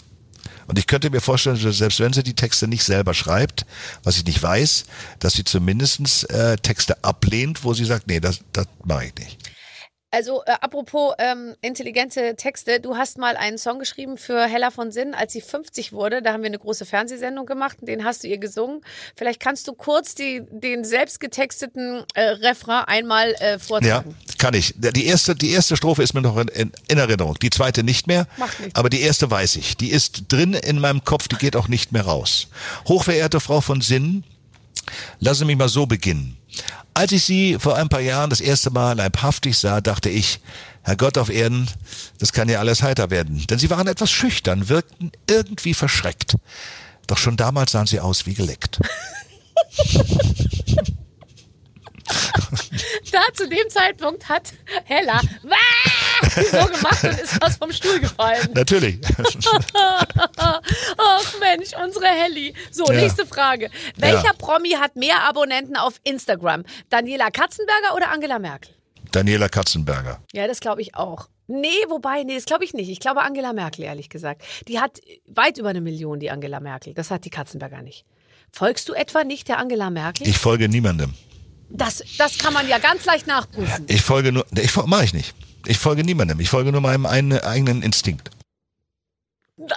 Und 0.66 0.78
ich 0.78 0.86
könnte 0.86 1.10
mir 1.10 1.20
vorstellen, 1.20 1.60
dass 1.62 1.78
selbst 1.78 2.00
wenn 2.00 2.12
sie 2.12 2.22
die 2.22 2.34
Texte 2.34 2.68
nicht 2.68 2.84
selber 2.84 3.14
schreibt, 3.14 3.64
was 4.02 4.16
ich 4.16 4.24
nicht 4.24 4.42
weiß, 4.42 4.84
dass 5.18 5.34
sie 5.34 5.44
zumindestens 5.44 6.24
äh, 6.24 6.56
Texte 6.56 7.02
ablehnt, 7.04 7.64
wo 7.64 7.72
sie 7.74 7.84
sagt, 7.84 8.06
nee, 8.06 8.20
das, 8.20 8.40
das 8.52 8.66
mache 8.84 9.06
ich 9.06 9.14
nicht. 9.14 9.38
Also, 10.10 10.42
äh, 10.46 10.52
apropos 10.62 11.12
ähm, 11.18 11.54
intelligente 11.60 12.34
Texte, 12.36 12.80
du 12.80 12.96
hast 12.96 13.18
mal 13.18 13.36
einen 13.36 13.58
Song 13.58 13.78
geschrieben 13.78 14.16
für 14.16 14.46
Hella 14.46 14.70
von 14.70 14.90
Sinn, 14.90 15.12
als 15.12 15.34
sie 15.34 15.42
50 15.42 15.92
wurde. 15.92 16.22
Da 16.22 16.32
haben 16.32 16.42
wir 16.42 16.46
eine 16.46 16.58
große 16.58 16.86
Fernsehsendung 16.86 17.44
gemacht 17.44 17.76
und 17.80 17.88
den 17.88 18.04
hast 18.04 18.24
du 18.24 18.28
ihr 18.28 18.38
gesungen. 18.38 18.80
Vielleicht 19.16 19.38
kannst 19.38 19.68
du 19.68 19.74
kurz 19.74 20.14
die, 20.14 20.42
den 20.50 20.82
selbst 20.84 21.20
getexteten 21.20 22.04
äh, 22.14 22.22
Refrain 22.22 22.84
einmal 22.86 23.34
äh, 23.40 23.52
Ja, 23.52 23.58
vortragen. 23.58 24.16
kann 24.38 24.54
ich. 24.54 24.72
Die 24.78 25.04
erste, 25.04 25.34
die 25.34 25.50
erste 25.50 25.76
Strophe 25.76 26.02
ist 26.02 26.14
mir 26.14 26.22
noch 26.22 26.38
in, 26.38 26.48
in, 26.48 26.72
in 26.88 26.96
Erinnerung. 26.96 27.34
Die 27.40 27.50
zweite 27.50 27.82
nicht 27.82 28.06
mehr. 28.06 28.26
Macht 28.38 28.60
nichts. 28.60 28.76
Aber 28.76 28.88
die 28.88 29.02
erste 29.02 29.30
weiß 29.30 29.56
ich. 29.56 29.76
Die 29.76 29.90
ist 29.90 30.32
drin 30.32 30.54
in 30.54 30.80
meinem 30.80 31.04
Kopf, 31.04 31.28
die 31.28 31.36
geht 31.36 31.54
auch 31.54 31.68
nicht 31.68 31.92
mehr 31.92 32.06
raus. 32.06 32.48
Hochverehrte 32.88 33.40
Frau 33.40 33.60
von 33.60 33.82
Sinn, 33.82 34.24
lassen 35.20 35.40
Sie 35.40 35.44
mich 35.44 35.58
mal 35.58 35.68
so 35.68 35.84
beginnen. 35.84 36.37
Als 36.94 37.12
ich 37.12 37.24
Sie 37.24 37.58
vor 37.58 37.76
ein 37.76 37.88
paar 37.88 38.00
Jahren 38.00 38.30
das 38.30 38.40
erste 38.40 38.70
Mal 38.70 38.96
leibhaftig 38.96 39.56
sah, 39.58 39.80
dachte 39.80 40.08
ich, 40.10 40.40
Herr 40.82 40.96
Gott 40.96 41.18
auf 41.18 41.28
Erden, 41.28 41.68
das 42.18 42.32
kann 42.32 42.48
ja 42.48 42.58
alles 42.60 42.82
heiter 42.82 43.10
werden. 43.10 43.46
Denn 43.46 43.58
Sie 43.58 43.70
waren 43.70 43.86
etwas 43.86 44.10
schüchtern, 44.10 44.68
wirkten 44.68 45.12
irgendwie 45.28 45.74
verschreckt. 45.74 46.36
Doch 47.06 47.18
schon 47.18 47.36
damals 47.36 47.72
sahen 47.72 47.86
Sie 47.86 48.00
aus 48.00 48.26
wie 48.26 48.34
geleckt. 48.34 48.80
Da 53.12 53.20
zu 53.34 53.48
dem 53.48 53.68
Zeitpunkt 53.70 54.28
hat 54.28 54.52
Hella 54.84 55.20
so 55.20 56.66
gemacht 56.66 57.04
und 57.04 57.18
ist 57.20 57.40
was 57.40 57.56
vom 57.56 57.72
Stuhl 57.72 57.98
gefallen. 58.00 58.48
Natürlich. 58.54 58.98
Ach 60.36 61.34
Mensch, 61.40 61.70
unsere 61.82 62.06
Helly. 62.06 62.54
So, 62.70 62.84
Ja. 62.86 63.00
nächste 63.00 63.26
Frage. 63.26 63.70
Welcher 63.96 64.24
Ja. 64.24 64.32
Promi 64.34 64.70
hat 64.72 64.96
mehr 64.96 65.22
Abonnenten 65.24 65.76
auf 65.76 65.94
Instagram? 66.04 66.64
Daniela 66.90 67.30
Katzenberger 67.30 67.94
oder 67.96 68.10
Angela 68.10 68.38
Merkel? 68.38 68.72
Daniela 69.12 69.48
Katzenberger. 69.48 70.20
Ja, 70.32 70.46
das 70.46 70.60
glaube 70.60 70.82
ich 70.82 70.94
auch. 70.94 71.28
Nee, 71.46 71.68
wobei, 71.88 72.24
nee, 72.24 72.34
das 72.34 72.44
glaube 72.44 72.64
ich 72.64 72.74
nicht. 72.74 72.90
Ich 72.90 73.00
glaube 73.00 73.22
Angela 73.22 73.52
Merkel, 73.54 73.84
ehrlich 73.84 74.10
gesagt. 74.10 74.42
Die 74.68 74.80
hat 74.80 75.00
weit 75.26 75.56
über 75.58 75.70
eine 75.70 75.80
Million, 75.80 76.20
die 76.20 76.30
Angela 76.30 76.60
Merkel. 76.60 76.92
Das 76.94 77.10
hat 77.10 77.24
die 77.24 77.30
Katzenberger 77.30 77.80
nicht. 77.80 78.04
Folgst 78.52 78.88
du 78.88 78.92
etwa 78.92 79.24
nicht 79.24 79.48
der 79.48 79.58
Angela 79.58 79.88
Merkel? 79.90 80.28
Ich 80.28 80.38
folge 80.38 80.68
niemandem. 80.68 81.14
Das, 81.70 82.02
das 82.16 82.38
kann 82.38 82.52
man 82.52 82.66
ja 82.68 82.78
ganz 82.78 83.04
leicht 83.04 83.26
nachprüfen. 83.26 83.84
Ich 83.88 84.02
folge 84.02 84.32
nur, 84.32 84.46
ich 84.56 84.74
mache 84.76 85.04
ich 85.04 85.14
nicht. 85.14 85.34
Ich 85.66 85.78
folge 85.78 86.02
niemandem. 86.02 86.40
Ich 86.40 86.48
folge 86.48 86.72
nur 86.72 86.80
meinem 86.80 87.06
einen, 87.06 87.38
eigenen 87.40 87.82
Instinkt. 87.82 88.30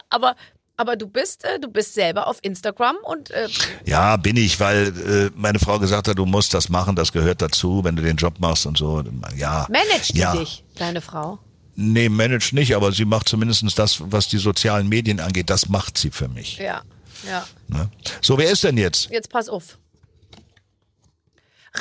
Aber, 0.10 0.36
aber 0.78 0.96
du 0.96 1.08
bist, 1.08 1.44
äh, 1.44 1.60
du 1.60 1.68
bist 1.70 1.94
selber 1.94 2.28
auf 2.28 2.38
Instagram 2.44 2.96
und 3.04 3.32
äh, 3.32 3.50
Ja, 3.86 4.16
bin 4.18 4.38
ich, 4.38 4.60
weil 4.60 4.88
äh, 4.88 5.32
meine 5.36 5.60
Frau 5.60 5.80
gesagt 5.80 6.08
hat, 6.08 6.18
du 6.18 6.26
musst 6.26 6.54
das 6.54 6.70
machen, 6.70 6.96
das 6.96 7.12
gehört 7.12 7.42
dazu, 7.42 7.84
wenn 7.84 7.96
du 7.96 8.04
den 8.04 8.16
Job 8.16 8.40
machst 8.40 8.66
und 8.66 8.78
so. 8.78 9.04
Ja. 9.36 9.68
managt 9.70 10.16
die 10.16 10.20
ja. 10.20 10.36
dich, 10.36 10.64
deine 10.76 11.02
Frau. 11.02 11.40
Nee, 11.76 12.10
managt 12.10 12.54
nicht, 12.54 12.76
aber 12.76 12.92
sie 12.92 13.06
macht 13.06 13.28
zumindest 13.28 13.78
das, 13.78 13.98
was 14.00 14.28
die 14.28 14.38
sozialen 14.38 14.88
Medien 14.88 15.20
angeht, 15.20 15.50
das 15.50 15.68
macht 15.68 15.98
sie 15.98 16.12
für 16.12 16.28
mich. 16.28 16.58
Ja, 16.58 16.84
ja. 17.28 17.46
Ne? 17.68 17.90
So, 18.22 18.38
wer 18.38 18.50
ist 18.50 18.64
denn 18.64 18.78
jetzt? 18.78 19.10
Jetzt 19.10 19.30
pass 19.30 19.50
auf. 19.50 19.78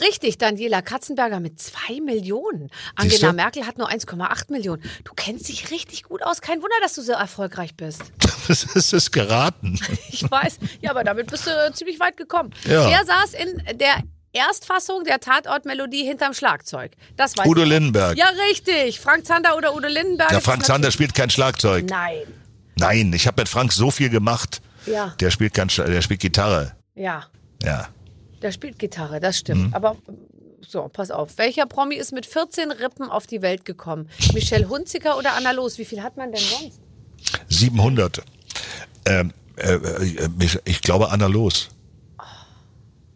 Richtig, 0.00 0.38
Daniela 0.38 0.82
Katzenberger 0.82 1.40
mit 1.40 1.60
zwei 1.60 2.00
Millionen. 2.00 2.70
Angela 2.94 3.10
Siehste? 3.10 3.32
Merkel 3.32 3.66
hat 3.66 3.76
nur 3.78 3.90
1,8 3.90 4.52
Millionen. 4.52 4.82
Du 5.04 5.12
kennst 5.16 5.48
dich 5.48 5.70
richtig 5.72 6.04
gut 6.04 6.22
aus. 6.22 6.40
Kein 6.40 6.58
Wunder, 6.62 6.76
dass 6.80 6.94
du 6.94 7.02
so 7.02 7.12
erfolgreich 7.12 7.74
bist. 7.76 8.02
Das 8.48 8.92
ist 8.92 9.12
geraten. 9.12 9.78
Ich 10.10 10.28
weiß. 10.28 10.58
Ja, 10.80 10.90
aber 10.90 11.04
damit 11.04 11.30
bist 11.30 11.46
du 11.46 11.50
äh, 11.50 11.72
ziemlich 11.72 12.00
weit 12.00 12.16
gekommen. 12.16 12.50
Ja. 12.64 12.88
Wer 12.88 13.04
saß 13.04 13.34
in 13.34 13.78
der 13.78 14.02
Erstfassung 14.32 15.04
der 15.04 15.20
Tatortmelodie 15.20 16.04
hinterm 16.04 16.34
Schlagzeug? 16.34 16.92
Das 17.16 17.36
weiß 17.36 17.46
Udo 17.46 17.62
ich. 17.62 17.68
Lindenberg. 17.68 18.16
Ja, 18.16 18.26
richtig. 18.48 18.98
Frank 18.98 19.24
Zander 19.26 19.56
oder 19.56 19.76
Udo 19.76 19.86
Lindenberg. 19.86 20.32
Ja, 20.32 20.40
Frank 20.40 20.64
Zander 20.64 20.90
spielt 20.90 21.14
kein 21.14 21.30
Schlagzeug. 21.30 21.84
Nein. 21.88 22.22
Nein, 22.76 23.12
ich 23.12 23.28
habe 23.28 23.42
mit 23.42 23.48
Frank 23.48 23.72
so 23.72 23.90
viel 23.92 24.08
gemacht. 24.10 24.60
Ja, 24.86 25.14
Der 25.20 25.30
spielt 25.30 25.54
kein, 25.54 25.68
der 25.68 26.02
spielt 26.02 26.20
Gitarre. 26.20 26.74
ja. 26.96 27.26
Ja. 27.62 27.88
Der 28.42 28.52
spielt 28.52 28.78
Gitarre, 28.78 29.20
das 29.20 29.38
stimmt. 29.38 29.68
Mhm. 29.68 29.74
Aber 29.74 29.96
so, 30.66 30.88
pass 30.92 31.10
auf. 31.10 31.38
Welcher 31.38 31.66
Promi 31.66 31.96
ist 31.96 32.12
mit 32.12 32.26
14 32.26 32.70
Rippen 32.70 33.10
auf 33.10 33.26
die 33.26 33.42
Welt 33.42 33.64
gekommen? 33.64 34.08
Michelle 34.34 34.68
Hunziker 34.68 35.18
oder 35.18 35.34
Anna 35.34 35.52
Los? 35.52 35.78
Wie 35.78 35.84
viel 35.84 36.02
hat 36.02 36.16
man 36.16 36.32
denn 36.32 36.42
sonst? 36.42 36.80
700. 37.48 38.22
Ähm, 39.06 39.32
äh, 39.56 39.74
äh, 39.74 40.28
ich 40.64 40.80
glaube 40.80 41.10
Anna 41.10 41.26
Los. 41.26 41.68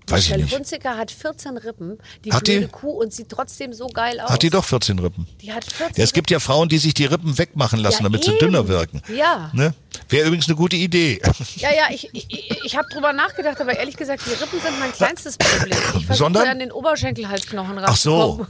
Weiß 0.07 0.21
ich 0.21 0.27
Michelle 0.29 0.45
nicht. 0.45 0.55
Hunziker 0.55 0.97
hat 0.99 1.11
14 1.11 1.57
Rippen, 1.57 1.99
die 2.25 2.33
Hat 2.33 2.47
die? 2.47 2.59
blöde 2.59 2.69
Kuh 2.69 2.91
und 2.91 3.13
sieht 3.13 3.31
trotzdem 3.31 3.73
so 3.73 3.87
geil 3.87 4.21
aus. 4.21 4.31
Hat 4.31 4.43
die 4.43 4.51
doch 4.51 4.65
14 4.65 4.99
Rippen. 4.99 5.27
Die 5.41 5.53
hat 5.53 5.65
14 5.65 5.97
Ja, 5.97 6.05
es 6.05 6.13
gibt 6.13 6.31
ja 6.31 6.41
Frauen, 6.41 6.69
die 6.69 6.77
sich 6.79 6.93
die 6.95 7.07
Rippen 7.07 7.39
wegmachen 7.39 7.79
lassen, 7.81 8.03
Ja, 8.03 8.09
damit 8.11 8.25
sie 8.25 8.31
eben. 8.33 8.39
dünner 8.41 8.69
wirken. 8.69 9.01
Ja. 9.15 9.51
Ne? 9.55 9.75
Wäre 10.11 10.27
übrigens 10.27 10.47
eine 10.47 10.57
gute 10.57 10.77
Idee. 10.77 11.21
Ja, 11.57 11.71
ja, 11.73 11.85
ich, 11.91 12.11
ich, 12.13 12.51
ich, 12.65 12.77
habe 12.77 12.87
drüber 12.93 13.13
nachgedacht, 13.15 13.59
aber 13.61 13.77
ehrlich 13.79 13.97
gesagt, 13.97 14.23
die 14.27 14.31
Rippen 14.31 14.61
sind 14.61 14.79
mein 14.79 14.93
kleinstes 14.93 15.39
Problem. 15.39 15.79
Ich 15.99 16.07
versuche 16.07 16.49
an 16.51 16.59
den 16.59 16.71
Oberschenkelhalsknochen 16.73 17.79
Ach 17.79 17.97
so. 17.97 18.47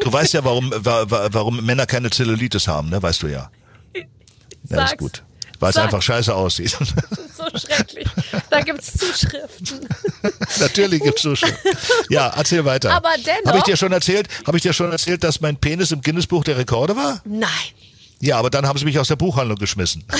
Du 0.00 0.12
weißt 0.12 0.34
ja, 0.34 0.44
warum, 0.44 0.70
wa- 0.72 1.10
wa- 1.10 1.28
warum 1.32 1.64
Männer 1.64 1.86
keine 1.86 2.10
Zellulitis 2.10 2.68
haben, 2.68 2.88
ne? 2.90 3.02
Weißt 3.02 3.22
du 3.22 3.26
ja. 3.28 3.50
Ja, 3.94 4.02
Sag's. 4.64 4.92
ist 4.92 4.98
gut. 4.98 5.22
Weil 5.62 5.70
es 5.70 5.76
einfach 5.76 6.02
scheiße 6.02 6.34
aussieht. 6.34 6.70
so 7.36 7.44
schrecklich. 7.58 8.08
Da 8.50 8.60
gibt's 8.60 8.92
Zuschriften. 8.98 9.88
Natürlich 10.60 11.02
gibt's 11.02 11.22
so 11.22 11.36
schon. 11.36 11.50
Ja, 12.10 12.32
erzähl 12.36 12.64
weiter. 12.64 12.92
Aber 12.92 13.10
dennoch- 13.24 13.46
Habe 13.46 13.58
ich 13.58 13.64
dir 13.64 13.76
schon 13.76 13.92
erzählt, 13.92 14.28
habe 14.46 14.56
ich 14.56 14.62
dir 14.62 14.72
schon 14.72 14.90
erzählt, 14.90 15.22
dass 15.22 15.40
mein 15.40 15.56
Penis 15.56 15.92
im 15.92 16.00
Guinness-Buch 16.02 16.42
der 16.44 16.58
Rekorde 16.58 16.96
war? 16.96 17.22
Nein. 17.24 17.48
Ja, 18.20 18.38
aber 18.38 18.50
dann 18.50 18.66
haben 18.66 18.78
sie 18.78 18.84
mich 18.84 18.98
aus 18.98 19.08
der 19.08 19.16
Buchhandlung 19.16 19.56
geschmissen. 19.58 20.04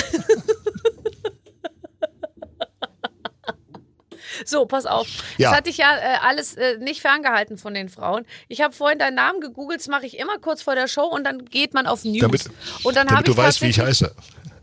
So, 4.45 4.65
pass 4.65 4.85
auf. 4.85 5.07
Ja. 5.37 5.49
Das 5.49 5.57
hatte 5.57 5.69
ich 5.69 5.77
ja 5.77 5.95
äh, 5.95 6.17
alles 6.21 6.55
äh, 6.55 6.77
nicht 6.79 7.01
ferngehalten 7.01 7.57
von 7.57 7.73
den 7.73 7.87
Frauen. 7.87 8.25
Ich 8.47 8.61
habe 8.61 8.73
vorhin 8.73 8.97
deinen 8.99 9.15
Namen 9.15 9.39
gegoogelt, 9.41 9.79
das 9.79 9.87
mache 9.87 10.05
ich 10.05 10.17
immer 10.17 10.37
kurz 10.39 10.61
vor 10.63 10.75
der 10.75 10.87
Show 10.87 11.03
und 11.05 11.23
dann 11.23 11.45
geht 11.45 11.73
man 11.73 11.85
auf 11.85 12.03
News. 12.03 12.19
Damit, 12.19 12.43
und 12.83 12.95
dann 12.95 13.07
damit 13.07 13.27
du 13.27 13.31
ich 13.31 13.37
weißt, 13.37 13.61
wie 13.61 13.67
ich 13.67 13.79
heiße. 13.79 14.13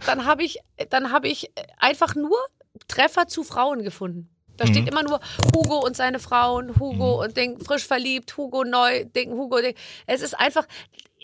Dann 0.06 0.24
habe 0.26 0.42
ich, 0.44 0.58
dann 0.90 1.12
habe 1.12 1.28
ich 1.28 1.50
einfach 1.78 2.14
nur 2.14 2.36
Treffer 2.88 3.26
zu 3.26 3.44
Frauen 3.44 3.82
gefunden. 3.82 4.28
Da 4.56 4.66
Mhm. 4.66 4.70
steht 4.70 4.88
immer 4.88 5.02
nur 5.02 5.20
Hugo 5.54 5.78
und 5.84 5.96
seine 5.96 6.18
Frauen, 6.18 6.78
Hugo 6.78 7.22
und 7.22 7.36
Ding, 7.36 7.58
frisch 7.64 7.86
verliebt, 7.86 8.36
Hugo 8.36 8.64
neu, 8.64 9.04
Ding, 9.06 9.32
Hugo 9.32 9.60
Ding. 9.60 9.74
Es 10.06 10.20
ist 10.20 10.38
einfach, 10.38 10.66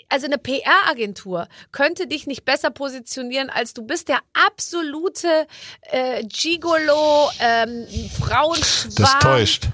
also 0.08 0.26
eine 0.26 0.38
PR-Agentur 0.38 1.48
könnte 1.72 2.06
dich 2.06 2.26
nicht 2.26 2.44
besser 2.44 2.70
positionieren, 2.70 3.50
als 3.50 3.74
du 3.74 3.82
bist 3.82 4.08
der 4.08 4.20
absolute 4.46 5.46
äh, 5.90 6.24
Gigolo, 6.24 7.30
ähm, 7.40 7.86
Frauenschwarm. 8.18 8.94
Das 8.96 9.18
täuscht. 9.20 9.68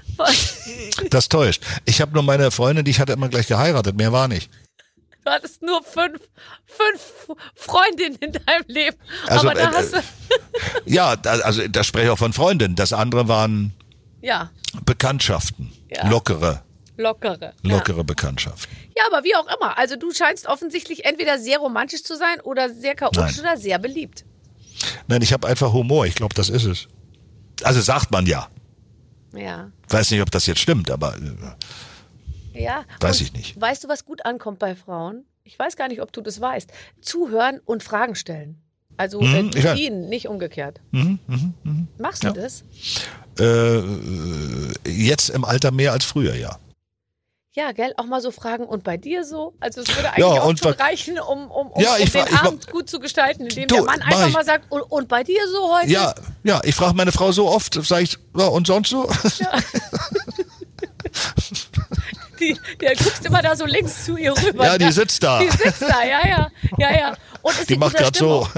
Das 1.09 1.29
täuscht. 1.29 1.63
Ich 1.85 2.01
habe 2.01 2.13
nur 2.13 2.23
meine 2.23 2.51
Freundin, 2.51 2.83
die 2.85 2.91
ich 2.91 2.99
hatte 2.99 3.13
immer 3.13 3.29
gleich 3.29 3.47
geheiratet, 3.47 3.95
mehr 3.95 4.11
war 4.11 4.27
nicht. 4.27 4.49
Du 5.23 5.31
hattest 5.31 5.61
nur 5.61 5.81
fünf, 5.83 6.19
fünf 6.65 7.37
Freundinnen 7.55 8.17
in 8.17 8.33
deinem 8.33 8.65
Leben. 8.67 8.97
Also, 9.27 9.47
Aber 9.47 9.57
da 9.57 9.71
äh, 9.71 9.73
hast 9.73 9.93
du, 9.93 9.99
Ja, 10.85 11.15
da, 11.15 11.31
also 11.39 11.67
da 11.67 11.83
spreche 11.83 12.05
ich 12.05 12.11
auch 12.11 12.17
von 12.17 12.33
Freundinnen. 12.33 12.75
Das 12.75 12.93
andere 12.93 13.27
waren 13.27 13.73
ja, 14.21 14.51
Bekanntschaften. 14.85 15.71
Ja. 15.95 16.09
Lockere, 16.09 16.63
lockere. 16.97 17.53
lockere 17.61 18.03
Bekanntschaften. 18.03 18.75
Ja. 18.95 19.03
ja, 19.03 19.03
aber 19.11 19.23
wie 19.23 19.35
auch 19.35 19.47
immer. 19.55 19.77
Also 19.77 19.95
du 19.95 20.11
scheinst 20.11 20.47
offensichtlich 20.47 21.05
entweder 21.05 21.39
sehr 21.39 21.59
romantisch 21.59 22.03
zu 22.03 22.17
sein 22.17 22.41
oder 22.41 22.69
sehr 22.69 22.95
chaotisch 22.95 23.37
Nein. 23.37 23.39
oder 23.39 23.57
sehr 23.57 23.79
beliebt. 23.79 24.25
Nein, 25.07 25.21
ich 25.21 25.31
habe 25.31 25.47
einfach 25.47 25.71
Humor. 25.71 26.05
Ich 26.05 26.15
glaube, 26.15 26.35
das 26.35 26.49
ist 26.49 26.65
es. 26.65 26.87
Also 27.63 27.79
sagt 27.81 28.11
man 28.11 28.25
ja. 28.25 28.47
Ja. 29.33 29.71
Weiß 29.89 30.11
nicht, 30.11 30.21
ob 30.21 30.31
das 30.31 30.45
jetzt 30.47 30.59
stimmt, 30.59 30.91
aber 30.91 31.15
äh, 31.15 31.55
Ja. 32.53 32.83
Weiß 32.99 33.19
Und 33.19 33.25
ich 33.27 33.33
nicht. 33.33 33.59
Weißt 33.59 33.83
du, 33.83 33.87
was 33.87 34.05
gut 34.05 34.25
ankommt 34.25 34.59
bei 34.59 34.75
Frauen? 34.75 35.25
ich 35.45 35.59
weiß 35.59 35.75
gar 35.75 35.89
nicht, 35.89 36.01
ob 36.01 36.13
du 36.13 36.21
das 36.21 36.39
weißt, 36.39 36.71
zuhören 37.01 37.59
und 37.65 37.83
Fragen 37.83 38.15
stellen. 38.15 38.61
Also 38.95 39.19
Mhm, 39.21 39.51
äh, 39.55 39.75
ihn, 39.75 40.07
nicht 40.07 40.29
umgekehrt. 40.29 40.79
Mhm, 40.91 41.19
mhm, 41.27 41.53
mhm. 41.63 41.87
Machst 41.97 42.23
du 42.23 42.27
Ja. 42.27 42.33
das? 42.33 42.63
Äh, 43.37 43.81
jetzt 44.89 45.29
im 45.31 45.43
Alter 45.43 45.71
mehr 45.71 45.91
als 45.91 46.05
früher, 46.05 46.35
ja. 46.35 46.57
Ja, 47.55 47.71
gell, 47.73 47.93
auch 47.97 48.05
mal 48.05 48.21
so 48.21 48.31
fragen 48.31 48.63
und 48.65 48.83
bei 48.85 48.95
dir 48.97 49.25
so? 49.25 49.53
Also 49.59 49.81
es 49.81 49.89
würde 49.95 50.09
eigentlich 50.11 50.19
Ja, 50.19 50.41
auch 50.41 50.57
schon 50.57 50.73
reichen, 50.73 51.19
um, 51.19 51.51
um, 51.51 51.67
um, 51.71 51.81
Ja, 51.83 51.91
um 51.91 51.97
den 51.97 52.07
fra- 52.07 52.25
ich 52.25 52.31
wa- 52.33 52.47
Abend 52.47 52.67
gut 52.71 52.89
zu 52.89 52.99
gestalten, 52.99 53.43
indem 53.45 53.67
Du, 53.67 53.75
der 53.75 53.83
Mann 53.83 54.01
einfach 54.01 54.27
ich. 54.27 54.33
mal 54.33 54.45
sagt, 54.45 54.71
und, 54.71 54.81
und 54.83 55.07
bei 55.09 55.23
dir 55.23 55.41
so 55.51 55.75
heute? 55.75 55.91
Ja, 55.91 56.15
ja, 56.43 56.61
ich 56.63 56.73
frage 56.73 56.95
meine 56.95 57.11
Frau 57.11 57.31
so 57.33 57.47
oft, 57.49 57.73
sage 57.83 58.03
ich, 58.03 58.17
ja, 58.37 58.45
und 58.47 58.65
sonst 58.65 58.89
so? 58.89 59.07
Die, 62.43 62.59
der 62.81 62.95
guckst 62.95 63.25
immer 63.25 63.41
da 63.41 63.55
so 63.55 63.65
links 63.65 64.05
zu 64.05 64.17
ihr 64.17 64.31
rüber. 64.37 64.65
Ja, 64.65 64.77
die 64.77 64.91
sitzt 64.91 65.23
da. 65.23 65.39
Die 65.39 65.49
sitzt 65.49 65.81
da, 65.81 66.03
ja, 66.03 66.27
ja, 66.27 66.51
ja, 66.77 66.91
ja. 66.97 67.17
Und 67.41 67.69
Die 67.69 67.77
macht 67.77 67.95
gerade 67.95 68.17
so. 68.17 68.47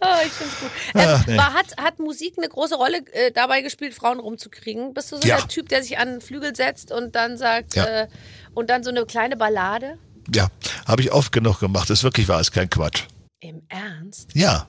Ah, 0.00 0.18
ich 0.24 0.32
find's 0.32 0.60
gut. 0.60 0.70
Ähm, 0.94 1.08
Ach, 1.08 1.26
nee. 1.26 1.36
war, 1.36 1.54
hat, 1.54 1.76
hat 1.78 1.98
Musik 1.98 2.34
eine 2.36 2.48
große 2.48 2.74
Rolle 2.76 2.98
äh, 3.12 3.30
dabei 3.32 3.62
gespielt, 3.62 3.94
Frauen 3.94 4.20
rumzukriegen? 4.20 4.92
Bist 4.94 5.10
du 5.12 5.16
so 5.16 5.26
Ja. 5.26 5.36
der 5.38 5.48
Typ, 5.48 5.68
der 5.68 5.82
sich 5.82 5.98
an 5.98 6.08
den 6.12 6.20
Flügel 6.20 6.54
setzt 6.54 6.92
und 6.92 7.14
dann 7.14 7.38
sagt, 7.38 7.76
Ja. 7.76 7.84
äh, 8.02 8.08
und 8.54 8.68
dann 8.68 8.84
so 8.84 8.90
eine 8.90 9.06
kleine 9.06 9.36
Ballade? 9.36 9.98
Ja, 10.34 10.48
habe 10.86 11.02
ich 11.02 11.12
oft 11.12 11.32
genug 11.32 11.60
gemacht. 11.60 11.88
Das 11.88 12.00
ist 12.00 12.04
wirklich 12.04 12.28
wahr, 12.28 12.40
ist 12.40 12.52
kein 12.52 12.68
Quatsch. 12.68 13.04
Im 13.40 13.62
Ernst? 13.68 14.30
Ja, 14.34 14.66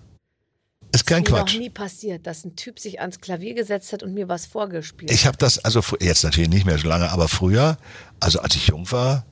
ist 0.93 1.05
kein 1.05 1.23
Mir 1.23 1.29
noch 1.29 1.37
Quatsch. 1.39 1.57
nie 1.57 1.69
passiert, 1.69 2.25
dass 2.27 2.45
ein 2.45 2.55
Typ 2.55 2.79
sich 2.79 2.99
ans 3.01 3.19
Klavier 3.19 3.53
gesetzt 3.53 3.93
hat 3.93 4.03
und 4.03 4.13
mir 4.13 4.29
was 4.29 4.45
vorgespielt 4.45 5.11
Ich 5.11 5.25
habe 5.25 5.37
das, 5.37 5.59
also 5.59 5.81
jetzt 5.99 6.23
natürlich 6.23 6.49
nicht 6.49 6.65
mehr 6.65 6.77
so 6.77 6.87
lange, 6.87 7.11
aber 7.11 7.27
früher, 7.27 7.77
also 8.19 8.39
als 8.39 8.55
ich 8.55 8.67
jung 8.67 8.89
war, 8.91 9.25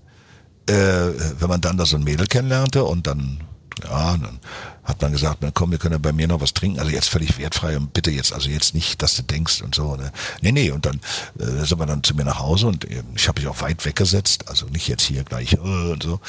äh, 0.67 0.73
wenn 0.73 1.49
man 1.49 1.61
dann 1.61 1.77
da 1.77 1.85
so 1.85 1.95
ein 1.95 2.03
Mädel 2.03 2.27
kennenlernte 2.27 2.83
und 2.83 3.07
dann, 3.07 3.39
ja, 3.83 4.17
dann 4.17 4.39
hat 4.83 5.01
man 5.01 5.11
gesagt, 5.11 5.37
na 5.41 5.51
komm, 5.51 5.71
wir 5.71 5.77
können 5.77 5.93
ja 5.93 5.97
bei 5.97 6.11
mir 6.11 6.27
noch 6.27 6.41
was 6.41 6.53
trinken, 6.53 6.79
also 6.79 6.91
jetzt 6.91 7.09
völlig 7.09 7.37
wertfrei 7.37 7.77
und 7.77 7.93
bitte 7.93 8.11
jetzt, 8.11 8.33
also 8.33 8.49
jetzt 8.49 8.73
nicht, 8.73 9.01
dass 9.01 9.15
du 9.15 9.23
denkst 9.23 9.61
und 9.61 9.75
so. 9.75 9.95
Ne? 9.95 10.11
Nee, 10.41 10.51
nee, 10.51 10.71
und 10.71 10.85
dann 10.85 10.99
äh, 11.39 11.65
sind 11.65 11.79
wir 11.79 11.85
dann 11.85 12.03
zu 12.03 12.15
mir 12.15 12.25
nach 12.25 12.39
Hause 12.39 12.67
und 12.67 12.89
äh, 12.89 13.03
ich 13.15 13.27
habe 13.27 13.39
mich 13.39 13.47
auch 13.47 13.61
weit 13.61 13.83
weggesetzt, 13.85 14.47
also 14.49 14.65
nicht 14.67 14.87
jetzt 14.87 15.03
hier 15.03 15.23
gleich 15.23 15.53
äh, 15.53 15.57
und 15.57 16.03
so. 16.03 16.19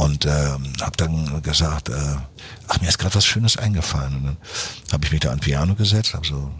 Und 0.00 0.24
ähm, 0.24 0.72
habe 0.80 0.96
dann 0.96 1.42
gesagt, 1.42 1.88
äh, 1.90 1.92
ach, 2.68 2.80
mir 2.80 2.88
ist 2.88 2.98
gerade 2.98 3.14
was 3.14 3.26
Schönes 3.26 3.56
eingefallen. 3.58 4.14
Und 4.16 4.24
dann 4.24 4.36
habe 4.92 5.04
ich 5.04 5.12
mich 5.12 5.20
da 5.20 5.30
an 5.30 5.40
Piano 5.40 5.74
gesetzt, 5.74 6.14
habe 6.14 6.26
so 6.26 6.50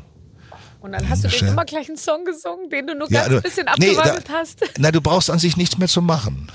Und 0.80 0.92
dann 0.92 1.08
hast 1.08 1.24
du 1.24 1.28
den 1.28 1.48
immer 1.48 1.64
gleich 1.64 1.88
einen 1.88 1.96
Song 1.96 2.24
gesungen, 2.24 2.68
den 2.70 2.86
du 2.86 2.94
nur 2.94 3.10
Ja, 3.10 3.22
ganz 3.22 3.34
du- 3.34 3.40
bisschen 3.42 3.68
abgewandelt 3.68 4.28
hast. 4.30 4.58
Na, 4.78 4.90
du 4.90 5.00
brauchst 5.00 5.30
an 5.30 5.38
sich 5.38 5.56
nichts 5.56 5.78
mehr 5.78 5.88
zu 5.88 6.02
machen. 6.02 6.50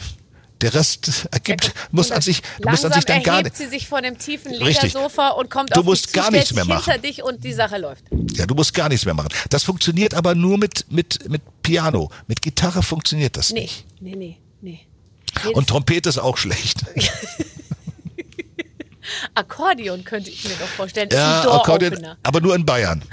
Der 0.62 0.74
Rest 0.74 1.28
ergibt, 1.32 1.74
muss 1.92 2.12
an 2.12 2.22
sich, 2.22 2.42
du 2.62 2.70
musst 2.70 2.86
an 2.86 2.94
sich 2.94 3.04
dann 3.06 3.22
gar 3.24 3.42
nicht, 3.44 3.58
sie 3.58 3.66
sich 3.68 3.88
von 3.90 4.04
dem 4.04 4.18
tiefen. 4.18 4.54
Ledersofa 4.54 5.30
und 5.30 5.50
kommt 5.50 5.76
Du 5.76 5.80
auf 5.82 5.86
musst 5.86 6.06
dich 6.06 6.12
zu, 6.14 6.16
gar 6.20 6.26
stellt 6.28 6.40
nichts 6.44 6.54
mehr 6.54 6.64
hinter 6.66 6.92
machen. 6.92 7.02
dich 7.02 7.24
und 7.24 7.44
die 7.44 7.52
Sache 7.54 7.78
läuft. 7.78 8.04
ja, 8.36 8.46
du 8.46 8.56
musst 8.56 8.74
gar 8.74 8.88
nichts 8.90 9.06
mehr 9.06 9.14
machen. 9.16 9.30
Das 9.50 9.64
funktioniert 9.64 10.14
aber 10.14 10.34
nur 10.34 10.58
mit, 10.58 10.86
mit, 10.90 11.30
mit 11.30 11.42
Piano. 11.62 12.10
Mit 12.28 12.42
Gitarre 12.42 12.84
funktioniert 12.84 13.36
das 13.38 13.52
Nee, 13.52 13.62
nicht. 13.62 13.86
nee, 14.00 14.16
nee, 14.16 14.38
nee. 14.62 14.88
Nee 15.44 15.54
Und 15.54 15.68
Trompete 15.68 16.10
ist 16.10 16.18
auch 16.18 16.38
schlecht. 16.38 16.82
Akkordeon 19.36 20.04
könnte 20.04 20.30
ich 20.30 20.44
mir 20.46 20.56
doch 20.56 20.68
vorstellen. 20.68 21.10
Ja, 21.12 21.42
Akkordeon, 21.52 22.16
aber 22.24 22.42
nur 22.42 22.56
in 22.56 22.66
Bayern. 22.66 23.04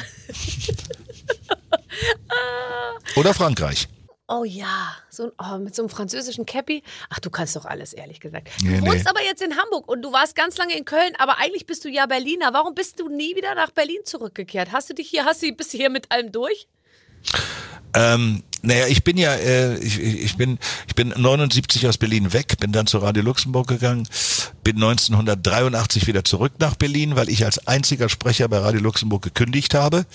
Oder 3.16 3.34
Frankreich. 3.34 3.88
Oh 4.28 4.44
ja, 4.44 4.96
so 5.10 5.24
ein, 5.24 5.32
oh, 5.38 5.58
mit 5.58 5.74
so 5.74 5.82
einem 5.82 5.90
französischen 5.90 6.46
Cappy. 6.46 6.82
Ach, 7.10 7.18
du 7.18 7.28
kannst 7.28 7.54
doch 7.54 7.66
alles, 7.66 7.92
ehrlich 7.92 8.18
gesagt. 8.18 8.48
Nee, 8.62 8.78
du 8.78 8.86
wohnst 8.86 9.04
nee. 9.04 9.10
aber 9.10 9.22
jetzt 9.22 9.42
in 9.42 9.58
Hamburg 9.58 9.86
und 9.88 10.00
du 10.00 10.10
warst 10.10 10.34
ganz 10.34 10.56
lange 10.56 10.74
in 10.74 10.86
Köln, 10.86 11.12
aber 11.18 11.36
eigentlich 11.38 11.66
bist 11.66 11.84
du 11.84 11.90
ja 11.90 12.06
Berliner. 12.06 12.54
Warum 12.54 12.74
bist 12.74 12.98
du 12.98 13.10
nie 13.10 13.36
wieder 13.36 13.54
nach 13.54 13.72
Berlin 13.72 14.00
zurückgekehrt? 14.04 14.72
Hast 14.72 14.88
du 14.88 14.94
dich 14.94 15.10
hier, 15.10 15.26
hast 15.26 15.42
du, 15.42 15.52
bist 15.52 15.74
du 15.74 15.76
hier 15.76 15.90
mit 15.90 16.10
allem 16.10 16.32
durch? 16.32 16.66
Ähm, 17.94 18.42
naja, 18.62 18.86
ich 18.86 19.02
bin 19.02 19.16
ja, 19.16 19.34
äh, 19.34 19.76
ich, 19.78 19.98
ich 19.98 20.36
bin, 20.36 20.58
ich 20.86 20.94
bin 20.94 21.08
79 21.16 21.88
aus 21.88 21.98
Berlin 21.98 22.32
weg, 22.32 22.58
bin 22.60 22.70
dann 22.70 22.86
zu 22.86 22.98
Radio 22.98 23.22
Luxemburg 23.24 23.66
gegangen, 23.66 24.06
bin 24.62 24.76
1983 24.76 26.06
wieder 26.06 26.24
zurück 26.24 26.52
nach 26.60 26.76
Berlin, 26.76 27.16
weil 27.16 27.28
ich 27.28 27.44
als 27.44 27.66
einziger 27.66 28.08
Sprecher 28.08 28.48
bei 28.48 28.58
Radio 28.58 28.80
Luxemburg 28.80 29.22
gekündigt 29.22 29.74
habe, 29.74 30.06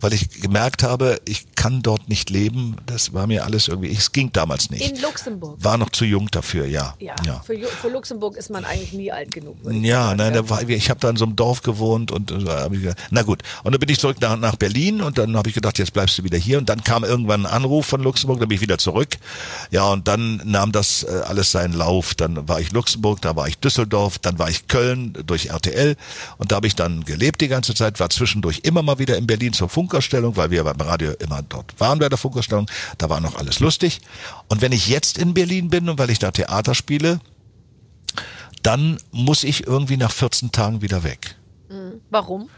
weil 0.00 0.14
ich 0.14 0.40
gemerkt 0.40 0.82
habe, 0.82 1.20
ich 1.26 1.54
kann 1.54 1.82
dort 1.82 2.08
nicht 2.08 2.30
leben. 2.30 2.76
Das 2.86 3.12
war 3.12 3.26
mir 3.26 3.44
alles 3.44 3.68
irgendwie, 3.68 3.92
es 3.92 4.12
ging 4.12 4.32
damals 4.32 4.70
nicht. 4.70 4.90
In 4.90 5.02
Luxemburg. 5.02 5.62
War 5.62 5.76
noch 5.76 5.90
zu 5.90 6.06
jung 6.06 6.30
dafür, 6.30 6.64
ja. 6.66 6.94
Ja, 6.98 7.14
ja. 7.26 7.40
Für, 7.40 7.58
für 7.58 7.88
Luxemburg 7.88 8.36
ist 8.38 8.48
man 8.48 8.64
eigentlich 8.64 8.94
nie 8.94 9.12
alt 9.12 9.32
genug. 9.32 9.58
Ja, 9.70 10.04
sagen. 10.06 10.16
nein, 10.16 10.32
da 10.32 10.48
war, 10.48 10.62
ich 10.66 10.88
habe 10.88 11.00
da 11.00 11.10
in 11.10 11.16
so 11.16 11.26
einem 11.26 11.36
Dorf 11.36 11.60
gewohnt 11.60 12.10
und 12.10 12.30
äh, 12.30 12.94
na 13.10 13.22
gut. 13.22 13.42
Und 13.64 13.72
dann 13.72 13.80
bin 13.80 13.90
ich 13.90 13.98
zurück 13.98 14.16
nach, 14.20 14.38
nach 14.38 14.56
Berlin 14.56 15.02
und 15.02 15.18
dann 15.18 15.36
habe 15.36 15.50
ich 15.50 15.54
gedacht, 15.54 15.78
jetzt 15.78 15.92
bleibst 15.92 16.16
du 16.16 16.24
wieder 16.24 16.38
hier. 16.38 16.56
Und 16.56 16.70
dann 16.70 16.82
kam 16.82 17.04
irgendwann 17.04 17.44
ein 17.44 17.52
Anruf 17.52 17.81
von 17.86 18.02
Luxemburg, 18.02 18.40
dann 18.40 18.48
bin 18.48 18.56
ich 18.56 18.62
wieder 18.62 18.78
zurück. 18.78 19.16
Ja, 19.70 19.84
und 19.84 20.08
dann 20.08 20.40
nahm 20.44 20.72
das 20.72 21.02
äh, 21.04 21.22
alles 21.26 21.52
seinen 21.52 21.72
Lauf. 21.72 22.14
Dann 22.14 22.48
war 22.48 22.60
ich 22.60 22.72
Luxemburg, 22.72 23.20
da 23.20 23.36
war 23.36 23.48
ich 23.48 23.58
Düsseldorf, 23.58 24.18
dann 24.18 24.38
war 24.38 24.48
ich 24.48 24.68
Köln 24.68 25.12
durch 25.26 25.46
RTL 25.46 25.96
und 26.38 26.52
da 26.52 26.56
habe 26.56 26.66
ich 26.66 26.74
dann 26.74 27.04
gelebt 27.04 27.40
die 27.40 27.48
ganze 27.48 27.74
Zeit, 27.74 28.00
war 28.00 28.10
zwischendurch 28.10 28.60
immer 28.64 28.82
mal 28.82 28.98
wieder 28.98 29.16
in 29.16 29.26
Berlin 29.26 29.52
zur 29.52 29.68
Funkerstellung, 29.68 30.36
weil 30.36 30.50
wir 30.50 30.64
beim 30.64 30.80
Radio 30.80 31.12
immer 31.18 31.42
dort 31.42 31.78
waren 31.78 31.98
bei 31.98 32.08
der 32.08 32.18
Funkerstellung. 32.18 32.66
Da 32.98 33.08
war 33.10 33.20
noch 33.20 33.36
alles 33.36 33.60
lustig. 33.60 34.00
Und 34.48 34.60
wenn 34.60 34.72
ich 34.72 34.88
jetzt 34.88 35.18
in 35.18 35.34
Berlin 35.34 35.70
bin 35.70 35.88
und 35.88 35.98
weil 35.98 36.10
ich 36.10 36.18
da 36.18 36.30
Theater 36.30 36.74
spiele, 36.74 37.20
dann 38.62 38.98
muss 39.10 39.44
ich 39.44 39.66
irgendwie 39.66 39.96
nach 39.96 40.12
14 40.12 40.52
Tagen 40.52 40.82
wieder 40.82 41.02
weg. 41.02 41.36
Warum? 42.10 42.48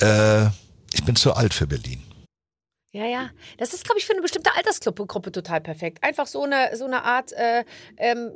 Äh, 0.00 0.46
ich 0.92 1.04
bin 1.04 1.16
zu 1.16 1.34
alt 1.34 1.54
für 1.54 1.66
Berlin. 1.66 2.02
Ja, 2.94 3.06
ja. 3.06 3.30
Das 3.58 3.74
ist, 3.74 3.84
glaube 3.84 3.98
ich, 3.98 4.06
für 4.06 4.12
eine 4.12 4.22
bestimmte 4.22 4.54
Altersgruppe 4.54 5.04
Gruppe 5.06 5.32
total 5.32 5.60
perfekt. 5.60 5.98
Einfach 6.02 6.28
so 6.28 6.44
eine, 6.44 6.76
so 6.76 6.84
eine 6.84 7.02
Art, 7.02 7.32
äh, 7.32 7.64
ähm, 7.96 8.30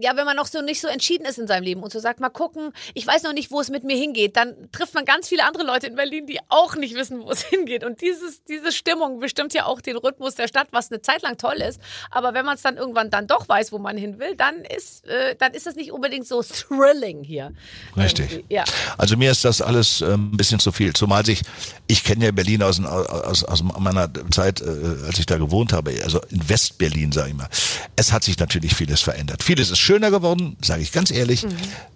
ja, 0.00 0.16
wenn 0.16 0.24
man 0.24 0.34
noch 0.34 0.46
so 0.46 0.62
nicht 0.62 0.80
so 0.80 0.88
entschieden 0.88 1.24
ist 1.24 1.38
in 1.38 1.46
seinem 1.46 1.62
Leben 1.62 1.80
und 1.80 1.92
so 1.92 2.00
sagt, 2.00 2.18
mal 2.18 2.28
gucken, 2.28 2.72
ich 2.94 3.06
weiß 3.06 3.22
noch 3.22 3.32
nicht, 3.32 3.52
wo 3.52 3.60
es 3.60 3.70
mit 3.70 3.84
mir 3.84 3.96
hingeht, 3.96 4.36
dann 4.36 4.68
trifft 4.72 4.94
man 4.94 5.04
ganz 5.04 5.28
viele 5.28 5.44
andere 5.44 5.62
Leute 5.62 5.86
in 5.86 5.94
Berlin, 5.94 6.26
die 6.26 6.40
auch 6.48 6.74
nicht 6.74 6.96
wissen, 6.96 7.22
wo 7.22 7.30
es 7.30 7.42
hingeht. 7.50 7.84
Und 7.84 8.00
dieses, 8.00 8.42
diese 8.42 8.72
Stimmung 8.72 9.20
bestimmt 9.20 9.54
ja 9.54 9.66
auch 9.66 9.80
den 9.80 9.96
Rhythmus 9.96 10.34
der 10.34 10.48
Stadt, 10.48 10.66
was 10.72 10.90
eine 10.90 11.00
Zeit 11.00 11.22
lang 11.22 11.38
toll 11.38 11.62
ist. 11.62 11.80
Aber 12.10 12.34
wenn 12.34 12.44
man 12.44 12.56
es 12.56 12.62
dann 12.62 12.76
irgendwann 12.76 13.10
dann 13.10 13.28
doch 13.28 13.48
weiß, 13.48 13.70
wo 13.70 13.78
man 13.78 13.96
hin 13.96 14.18
will, 14.18 14.34
dann 14.34 14.64
ist, 14.64 15.06
äh, 15.06 15.36
dann 15.36 15.54
ist 15.54 15.66
das 15.66 15.76
nicht 15.76 15.92
unbedingt 15.92 16.26
so 16.26 16.42
thrilling 16.42 17.22
hier. 17.22 17.52
Richtig. 17.96 18.32
Irgendwie. 18.32 18.54
Ja. 18.54 18.64
Also 18.98 19.16
mir 19.16 19.30
ist 19.30 19.44
das 19.44 19.62
alles 19.62 20.00
ähm, 20.00 20.32
ein 20.32 20.36
bisschen 20.36 20.58
zu 20.58 20.72
viel. 20.72 20.94
Zumal 20.94 21.24
sich, 21.24 21.42
ich 21.86 22.02
kenne 22.02 22.24
ja 22.24 22.32
Berlin 22.32 22.64
aus, 22.64 22.84
aus, 22.84 23.44
aus 23.44 23.51
meiner 23.60 24.10
Zeit, 24.30 24.60
äh, 24.60 25.06
als 25.06 25.18
ich 25.18 25.26
da 25.26 25.36
gewohnt 25.36 25.72
habe, 25.72 25.92
also 26.02 26.20
in 26.30 26.48
Westberlin, 26.48 27.12
sage 27.12 27.30
ich 27.30 27.36
mal. 27.36 27.48
Es 27.96 28.12
hat 28.12 28.24
sich 28.24 28.38
natürlich 28.38 28.74
vieles 28.74 29.00
verändert. 29.00 29.42
Vieles 29.42 29.70
ist 29.70 29.78
schöner 29.78 30.10
geworden, 30.10 30.56
sage 30.62 30.82
ich 30.82 30.92
ganz 30.92 31.10
ehrlich. 31.10 31.46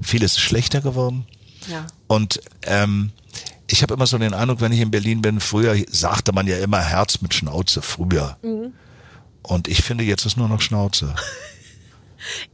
Vieles 0.02 0.32
ist 0.32 0.40
schlechter 0.40 0.80
geworden. 0.80 1.26
Ja. 1.70 1.86
Und 2.08 2.40
ähm, 2.62 3.12
ich 3.68 3.82
habe 3.82 3.94
immer 3.94 4.06
so 4.06 4.18
den 4.18 4.34
Eindruck, 4.34 4.60
wenn 4.60 4.72
ich 4.72 4.80
in 4.80 4.90
Berlin 4.90 5.22
bin, 5.22 5.40
früher 5.40 5.76
sagte 5.90 6.32
man 6.32 6.46
ja 6.46 6.58
immer 6.58 6.80
Herz 6.80 7.20
mit 7.20 7.34
Schnauze, 7.34 7.82
früher. 7.82 8.36
Und 9.42 9.68
ich 9.68 9.82
finde, 9.82 10.04
jetzt 10.04 10.26
ist 10.26 10.36
nur 10.36 10.48
noch 10.48 10.60
Schnauze. 10.60 11.14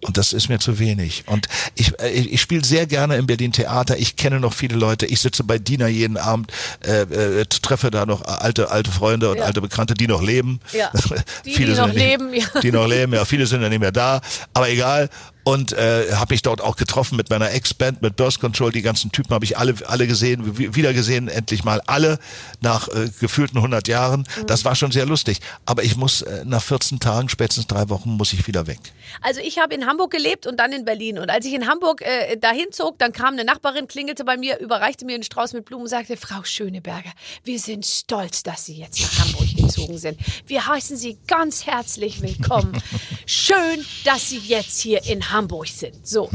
Und 0.03 0.17
das 0.17 0.33
ist 0.33 0.49
mir 0.49 0.59
zu 0.59 0.79
wenig. 0.79 1.25
Und 1.27 1.49
ich, 1.75 1.99
äh, 2.01 2.11
ich, 2.11 2.33
ich 2.33 2.41
spiele 2.41 2.65
sehr 2.65 2.87
gerne 2.87 3.17
in 3.17 3.27
Berlin 3.27 3.53
Theater. 3.53 3.97
Ich 3.99 4.17
kenne 4.17 4.41
noch 4.41 4.53
viele 4.55 4.77
Leute. 4.77 5.07
Ich 5.07 5.21
sitze 5.21 5.45
bei 5.45 5.59
Dina 5.59 5.89
jeden 5.89 6.17
Abend, 6.17 6.53
äh, 6.85 7.03
äh, 7.03 7.45
treffe 7.47 7.91
da 7.91 8.07
noch 8.07 8.23
alte, 8.23 8.71
alte 8.71 8.91
Freunde 8.91 9.31
und 9.31 9.39
Ja. 9.39 9.45
alte 9.45 9.61
Bekannte, 9.61 9.95
die 9.95 10.07
noch 10.07 10.23
leben. 10.23 10.61
Ja. 10.73 10.91
Die, 11.45 11.55
viele 11.55 11.73
die 11.75 11.81
noch 11.81 11.87
nicht, 11.89 11.97
leben, 11.97 12.33
ja. 12.35 12.61
Die 12.63 12.73
noch 12.73 12.87
leben, 12.87 13.13
ja. 13.15 13.25
Viele 13.25 13.47
sind 13.47 13.63
ja 13.63 13.69
nicht 13.69 13.81
mehr 13.81 13.93
da. 13.93 14.21
Aber 14.55 14.69
egal. 14.69 15.09
Und 15.45 15.73
äh, 15.73 16.13
habe 16.15 16.35
mich 16.35 16.43
dort 16.43 16.61
auch 16.61 16.77
getroffen 16.77 17.17
mit 17.17 17.29
meiner 17.29 17.51
Ex-Band, 17.51 18.01
mit 18.01 18.15
Burst 18.17 18.39
Control. 18.41 18.71
Die 18.71 18.83
ganzen 18.83 19.11
Typen 19.11 19.35
habe 19.35 19.45
ich 19.45 19.59
alle, 19.59 19.75
alle 19.87 20.07
gesehen, 20.07 20.57
wi- 20.57 20.75
wieder 20.77 20.93
gesehen, 20.93 21.27
endlich 21.27 21.65
mal 21.65 21.81
alle 21.87 22.21
nach 22.61 22.87
äh, 22.89 23.11
gefühlten 23.21 23.57
100 23.59 23.89
Jahren. 23.89 24.21
Mhm. 24.41 24.47
Das 24.47 24.65
war 24.65 24.77
schon 24.77 24.93
sehr 24.93 25.05
lustig. 25.05 25.41
Aber 25.67 25.83
ich 25.83 25.97
muss 25.97 26.23
äh, 26.23 26.45
nach 26.45 26.63
14 26.63 27.01
Tagen, 27.01 27.29
spätestens 27.29 27.67
drei 27.67 27.89
Wochen, 27.89 28.11
muss 28.11 28.33
ich 28.33 28.47
wieder 28.47 28.69
weg. 28.69 28.79
Also 29.21 29.41
ich 29.41 29.59
habe 29.59 29.75
in 29.75 29.87
Hamburg 29.87 30.13
gelebt 30.13 30.47
und 30.47 30.59
dann 30.61 30.71
in 30.73 30.85
Berlin. 30.85 31.19
Und 31.19 31.29
als 31.29 31.45
ich 31.45 31.55
in 31.55 31.67
Hamburg 31.67 32.03
äh, 32.03 32.37
dahin 32.37 32.67
zog, 32.71 32.99
dann 33.01 33.13
kam 33.13 33.35
eine 33.35 33.45
Nachbarin, 33.45 33.89
klingelte 33.89 34.25
bei 34.25 34.37
mir, 34.37 34.61
überreichte 34.61 35.05
mir 35.05 35.15
einen 35.15 35.25
Strauß 35.25 35.55
mit 35.55 35.65
Blumen 35.65 35.83
und 35.83 35.89
sagte, 35.91 36.17
Frau 36.17 36.45
Schöneberger, 36.45 37.11
wir 37.43 37.59
sind 37.59 37.85
stolz, 37.85 38.45
dass 38.45 38.65
Sie 38.67 38.77
jetzt 38.77 39.01
nach 39.01 39.25
Hamburg 39.25 39.57
gezogen 39.57 39.99
sind. 39.99 40.19
Wir 40.47 40.67
heißen 40.69 40.97
Sie 40.97 41.19
ganz 41.27 41.67
herzlich 41.67 42.23
willkommen. 42.23 42.81
Schön, 43.27 43.85
dass 44.05 44.29
Sie 44.29 44.39
jetzt 44.39 44.81
hier 44.81 45.05
in 45.05 45.19
Hamburg 45.19 45.32
sind. 45.75 46.07
So. 46.07 46.29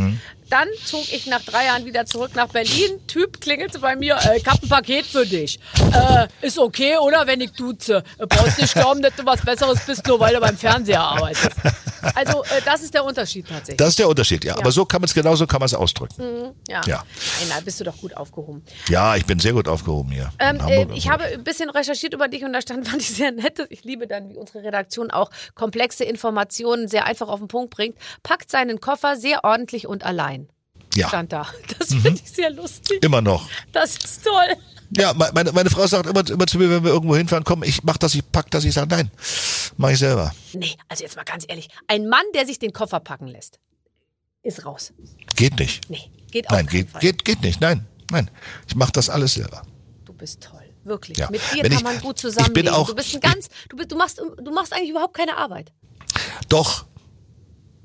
Dann 0.49 0.67
zog 0.85 1.11
ich 1.11 1.25
nach 1.27 1.41
drei 1.41 1.65
Jahren 1.65 1.85
wieder 1.85 2.05
zurück 2.05 2.31
nach 2.35 2.47
Berlin. 2.47 2.99
Typ 3.07 3.41
klingelte 3.41 3.79
bei 3.79 3.95
mir, 3.95 4.17
äh, 4.25 4.37
ich 4.37 4.45
hab 4.45 4.61
ein 4.61 4.69
Paket 4.69 5.05
für 5.05 5.25
dich. 5.25 5.59
Äh, 5.93 6.27
ist 6.45 6.57
okay, 6.57 6.97
oder, 6.97 7.27
wenn 7.27 7.41
ich 7.41 7.51
duze? 7.51 8.03
Äh, 8.17 8.27
brauchst 8.27 8.59
nicht 8.59 8.73
glauben, 8.73 9.01
dass 9.01 9.15
du 9.15 9.25
was 9.25 9.41
Besseres 9.41 9.79
bist, 9.85 10.05
nur 10.07 10.19
weil 10.19 10.33
du 10.33 10.39
beim 10.39 10.57
Fernseher 10.57 11.01
arbeitest. 11.01 11.51
Also, 12.15 12.43
äh, 12.43 12.61
das 12.63 12.81
ist 12.81 12.93
der 12.93 13.03
Unterschied 13.03 13.47
tatsächlich. 13.47 13.77
Das 13.77 13.89
ist 13.89 13.99
der 13.99 14.07
Unterschied, 14.07 14.43
ja. 14.43 14.55
Aber 14.57 14.71
so 14.71 14.85
kann 14.85 15.01
man 15.01 15.07
es 15.07 15.13
genauso 15.13 15.47
kann 15.47 15.59
man 15.59 15.65
es 15.65 15.73
ausdrücken. 15.73 16.53
ja. 16.67 16.81
Ja. 16.85 17.03
Nein, 17.39 17.49
da 17.49 17.59
bist 17.61 17.79
du 17.79 17.83
doch 17.83 17.97
gut 17.97 18.15
aufgehoben. 18.15 18.63
Ja, 18.87 19.15
ich 19.15 19.25
bin 19.25 19.39
sehr 19.39 19.53
gut 19.53 19.67
aufgehoben 19.67 20.11
hier. 20.11 20.31
Ähm, 20.39 20.59
äh, 20.67 20.85
ich 20.93 21.09
habe 21.09 21.25
ein 21.25 21.43
bisschen 21.43 21.69
recherchiert 21.69 22.13
über 22.13 22.27
dich 22.27 22.43
und 22.43 22.53
da 22.53 22.61
stand, 22.61 22.87
fand 22.87 23.01
ich 23.01 23.09
sehr 23.09 23.31
nett. 23.31 23.65
Ich 23.69 23.83
liebe 23.83 24.07
dann, 24.07 24.29
wie 24.29 24.37
unsere 24.37 24.63
Redaktion 24.63 25.11
auch 25.11 25.31
komplexe 25.55 26.03
Informationen 26.03 26.87
sehr 26.87 27.05
einfach 27.05 27.27
auf 27.27 27.39
den 27.39 27.47
Punkt 27.47 27.71
bringt. 27.71 27.97
Packt 28.23 28.51
seinen 28.51 28.79
Koffer 28.79 29.15
sehr 29.15 29.43
ordentlich 29.43 29.87
und 29.87 30.03
allein. 30.05 30.36
Ja, 30.97 31.07
Stand 31.07 31.31
da. 31.31 31.47
Das 31.79 31.89
finde 31.89 32.19
ich 32.23 32.29
sehr 32.31 32.49
lustig. 32.51 33.03
immer 33.03 33.21
noch. 33.21 33.47
Das 33.71 33.95
ist 33.97 34.23
toll. 34.23 34.55
Ja, 34.91 35.13
me- 35.13 35.29
meine, 35.33 35.51
meine 35.51 35.69
Frau 35.69 35.85
sagt 35.85 36.07
immer, 36.09 36.27
immer 36.29 36.47
zu 36.47 36.57
mir, 36.57 36.69
wenn 36.69 36.83
wir 36.83 36.91
irgendwo 36.91 37.15
hinfahren, 37.15 37.43
komm, 37.43 37.63
ich 37.63 37.83
mach 37.83 37.97
das, 37.97 38.15
ich 38.15 38.29
pack 38.31 38.49
das, 38.51 38.63
ich 38.63 38.73
sage, 38.73 38.87
nein, 38.95 39.11
mach 39.75 39.89
ich 39.89 39.99
selber. 39.99 40.33
Nee, 40.53 40.75
also 40.87 41.03
jetzt 41.03 41.15
mal 41.17 41.23
ganz 41.25 41.43
ehrlich. 41.47 41.67
Ein 41.87 42.07
Mann, 42.07 42.23
der 42.33 42.45
sich 42.45 42.57
den 42.59 42.71
Koffer 42.71 42.99
packen 43.01 43.27
lässt, 43.27 43.59
ist 44.43 44.65
raus. 44.65 44.93
Geht 45.35 45.59
nicht. 45.59 45.89
Nee, 45.89 46.09
geht 46.31 46.47
auf 46.49 46.53
Nein, 46.55 46.65
keinen 46.67 46.77
geht, 46.77 46.89
Fall. 46.89 47.01
geht, 47.01 47.25
geht 47.25 47.41
nicht. 47.41 47.59
Nein, 47.59 47.85
nein. 48.11 48.31
Ich 48.67 48.75
mach 48.75 48.91
das 48.91 49.09
alles 49.09 49.33
selber. 49.33 49.61
Du 50.05 50.13
bist 50.13 50.41
toll. 50.41 50.61
Wirklich. 50.85 51.17
Ja. 51.17 51.29
Mit 51.29 51.41
dir 51.53 51.63
Wenn 51.63 51.71
kann 51.71 51.79
ich- 51.79 51.83
man 51.83 51.99
gut 51.99 52.15
ich 52.15 52.21
zusammenleben. 52.21 52.63
bin 52.65 52.73
auch- 52.73 52.87
du 52.87 52.95
bist 52.95 53.13
ein 53.13 53.19
ganz, 53.19 53.49
du, 53.67 53.75
bist, 53.75 53.91
du, 53.91 53.97
machst, 53.97 54.19
du 54.19 54.51
machst 54.51 54.71
eigentlich 54.71 54.91
überhaupt 54.91 55.15
keine 55.17 55.35
Arbeit. 55.35 55.73
Doch, 56.47 56.85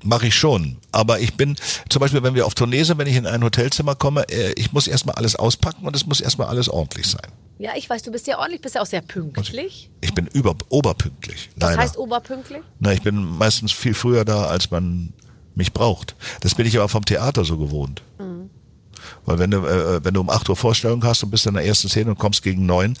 mache 0.03 0.27
ich 0.27 0.35
schon. 0.35 0.77
Aber 0.91 1.19
ich 1.19 1.35
bin, 1.35 1.55
zum 1.89 1.99
Beispiel, 1.99 2.23
wenn 2.23 2.35
wir 2.35 2.45
auf 2.45 2.55
Tournee 2.55 2.83
sind, 2.83 2.97
wenn 2.97 3.07
ich 3.07 3.15
in 3.15 3.25
ein 3.25 3.43
Hotelzimmer 3.43 3.95
komme, 3.95 4.27
äh, 4.29 4.53
ich 4.53 4.71
muss 4.71 4.87
erstmal 4.87 5.15
alles 5.15 5.35
auspacken 5.35 5.85
und 5.85 5.95
es 5.95 6.05
muss 6.05 6.21
erstmal 6.21 6.47
alles 6.47 6.69
ordentlich 6.69 7.07
sein. 7.07 7.31
Ja, 7.59 7.71
ich 7.75 7.89
weiß, 7.89 8.03
du 8.03 8.11
bist 8.11 8.27
ja 8.27 8.39
ordentlich, 8.39 8.61
bist 8.61 8.75
ja 8.75 8.81
auch 8.81 8.85
sehr 8.85 9.01
pünktlich. 9.01 9.89
Ich 10.01 10.13
bin 10.13 10.27
über, 10.27 10.55
oberpünktlich. 10.69 11.49
Das 11.55 11.69
leider. 11.69 11.81
heißt 11.81 11.97
oberpünktlich? 11.97 12.61
Na, 12.79 12.93
ich 12.93 13.01
bin 13.01 13.23
meistens 13.23 13.71
viel 13.71 13.93
früher 13.93 14.25
da, 14.25 14.45
als 14.45 14.71
man 14.71 15.13
mich 15.55 15.71
braucht. 15.71 16.15
Das 16.41 16.55
bin 16.55 16.65
ich 16.65 16.77
aber 16.77 16.89
vom 16.89 17.05
Theater 17.05 17.45
so 17.45 17.57
gewohnt. 17.57 18.01
Mhm. 18.17 18.49
Weil 19.25 19.39
wenn 19.39 19.51
du, 19.51 19.57
äh, 19.65 20.03
wenn 20.03 20.13
du 20.13 20.21
um 20.21 20.29
8 20.29 20.49
Uhr 20.49 20.55
Vorstellung 20.55 21.03
hast 21.03 21.23
und 21.23 21.31
bist 21.31 21.45
in 21.45 21.53
der 21.53 21.65
ersten 21.65 21.89
Szene 21.89 22.11
und 22.11 22.17
kommst 22.17 22.43
gegen 22.43 22.65
neun, 22.65 22.97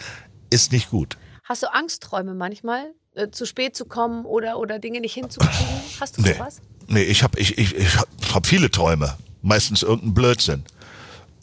ist 0.49 0.71
nicht 0.71 0.89
gut. 0.89 1.17
Hast 1.43 1.63
du 1.63 1.73
Angstträume 1.73 2.33
manchmal, 2.33 2.93
äh, 3.15 3.29
zu 3.29 3.45
spät 3.45 3.75
zu 3.75 3.85
kommen 3.85 4.25
oder, 4.25 4.57
oder 4.59 4.79
Dinge 4.79 5.01
nicht 5.01 5.13
hinzukriegen? 5.13 5.65
Hast 5.99 6.17
du 6.17 6.21
Nee, 6.21 6.33
sowas? 6.33 6.61
nee 6.87 7.03
ich 7.03 7.23
habe 7.23 7.39
ich, 7.39 7.57
ich, 7.57 7.75
ich 7.75 7.97
hab, 7.97 8.07
hab 8.33 8.47
viele 8.47 8.69
Träume. 8.71 9.17
Meistens 9.41 9.83
irgendein 9.83 10.13
Blödsinn. 10.13 10.63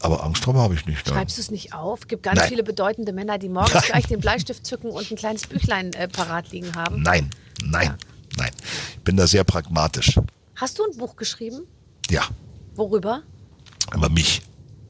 Aber 0.02 0.24
Angstträume 0.24 0.60
habe 0.60 0.72
ich 0.74 0.86
nicht. 0.86 1.04
nein. 1.06 1.14
Schreibst 1.16 1.36
du 1.36 1.42
es 1.42 1.50
nicht 1.50 1.74
auf? 1.74 2.08
Gibt 2.08 2.22
ganz 2.22 2.38
Nein. 2.40 2.48
viele 2.48 2.62
bedeutende 2.62 3.12
Männer, 3.12 3.36
die 3.36 3.50
morgens 3.50 3.74
Nein. 3.74 3.82
gleich 3.86 4.06
den 4.06 4.20
Bleistift 4.20 4.64
zücken 4.64 4.90
und 4.90 5.10
ein 5.10 5.16
kleines 5.16 5.46
Büchlein 5.46 5.92
äh, 5.92 6.08
parat 6.08 6.50
liegen 6.52 6.74
haben. 6.74 7.02
Nein, 7.02 7.28
nein, 7.62 7.94
nein. 8.38 8.50
Ich 8.96 9.00
bin 9.00 9.18
da 9.18 9.26
sehr 9.26 9.44
pragmatisch. 9.44 10.18
Hast 10.56 10.78
du 10.78 10.84
ein 10.84 10.96
Buch 10.96 11.16
geschrieben? 11.16 11.66
Ja, 12.08 12.22
Worüber? 12.76 13.22
aber 13.90 14.08
mich. 14.08 14.40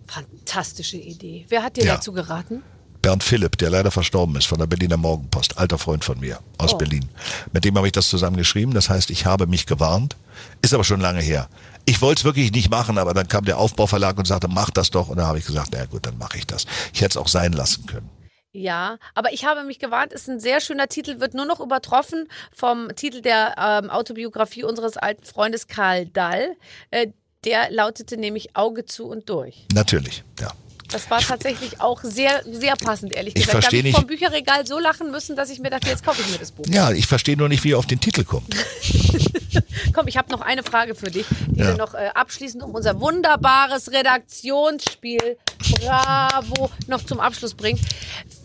Fantastische 0.06 0.96
Idee. 0.98 1.44
Wer 1.48 1.64
hat 1.64 1.76
dir 1.76 1.84
Ja. 1.84 1.94
dazu 1.96 2.12
geraten? 2.12 2.62
Bernd 3.02 3.22
Philipp, 3.22 3.56
der 3.58 3.70
leider 3.70 3.90
verstorben 3.90 4.36
ist, 4.36 4.46
von 4.46 4.58
der 4.58 4.66
Berliner 4.66 4.96
Morgenpost, 4.96 5.58
alter 5.58 5.78
Freund 5.78 6.04
von 6.04 6.20
mir 6.20 6.38
aus 6.58 6.74
Oh. 6.74 6.78
Berlin. 6.78 7.08
Mit 7.52 7.64
dem 7.64 7.76
habe 7.76 7.86
ich 7.86 7.92
das 7.92 8.08
zusammen 8.08 8.36
geschrieben. 8.36 8.74
Das 8.74 8.90
heißt, 8.90 9.10
ich 9.10 9.26
habe 9.26 9.46
mich 9.46 9.66
gewarnt. 9.66 10.16
Ist 10.62 10.74
aber 10.74 10.84
schon 10.84 11.00
lange 11.00 11.20
her. 11.20 11.48
Ich 11.86 12.02
wollte 12.02 12.20
es 12.20 12.24
wirklich 12.24 12.52
nicht 12.52 12.70
machen, 12.70 12.98
aber 12.98 13.14
dann 13.14 13.26
kam 13.28 13.44
der 13.44 13.58
Aufbauverlag 13.58 14.18
und 14.18 14.26
sagte, 14.26 14.48
mach 14.48 14.70
das 14.70 14.90
doch. 14.90 15.08
Und 15.08 15.16
da 15.16 15.26
habe 15.26 15.38
ich 15.38 15.46
gesagt, 15.46 15.70
na 15.72 15.84
gut, 15.86 16.06
dann 16.06 16.18
mache 16.18 16.38
ich 16.38 16.46
das. 16.46 16.66
Ich 16.92 17.00
hätte 17.00 17.10
es 17.10 17.16
auch 17.16 17.28
sein 17.28 17.52
lassen 17.52 17.86
können. 17.86 18.08
Ja, 18.52 18.98
aber 19.14 19.32
ich 19.32 19.44
habe 19.44 19.62
mich 19.64 19.78
gewarnt, 19.78 20.12
ist 20.12 20.28
ein 20.28 20.40
sehr 20.40 20.60
schöner 20.60 20.88
Titel, 20.88 21.20
wird 21.20 21.34
nur 21.34 21.44
noch 21.46 21.60
übertroffen 21.60 22.26
vom 22.52 22.88
Titel 22.96 23.20
der 23.22 23.54
ähm, 23.56 23.90
Autobiografie 23.90 24.64
unseres 24.64 24.96
alten 24.96 25.24
Freundes 25.24 25.68
Karl 25.68 26.06
Dall. 26.06 26.56
Äh, 26.90 27.08
der 27.44 27.70
lautete 27.70 28.16
nämlich 28.16 28.56
Auge 28.56 28.84
zu 28.84 29.06
und 29.06 29.28
durch. 29.30 29.66
Natürlich, 29.72 30.24
ja. 30.40 30.52
Das 30.92 31.08
war 31.10 31.20
tatsächlich 31.20 31.80
auch 31.80 32.00
sehr, 32.02 32.42
sehr 32.50 32.74
passend, 32.76 33.12
ehrlich 33.12 33.34
Ich 33.36 33.44
gesagt. 33.46 33.64
Versteh 33.64 33.78
habe 33.78 33.88
ich 33.88 33.94
vom 33.94 34.06
Bücherregal 34.06 34.66
so 34.66 34.78
lachen 34.78 35.10
müssen, 35.10 35.36
dass 35.36 35.50
ich 35.50 35.60
mir 35.60 35.70
dachte, 35.70 35.88
jetzt 35.88 36.04
kaufe 36.04 36.20
ich 36.20 36.28
mir 36.28 36.38
das 36.38 36.50
Buch. 36.52 36.64
Ja, 36.68 36.90
ich 36.90 37.06
verstehe 37.06 37.36
nur 37.36 37.48
nicht, 37.48 37.62
wie 37.64 37.72
er 37.72 37.78
auf 37.78 37.86
den 37.86 38.00
Titel 38.00 38.24
kommt. 38.24 38.54
Komm, 39.94 40.08
ich 40.08 40.16
habe 40.16 40.30
noch 40.30 40.40
eine 40.40 40.62
Frage 40.62 40.94
für 40.94 41.10
dich, 41.10 41.26
die 41.48 41.60
Ja. 41.60 41.68
wir 41.68 41.76
noch 41.76 41.94
äh, 41.94 42.10
abschließend 42.14 42.62
um 42.62 42.74
unser 42.74 43.00
wunderbares 43.00 43.92
Redaktionsspiel 43.92 45.36
Bravo 45.80 46.70
noch 46.88 47.04
zum 47.04 47.20
Abschluss 47.20 47.54
bringen. 47.54 47.80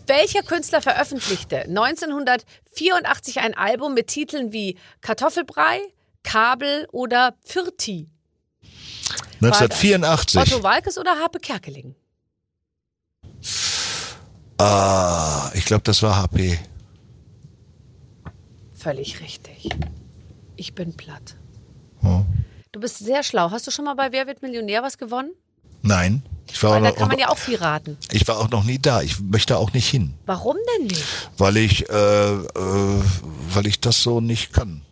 Welcher 0.06 0.42
Künstler 0.42 0.80
veröffentlichte 0.82 1.62
1984 1.62 3.40
ein 3.40 3.54
Album 3.56 3.94
mit 3.94 4.06
Titeln 4.06 4.52
wie 4.52 4.78
Kartoffelbrei, 5.00 5.80
Kabel 6.22 6.86
oder 6.92 7.34
Pfirti? 7.44 8.08
War 9.40 9.50
das 9.50 9.60
1984. 9.62 10.40
Otto 10.40 10.62
Walkes 10.62 10.98
oder 10.98 11.18
Harpe 11.18 11.40
Kerkeling? 11.40 11.94
Ah, 14.58 15.50
ich 15.54 15.64
glaube, 15.64 15.82
das 15.84 16.02
war 16.02 16.16
HP. 16.16 16.58
Völlig 18.76 19.20
richtig. 19.20 19.68
Ich 20.56 20.74
bin 20.74 20.96
platt. 20.96 21.36
Hm. 22.00 22.24
Du 22.72 22.80
bist 22.80 22.98
sehr 22.98 23.22
schlau. 23.22 23.50
Hast 23.50 23.66
du 23.66 23.70
schon 23.70 23.84
mal 23.84 23.94
bei 23.94 24.12
Wer 24.12 24.26
wird 24.26 24.42
Millionär 24.42 24.82
was 24.82 24.98
gewonnen? 24.98 25.30
Nein, 25.82 26.22
ich 26.50 26.62
war, 26.62 26.72
Weil 26.72 26.78
auch 26.78 26.82
da 26.84 26.90
noch, 26.90 26.96
kann 26.96 27.08
man 27.08 27.18
ja 27.18 27.28
auch 27.28 27.38
viel 27.38 27.56
raten. 27.56 27.96
ich 28.10 28.26
war 28.26 28.38
auch 28.38 28.50
noch 28.50 28.64
nie 28.64 28.78
da. 28.78 29.02
Ich 29.02 29.20
möchte 29.20 29.56
auch 29.56 29.72
nicht 29.72 29.88
hin, 29.88 30.14
Warum 30.26 30.56
denn 30.78 30.86
nicht? 30.86 31.04
weil 31.38 31.56
ich, 31.58 31.88
äh, 31.88 31.92
äh, 32.34 33.02
weil 33.52 33.66
ich 33.66 33.80
das 33.80 34.02
so 34.02 34.20
nicht 34.20 34.52
kann. 34.52 34.82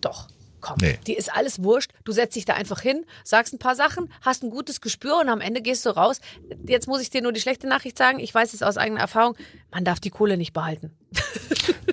Doch. 0.00 0.28
Komm, 0.66 0.76
Nee. 0.80 0.98
die 1.06 1.14
ist 1.14 1.32
alles 1.32 1.62
wurscht. 1.62 1.92
Du 2.04 2.10
setzt 2.12 2.34
dich 2.34 2.44
da 2.44 2.54
einfach 2.54 2.80
hin, 2.80 3.04
sagst 3.22 3.54
ein 3.54 3.58
paar 3.58 3.76
Sachen, 3.76 4.12
hast 4.20 4.42
ein 4.42 4.50
gutes 4.50 4.80
Gespür 4.80 5.20
und 5.20 5.28
am 5.28 5.40
Ende 5.40 5.62
gehst 5.62 5.86
du 5.86 5.90
raus. 5.90 6.20
Jetzt 6.66 6.88
muss 6.88 7.00
ich 7.00 7.10
dir 7.10 7.22
nur 7.22 7.32
die 7.32 7.40
schlechte 7.40 7.68
Nachricht 7.68 7.96
sagen. 7.96 8.18
Ich 8.18 8.34
weiß 8.34 8.52
es 8.52 8.62
aus 8.62 8.76
eigener 8.76 9.00
Erfahrung. 9.00 9.36
Man 9.70 9.84
darf 9.84 10.00
die 10.00 10.10
Kohle 10.10 10.36
nicht 10.36 10.52
behalten. 10.52 10.90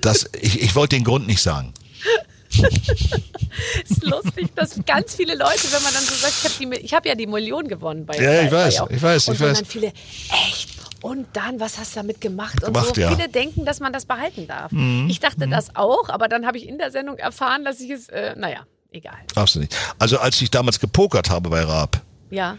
Das, 0.01 0.27
ich, 0.41 0.59
ich 0.61 0.75
wollte 0.75 0.95
den 0.95 1.03
Grund 1.03 1.27
nicht 1.27 1.41
sagen. 1.41 1.73
ist 3.89 4.03
lustig, 4.03 4.49
dass 4.55 4.79
ganz 4.85 5.15
viele 5.15 5.35
Leute, 5.35 5.71
wenn 5.71 5.83
man 5.83 5.93
dann 5.93 6.03
so 6.03 6.13
sagt, 6.15 6.33
ich 6.59 6.65
habe 6.65 6.75
ich 6.77 6.93
habe 6.93 7.09
ja 7.09 7.15
die 7.15 7.27
Million 7.27 7.67
gewonnen 7.67 8.05
bei 8.05 8.15
Ja, 8.17 8.41
ich 8.43 8.49
bei, 8.49 8.57
weiß, 8.65 8.75
bei 8.77 8.81
auch. 8.83 8.89
ich 8.89 9.01
weiß, 9.01 9.27
und 9.29 9.33
ich 9.35 9.39
weiß. 9.41 9.57
dann 9.57 9.65
viele 9.65 9.87
echt 10.47 10.72
und 11.03 11.27
dann 11.33 11.59
was 11.59 11.77
hast 11.77 11.95
du 11.95 11.99
damit 11.99 12.21
gemacht 12.21 12.63
und 12.63 12.73
Gemacht, 12.73 12.95
so. 12.95 13.01
ja. 13.01 13.11
Mhm. 13.11 13.15
Viele 13.17 13.29
denken, 13.29 13.65
dass 13.65 13.79
man 13.79 13.91
das 13.93 14.05
behalten 14.05 14.47
darf. 14.47 14.71
Ich 15.07 15.19
dachte 15.19 15.47
das 15.47 15.75
auch, 15.75 16.09
aber 16.09 16.27
dann 16.27 16.45
habe 16.47 16.57
ich 16.57 16.67
in 16.67 16.77
der 16.77 16.91
Sendung 16.91 17.17
erfahren, 17.17 17.63
dass 17.65 17.79
ich 17.79 17.91
es, 17.91 18.07
äh, 18.09 18.33
naja, 18.37 18.65
egal. 18.91 19.17
Darfst 19.35 19.55
du 19.55 19.59
nicht. 19.59 19.75
Also 19.99 20.17
als 20.17 20.41
ich 20.41 20.49
damals 20.49 20.79
gepokert 20.79 21.29
habe 21.29 21.49
bei 21.49 21.61
Raab, 21.63 22.01
Ja, 22.31 22.57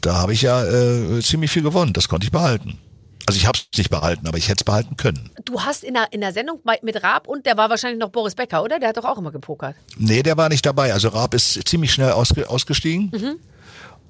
da 0.00 0.14
habe 0.16 0.32
ich 0.34 0.42
ja 0.42 0.64
äh, 0.64 1.22
ziemlich 1.22 1.50
viel 1.50 1.62
gewonnen. 1.62 1.92
Das 1.94 2.08
konnte 2.08 2.26
ich 2.26 2.30
behalten. 2.32 2.78
Also 3.26 3.38
ich 3.38 3.46
habe 3.46 3.56
es 3.58 3.78
nicht 3.78 3.88
behalten, 3.88 4.26
aber 4.26 4.36
ich 4.36 4.48
hätte 4.48 4.60
es 4.60 4.64
behalten 4.64 4.96
können. 4.98 5.30
du 5.46 5.60
hast 5.62 5.82
in 5.82 5.94
der, 5.94 6.12
in 6.12 6.20
der 6.20 6.32
Sendung 6.32 6.60
mit 6.82 7.02
Raab 7.02 7.26
und 7.26 7.46
der 7.46 7.56
war 7.56 7.70
wahrscheinlich 7.70 7.98
noch 8.00 8.10
Boris 8.10 8.34
Becker, 8.34 8.62
oder? 8.62 8.78
Der 8.80 8.90
hat 8.90 8.96
doch 8.98 9.04
auch 9.06 9.16
immer 9.16 9.30
gepokert. 9.32 9.76
Nee, 9.96 10.22
der 10.22 10.36
war 10.36 10.50
nicht 10.50 10.66
dabei. 10.66 10.92
Also 10.92 11.08
Raab 11.08 11.32
ist 11.32 11.66
ziemlich 11.66 11.92
schnell 11.92 12.10
ausge 12.12 12.50
ausgestiegen. 12.50 13.10
Mhm. 13.14 13.36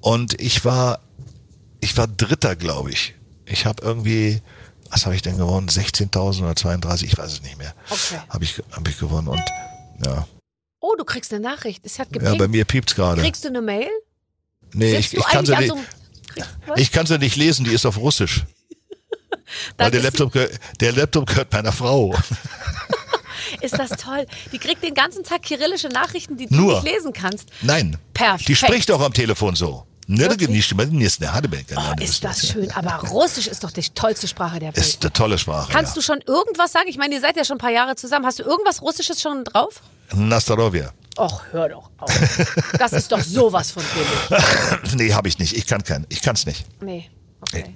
Und 0.01 0.41
ich 0.41 0.65
war, 0.65 0.99
ich 1.79 1.95
war 1.97 2.07
Dritter, 2.07 2.55
glaube 2.57 2.91
ich. 2.91 3.13
Ich 3.45 3.65
habe 3.65 3.83
irgendwie, 3.83 4.41
was 4.89 5.05
habe 5.05 5.15
ich 5.15 5.21
denn 5.21 5.37
gewonnen? 5.37 5.67
16.000 5.69 6.43
oder 6.43 6.55
32, 6.55 7.11
ich 7.11 7.17
weiß 7.17 7.31
es 7.31 7.41
nicht 7.41 7.57
mehr. 7.57 7.73
Okay. 7.89 8.19
Habe 8.29 8.43
ich, 8.43 8.61
hab 8.71 8.87
ich 8.87 8.97
gewonnen. 8.99 9.27
Und 9.27 9.41
ja, 10.05 10.27
Oh, 10.79 10.93
du 10.97 11.03
kriegst 11.03 11.33
eine 11.33 11.41
Nachricht. 11.41 11.83
Es 11.85 11.97
hat 11.97 12.09
ja 12.11 12.19
gepinkt. 12.19 12.37
bei 12.37 12.47
mir 12.47 12.63
piept's 12.65 12.93
gerade. 12.93 13.21
Kriegst 13.21 13.43
du 13.43 13.47
eine 13.49 13.61
Mail? 13.61 13.89
Nee, 14.73 14.95
ich, 14.97 15.15
ich 15.15 15.23
kann 15.25 15.45
sie 15.45 15.55
nicht. 15.55 15.69
so? 15.69 15.79
Ich 16.75 16.91
kann 16.91 17.05
sie 17.07 17.17
nicht 17.17 17.35
lesen, 17.37 17.65
die 17.65 17.71
ist 17.73 17.85
auf 17.87 17.97
Russisch. 17.97 18.43
Weil 19.77 19.89
der 19.91 20.01
Laptop, 20.01 20.31
gehört- 20.33 20.59
der 20.81 20.91
Laptop 20.91 21.27
gehört 21.27 21.51
meiner 21.51 21.71
Frau. 21.71 22.13
Ist 23.61 23.77
das 23.79 23.89
toll. 23.91 24.25
Die 24.51 24.57
kriegt 24.59 24.83
den 24.83 24.93
ganzen 24.93 25.23
Tag 25.23 25.43
kyrillische 25.43 25.87
Nachrichten, 25.87 26.35
die 26.37 26.47
du 26.47 26.55
Nur. 26.55 26.81
nicht 26.83 26.93
lesen 26.93 27.13
kannst. 27.13 27.49
Nein. 27.61 27.97
Perfekt. 28.13 28.47
Die 28.49 28.55
spricht 28.55 28.89
doch 28.89 29.01
am 29.01 29.13
Telefon 29.13 29.55
so. 29.55 29.85
Oh, 31.77 32.03
ist 32.03 32.23
das 32.23 32.47
schön. 32.47 32.71
Aber 32.71 33.07
Russisch 33.09 33.47
ist 33.47 33.63
doch 33.63 33.71
die 33.71 33.81
tollste 33.81 34.27
Sprache 34.27 34.59
der 34.59 34.75
Welt. 34.75 34.77
Ist 34.77 35.03
eine 35.03 35.11
tolle 35.13 35.37
Sprache. 35.37 35.71
Kannst 35.71 35.95
ja. 35.95 36.01
du 36.01 36.05
schon 36.05 36.21
irgendwas 36.27 36.71
sagen? 36.71 36.85
Ich 36.87 36.97
meine, 36.97 37.15
ihr 37.15 37.21
seid 37.21 37.35
ja 37.37 37.43
schon 37.43 37.55
ein 37.55 37.59
paar 37.59 37.71
Jahre 37.71 37.95
zusammen. 37.95 38.25
Hast 38.25 38.39
du 38.39 38.43
irgendwas 38.43 38.81
Russisches 38.81 39.21
schon 39.21 39.43
drauf? 39.43 39.81
Nastarovia. 40.13 40.93
Och, 41.17 41.41
hör 41.51 41.69
doch 41.69 41.89
auf. 41.97 42.11
Das 42.77 42.93
ist 42.93 43.11
doch 43.11 43.21
sowas 43.21 43.71
von 43.71 43.83
billig. 43.93 44.93
nee, 44.95 45.13
habe 45.13 45.27
ich 45.27 45.39
nicht. 45.39 45.55
Ich 45.55 45.65
kann 45.65 45.83
keinen. 45.83 46.05
Ich 46.09 46.21
kann's 46.21 46.45
nicht. 46.45 46.65
Nee, 46.81 47.09
okay. 47.41 47.65
Nee. 47.67 47.75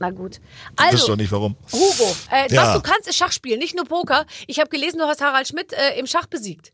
Na 0.00 0.10
gut. 0.10 0.40
Also, 0.76 1.06
doch 1.06 1.16
nicht 1.16 1.30
warum. 1.30 1.56
Hugo, 1.70 2.16
äh, 2.32 2.52
Ja. 2.52 2.66
was 2.66 2.74
du 2.74 2.80
kannst, 2.80 3.08
ist 3.08 3.16
Schach 3.16 3.32
spielen, 3.32 3.58
nicht 3.58 3.76
nur 3.76 3.84
Poker. 3.84 4.26
Ich 4.46 4.58
habe 4.58 4.70
gelesen, 4.70 4.98
du 4.98 5.04
hast 5.04 5.20
Harald 5.20 5.46
Schmidt 5.46 5.72
äh, 5.72 5.98
im 5.98 6.06
Schach 6.06 6.26
besiegt. 6.26 6.72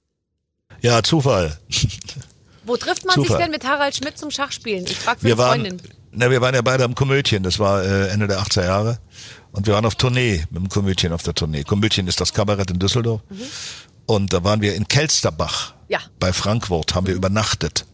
Ja, 0.81 1.03
Zufall. 1.03 1.59
Wo 2.67 2.77
trifft 2.77 3.05
man 3.05 3.15
sich 3.17 3.27
Zufall. 3.27 3.43
denn 3.43 3.51
mit 3.51 3.65
Harald 3.65 3.95
Schmidt 3.97 4.19
zum 4.19 4.31
Schachspielen? 4.31 4.85
Ich 4.87 4.99
frage 4.99 5.21
für 5.21 5.27
Wir 5.27 5.35
eine 5.35 5.43
waren, 5.43 5.61
Freundin. 5.61 5.81
na, 6.13 6.31
wir 6.31 6.41
waren 6.41 6.55
ja 6.55 6.63
beide 6.63 6.85
am 6.85 6.95
Komödien, 6.95 7.43
das 7.43 7.59
war 7.59 7.83
äh, 7.83 8.09
Ende 8.09 8.27
der 8.27 8.41
80er 8.41 8.65
Jahre. 8.65 8.99
Und 9.53 9.67
wir 9.67 9.75
waren 9.75 9.85
auf 9.87 9.95
Tournee, 9.95 10.45
mit 10.51 10.63
dem 10.63 10.69
Komödien 10.69 11.13
auf 11.13 11.23
der 11.23 11.35
Tournee. 11.35 11.63
Komödien 11.63 12.09
ist 12.09 12.21
das 12.21 12.33
Kabarett 12.33 12.71
in 12.71 12.79
Düsseldorf. 12.79 13.21
Und 14.07 14.33
da 14.33 14.43
waren 14.45 14.61
wir 14.61 14.75
in 14.75 14.89
Kelsterbach. 14.89 15.75
Ja. 15.89 16.01
Bei 16.19 16.33
Frankfurt 16.33 16.95
haben 16.95 17.07
wir 17.07 17.15
übernachtet. 17.15 17.87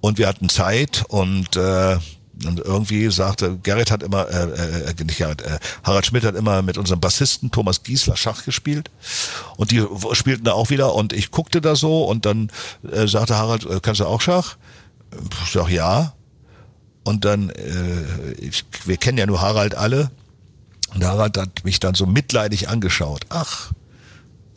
Und 0.00 0.18
wir 0.18 0.28
hatten 0.28 0.48
Zeit 0.48 1.04
und, 1.08 1.56
äh, 1.56 1.96
und 2.44 2.60
irgendwie 2.60 3.10
sagte, 3.10 3.58
Gerrit 3.62 3.90
hat 3.90 4.02
immer, 4.02 4.28
äh, 4.28 4.90
äh, 4.90 5.04
nicht 5.04 5.18
Gerrit, 5.18 5.42
äh, 5.42 5.58
Harald 5.82 6.06
Schmidt 6.06 6.24
hat 6.24 6.36
immer 6.36 6.62
mit 6.62 6.78
unserem 6.78 7.00
Bassisten 7.00 7.50
Thomas 7.50 7.82
Giesler 7.82 8.16
Schach 8.16 8.44
gespielt. 8.44 8.90
Und 9.56 9.70
die 9.70 9.84
spielten 10.12 10.44
da 10.44 10.52
auch 10.52 10.70
wieder 10.70 10.94
und 10.94 11.12
ich 11.12 11.30
guckte 11.30 11.60
da 11.60 11.74
so 11.74 12.04
und 12.04 12.26
dann 12.26 12.50
äh, 12.90 13.06
sagte 13.06 13.36
Harald, 13.36 13.64
äh, 13.66 13.80
kannst 13.80 14.00
du 14.00 14.06
auch 14.06 14.20
Schach? 14.20 14.56
Ich 15.44 15.52
sag 15.52 15.68
ja. 15.70 16.14
Und 17.04 17.24
dann, 17.24 17.50
äh, 17.50 18.32
ich, 18.38 18.64
wir 18.84 18.98
kennen 18.98 19.18
ja 19.18 19.26
nur 19.26 19.40
Harald 19.40 19.74
alle. 19.74 20.10
Und 20.94 21.04
Harald 21.04 21.36
hat 21.36 21.64
mich 21.64 21.80
dann 21.80 21.94
so 21.94 22.06
mitleidig 22.06 22.68
angeschaut. 22.68 23.22
Ach, 23.30 23.72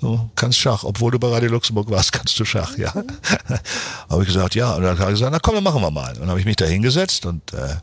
so, 0.02 0.32
kannst 0.36 0.58
Schach, 0.58 0.84
obwohl 0.84 1.12
du 1.12 1.20
bei 1.20 1.28
Radio 1.30 1.52
Luxemburg 1.52 1.92
warst, 1.92 2.12
kannst 2.12 2.40
du 2.40 2.44
Schach, 2.44 2.76
ja. 2.76 2.92
habe 4.10 4.22
ich 4.22 4.28
gesagt, 4.28 4.56
ja. 4.56 4.74
Und 4.74 4.82
dann 4.82 4.98
hat 4.98 5.06
er 5.06 5.12
gesagt, 5.12 5.32
na 5.32 5.38
komm, 5.38 5.54
dann 5.54 5.64
machen 5.64 5.82
wir 5.82 5.92
mal. 5.92 6.14
Und 6.14 6.22
dann 6.22 6.30
habe 6.30 6.40
ich 6.40 6.46
mich 6.46 6.56
da 6.56 6.66
hingesetzt 6.66 7.28
und 7.28 7.54
äh, 7.54 7.76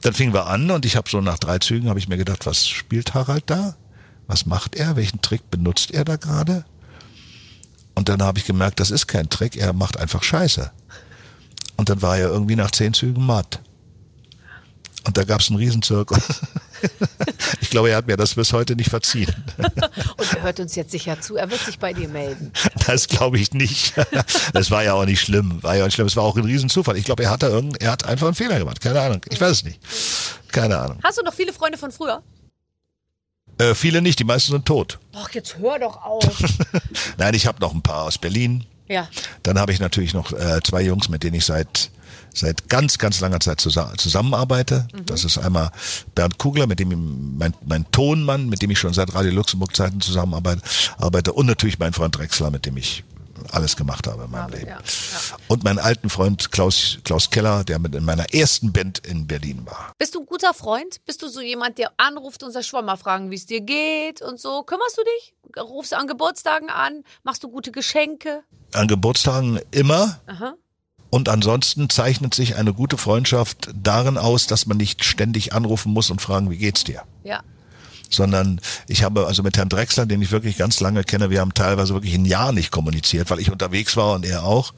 dann 0.00 0.14
fingen 0.14 0.32
wir 0.32 0.46
an 0.46 0.70
und 0.70 0.86
ich 0.86 0.96
habe 0.96 1.10
so 1.10 1.20
nach 1.20 1.38
drei 1.38 1.58
Zügen 1.58 1.90
habe 1.90 1.98
ich 1.98 2.08
mir 2.08 2.16
gedacht, 2.16 2.46
was 2.46 2.66
spielt 2.66 3.12
Harald 3.12 3.44
da? 3.50 3.74
Was 4.26 4.46
macht 4.46 4.76
er? 4.76 4.96
Welchen 4.96 5.20
Trick 5.20 5.50
benutzt 5.50 5.90
er 5.90 6.04
da 6.04 6.16
gerade? 6.16 6.64
Und 7.94 8.08
dann 8.08 8.22
habe 8.22 8.38
ich 8.38 8.46
gemerkt, 8.46 8.80
das 8.80 8.90
ist 8.90 9.06
kein 9.06 9.28
Trick, 9.28 9.56
er 9.56 9.74
macht 9.74 9.98
einfach 9.98 10.22
Scheiße. 10.22 10.70
Und 11.76 11.90
dann 11.90 12.00
war 12.00 12.16
er 12.16 12.28
irgendwie 12.28 12.56
nach 12.56 12.70
zehn 12.70 12.94
Zügen 12.94 13.26
matt. 13.26 13.60
Und 15.04 15.18
da 15.18 15.24
gab 15.24 15.40
es 15.40 15.48
einen 15.48 15.58
Riesenzirkus. 15.58 16.18
ich 17.60 17.70
glaube, 17.70 17.90
er 17.90 17.96
hat 17.96 18.06
mir 18.06 18.16
das 18.16 18.34
bis 18.34 18.52
heute 18.52 18.76
nicht 18.76 18.90
verziehen. 18.90 19.34
Und 19.58 20.34
er 20.34 20.42
hört 20.42 20.60
uns 20.60 20.74
jetzt 20.74 20.90
sicher 20.92 21.20
zu. 21.20 21.36
Er 21.36 21.50
wird 21.50 21.60
sich 21.60 21.78
bei 21.78 21.92
dir 21.92 22.08
melden. 22.08 22.52
Das 22.86 23.08
glaube 23.08 23.38
ich 23.38 23.52
nicht. 23.52 23.94
Das 24.52 24.70
war 24.70 24.82
ja 24.82 24.94
auch 24.94 25.04
nicht 25.04 25.20
schlimm. 25.20 25.62
War 25.62 25.76
ja 25.76 25.82
auch 25.82 25.86
nicht 25.86 25.94
schlimm. 25.94 26.06
Es 26.06 26.16
war 26.16 26.24
auch 26.24 26.36
ein 26.36 26.44
Riesenzufall. 26.44 26.96
Ich 26.96 27.04
glaube, 27.04 27.22
er 27.22 27.30
hat 27.30 27.42
da 27.42 27.48
irgend, 27.48 27.80
er 27.80 27.92
hat 27.92 28.04
einfach 28.04 28.26
einen 28.26 28.34
Fehler 28.34 28.58
gemacht. 28.58 28.80
Keine 28.80 29.00
Ahnung. 29.00 29.20
Ich 29.30 29.40
weiß 29.40 29.50
es 29.50 29.64
nicht. 29.64 29.78
Keine 30.52 30.78
Ahnung. 30.78 30.98
Hast 31.02 31.18
du 31.18 31.22
noch 31.22 31.34
viele 31.34 31.52
Freunde 31.52 31.78
von 31.78 31.92
früher? 31.92 32.22
Äh, 33.58 33.74
viele 33.74 34.02
nicht. 34.02 34.18
Die 34.18 34.24
meisten 34.24 34.52
sind 34.52 34.66
tot. 34.66 34.98
Ach, 35.14 35.30
jetzt 35.30 35.58
hör 35.58 35.78
doch 35.78 36.02
auf. 36.02 36.24
Nein, 37.18 37.34
ich 37.34 37.46
habe 37.46 37.60
noch 37.60 37.74
ein 37.74 37.82
paar 37.82 38.04
aus 38.04 38.18
Berlin. 38.18 38.64
ja. 38.88 39.08
Dann 39.42 39.58
habe 39.58 39.72
ich 39.72 39.80
natürlich 39.80 40.14
noch 40.14 40.32
äh, 40.32 40.60
zwei 40.64 40.82
Jungs, 40.82 41.08
mit 41.08 41.22
denen 41.22 41.34
ich 41.34 41.44
seit 41.44 41.90
seit 42.34 42.68
ganz, 42.68 42.98
ganz 42.98 43.20
langer 43.20 43.40
Zeit 43.40 43.60
zusa 43.60 43.92
zusammenarbeite. 43.96 44.88
Das 45.06 45.24
ist 45.24 45.38
einmal 45.38 45.70
Bernd 46.14 46.38
Kugler, 46.38 46.66
mit 46.66 46.78
dem 46.78 46.90
ich, 46.90 46.98
mein, 46.98 47.54
mein 47.66 47.90
Tonmann, 47.90 48.48
mit 48.48 48.62
dem 48.62 48.70
ich 48.70 48.78
schon 48.78 48.94
seit 48.94 49.14
Radio 49.14 49.32
Luxemburg 49.32 49.74
Zeiten 49.74 50.00
zusammenarbeite, 50.00 50.62
arbeite 50.98 51.32
und 51.32 51.46
natürlich 51.46 51.78
mein 51.78 51.92
Freund 51.92 52.16
Drexler, 52.16 52.50
mit 52.50 52.66
dem 52.66 52.76
ich 52.76 53.04
alles 53.52 53.76
gemacht 53.76 54.06
habe 54.06 54.24
in 54.24 54.30
meinem 54.30 54.50
Leben. 54.50 54.66
ja, 54.66 54.78
ja. 54.78 55.36
Und 55.48 55.64
meinen 55.64 55.78
alten 55.78 56.10
Freund 56.10 56.50
Klaus, 56.52 56.98
Klaus 57.04 57.30
Keller, 57.30 57.64
der 57.64 57.78
mit 57.78 57.94
in 57.94 58.04
meiner 58.04 58.32
ersten 58.34 58.72
Band 58.72 58.98
in 59.06 59.26
Berlin 59.26 59.62
war. 59.64 59.92
Bist 59.98 60.14
du 60.14 60.20
ein 60.20 60.26
guter 60.26 60.54
Freund? 60.54 61.04
Bist 61.06 61.22
du 61.22 61.28
so 61.28 61.40
jemand, 61.40 61.78
der 61.78 61.92
anruft 61.96 62.42
und 62.42 62.52
sagt, 62.52 62.66
schau 62.66 62.82
mal 62.82 62.96
fragen, 62.96 63.30
wie 63.30 63.36
es 63.36 63.46
dir 63.46 63.60
geht 63.60 64.22
und 64.22 64.40
so? 64.40 64.62
Kümmerst 64.62 64.98
du 64.98 65.02
dich? 65.04 65.34
Rufst 65.58 65.92
du 65.92 65.96
an 65.96 66.06
Geburtstagen 66.06 66.70
an? 66.70 67.04
Machst 67.22 67.42
du 67.42 67.48
gute 67.48 67.72
Geschenke? 67.72 68.42
An 68.72 68.88
Geburtstagen 68.88 69.60
immer. 69.70 70.20
Aha. 70.26 70.54
Und 71.10 71.28
ansonsten 71.28 71.88
zeichnet 71.88 72.34
sich 72.34 72.56
eine 72.56 72.74
gute 72.74 72.98
Freundschaft 72.98 73.70
darin 73.74 74.18
aus, 74.18 74.46
dass 74.46 74.66
man 74.66 74.76
nicht 74.76 75.04
ständig 75.04 75.52
anrufen 75.54 75.92
muss 75.92 76.10
und 76.10 76.20
fragen, 76.20 76.50
wie 76.50 76.58
geht's 76.58 76.84
dir? 76.84 77.02
Ja. 77.24 77.42
sondern 78.10 78.60
ich 78.86 79.02
habe 79.02 79.26
also 79.26 79.42
mit 79.42 79.58
Herrn 79.58 79.68
Drexler, 79.68 80.06
den 80.06 80.22
ich 80.22 80.30
wirklich 80.30 80.56
ganz 80.56 80.80
lange 80.80 81.04
kenne, 81.04 81.28
wir 81.28 81.40
haben 81.40 81.52
teilweise 81.52 81.92
wirklich 81.92 82.14
ein 82.14 82.24
Jahr 82.24 82.52
nicht 82.52 82.70
kommuniziert, 82.70 83.30
weil 83.30 83.38
ich 83.38 83.50
unterwegs 83.50 83.96
war 83.96 84.14
und 84.14 84.24
er 84.24 84.44
auch. 84.44 84.72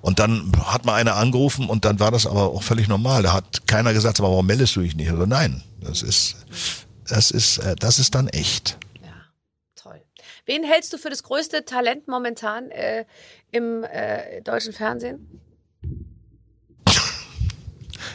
Und 0.00 0.18
dann 0.18 0.52
hat 0.64 0.84
mal 0.84 0.94
einer 0.94 1.16
angerufen 1.16 1.68
und 1.68 1.84
dann 1.84 1.98
war 1.98 2.10
das 2.10 2.26
aber 2.26 2.50
auch 2.50 2.62
völlig 2.62 2.88
normal. 2.88 3.22
Da 3.22 3.32
hat 3.32 3.66
keiner 3.66 3.92
gesagt, 3.92 4.20
aber 4.20 4.30
warum 4.30 4.46
meldest 4.46 4.76
du 4.76 4.80
dich 4.80 4.94
nicht? 4.94 5.10
Oder 5.10 5.26
nein, 5.26 5.62
das 5.80 6.02
ist, 6.02 6.36
das 7.08 7.30
ist, 7.30 7.58
äh, 7.58 7.74
das 7.76 7.98
ist 7.98 8.14
dann 8.14 8.28
echt. 8.28 8.78
Ja, 9.02 9.08
toll. 9.74 10.02
Wen 10.46 10.62
hältst 10.62 10.92
du 10.92 10.98
für 10.98 11.10
das 11.10 11.22
größte 11.22 11.64
Talent 11.64 12.06
momentan 12.06 12.70
äh, 12.70 13.06
im 13.50 13.82
äh, 13.84 14.40
deutschen 14.42 14.72
Fernsehen? 14.72 15.40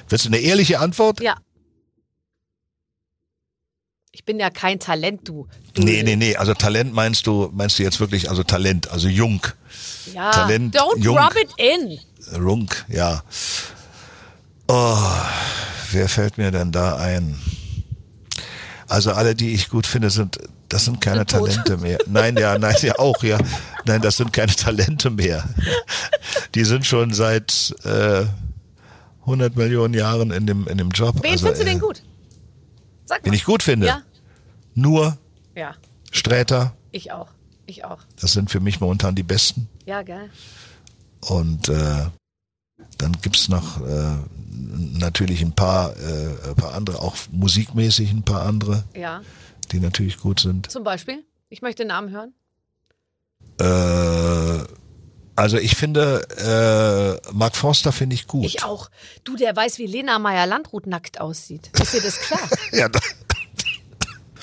Willst 0.09 0.25
du 0.25 0.29
eine 0.29 0.39
ehrliche 0.39 0.79
Antwort? 0.79 1.21
Ja. 1.21 1.35
Ich 4.11 4.25
bin 4.25 4.39
ja 4.39 4.49
kein 4.51 4.79
Talent, 4.79 5.27
du. 5.27 5.47
Nee, 5.75 6.03
nee, 6.03 6.15
nee. 6.15 6.35
Also 6.35 6.53
Talent 6.53 6.93
meinst 6.93 7.25
du, 7.25 7.49
meinst 7.51 7.79
du 7.79 7.83
jetzt 7.83 7.99
wirklich, 7.99 8.29
also 8.29 8.43
Talent, 8.43 8.91
also 8.91 9.07
Jung. 9.07 9.41
Ja, 10.13 10.31
Talent, 10.31 10.77
don't 10.77 10.99
jung. 10.99 11.17
rub 11.17 11.35
it 11.35 11.49
in. 11.57 11.99
Runk, 12.39 12.85
ja. 12.89 13.23
Oh, 14.67 14.97
wer 15.91 16.07
fällt 16.07 16.37
mir 16.37 16.51
denn 16.51 16.71
da 16.71 16.97
ein? 16.97 17.39
Also 18.87 19.11
alle, 19.11 19.33
die 19.33 19.53
ich 19.53 19.69
gut 19.69 19.87
finde, 19.87 20.11
sind, 20.11 20.37
das 20.69 20.85
sind 20.85 21.01
keine. 21.01 21.25
Talente 21.25 21.77
mehr. 21.77 21.97
Nein, 22.05 22.37
ja, 22.37 22.59
nein, 22.59 22.75
ja 22.81 22.99
auch, 22.99 23.23
ja. 23.23 23.39
Nein, 23.85 24.01
das 24.01 24.17
sind 24.17 24.31
keine 24.31 24.55
Talente 24.55 25.09
mehr. 25.09 25.43
Die 26.53 26.63
sind 26.63 26.85
schon 26.85 27.13
seit 27.13 27.75
äh, 27.83 28.25
100 29.25 29.55
Millionen 29.55 29.93
Jahren 29.93 30.31
in 30.31 30.45
dem, 30.47 30.67
in 30.67 30.77
dem 30.77 30.89
Job. 30.89 31.15
Wen 31.21 31.31
also, 31.31 31.45
findest 31.45 31.61
du 31.61 31.65
äh, 31.67 31.69
denn 31.69 31.79
gut? 31.79 32.03
Sag 33.05 33.21
mal. 33.21 33.25
Wen 33.25 33.33
ich 33.33 33.43
gut 33.45 33.63
finde? 33.63 33.87
Ja, 33.87 34.01
Nur 34.75 35.17
ja, 35.55 35.75
Sträter, 36.11 36.73
ich 36.91 37.11
auch. 37.11 37.29
Ich 37.65 37.85
auch. 37.85 37.99
das 38.19 38.33
sind 38.33 38.51
für 38.51 38.59
mich 38.59 38.79
momentan 38.81 39.15
die 39.15 39.23
Besten. 39.23 39.69
Ja, 39.85 40.01
geil. 40.03 40.29
Und 41.21 41.69
äh, 41.69 42.05
dann 42.97 43.13
gibt's 43.21 43.47
noch 43.47 43.79
äh, 43.81 44.17
natürlich 44.51 45.41
ein 45.41 45.53
paar, 45.53 45.95
äh, 45.97 46.49
ein 46.49 46.55
paar 46.55 46.73
andere, 46.73 46.99
auch 47.01 47.15
musikmäßig 47.31 48.11
ein 48.11 48.23
paar 48.23 48.41
andere, 48.43 48.83
Ja. 48.93 49.21
die 49.71 49.79
natürlich 49.79 50.17
gut 50.19 50.41
sind. 50.41 50.69
Zum 50.69 50.83
Beispiel? 50.83 51.23
Ich 51.49 51.61
möchte 51.61 51.83
den 51.83 51.87
Namen 51.89 52.09
hören. 52.11 52.33
Äh, 53.59 54.65
also 55.35 55.57
ich 55.57 55.75
finde, 55.75 57.19
äh, 57.25 57.31
Mark 57.33 57.55
Forster 57.55 57.91
finde 57.91 58.15
ich 58.15 58.27
gut. 58.27 58.45
Ich 58.45 58.63
auch. 58.63 58.89
Du, 59.23 59.35
der 59.35 59.55
weiß, 59.55 59.77
wie 59.79 59.87
Lena 59.87 60.19
Meyer-Landrut 60.19 60.87
nackt 60.87 61.19
aussieht. 61.21 61.69
Ist 61.79 61.93
dir 61.93 62.01
das 62.01 62.19
klar? 62.19 62.39
Ja, 62.71 62.89
da- 62.89 62.99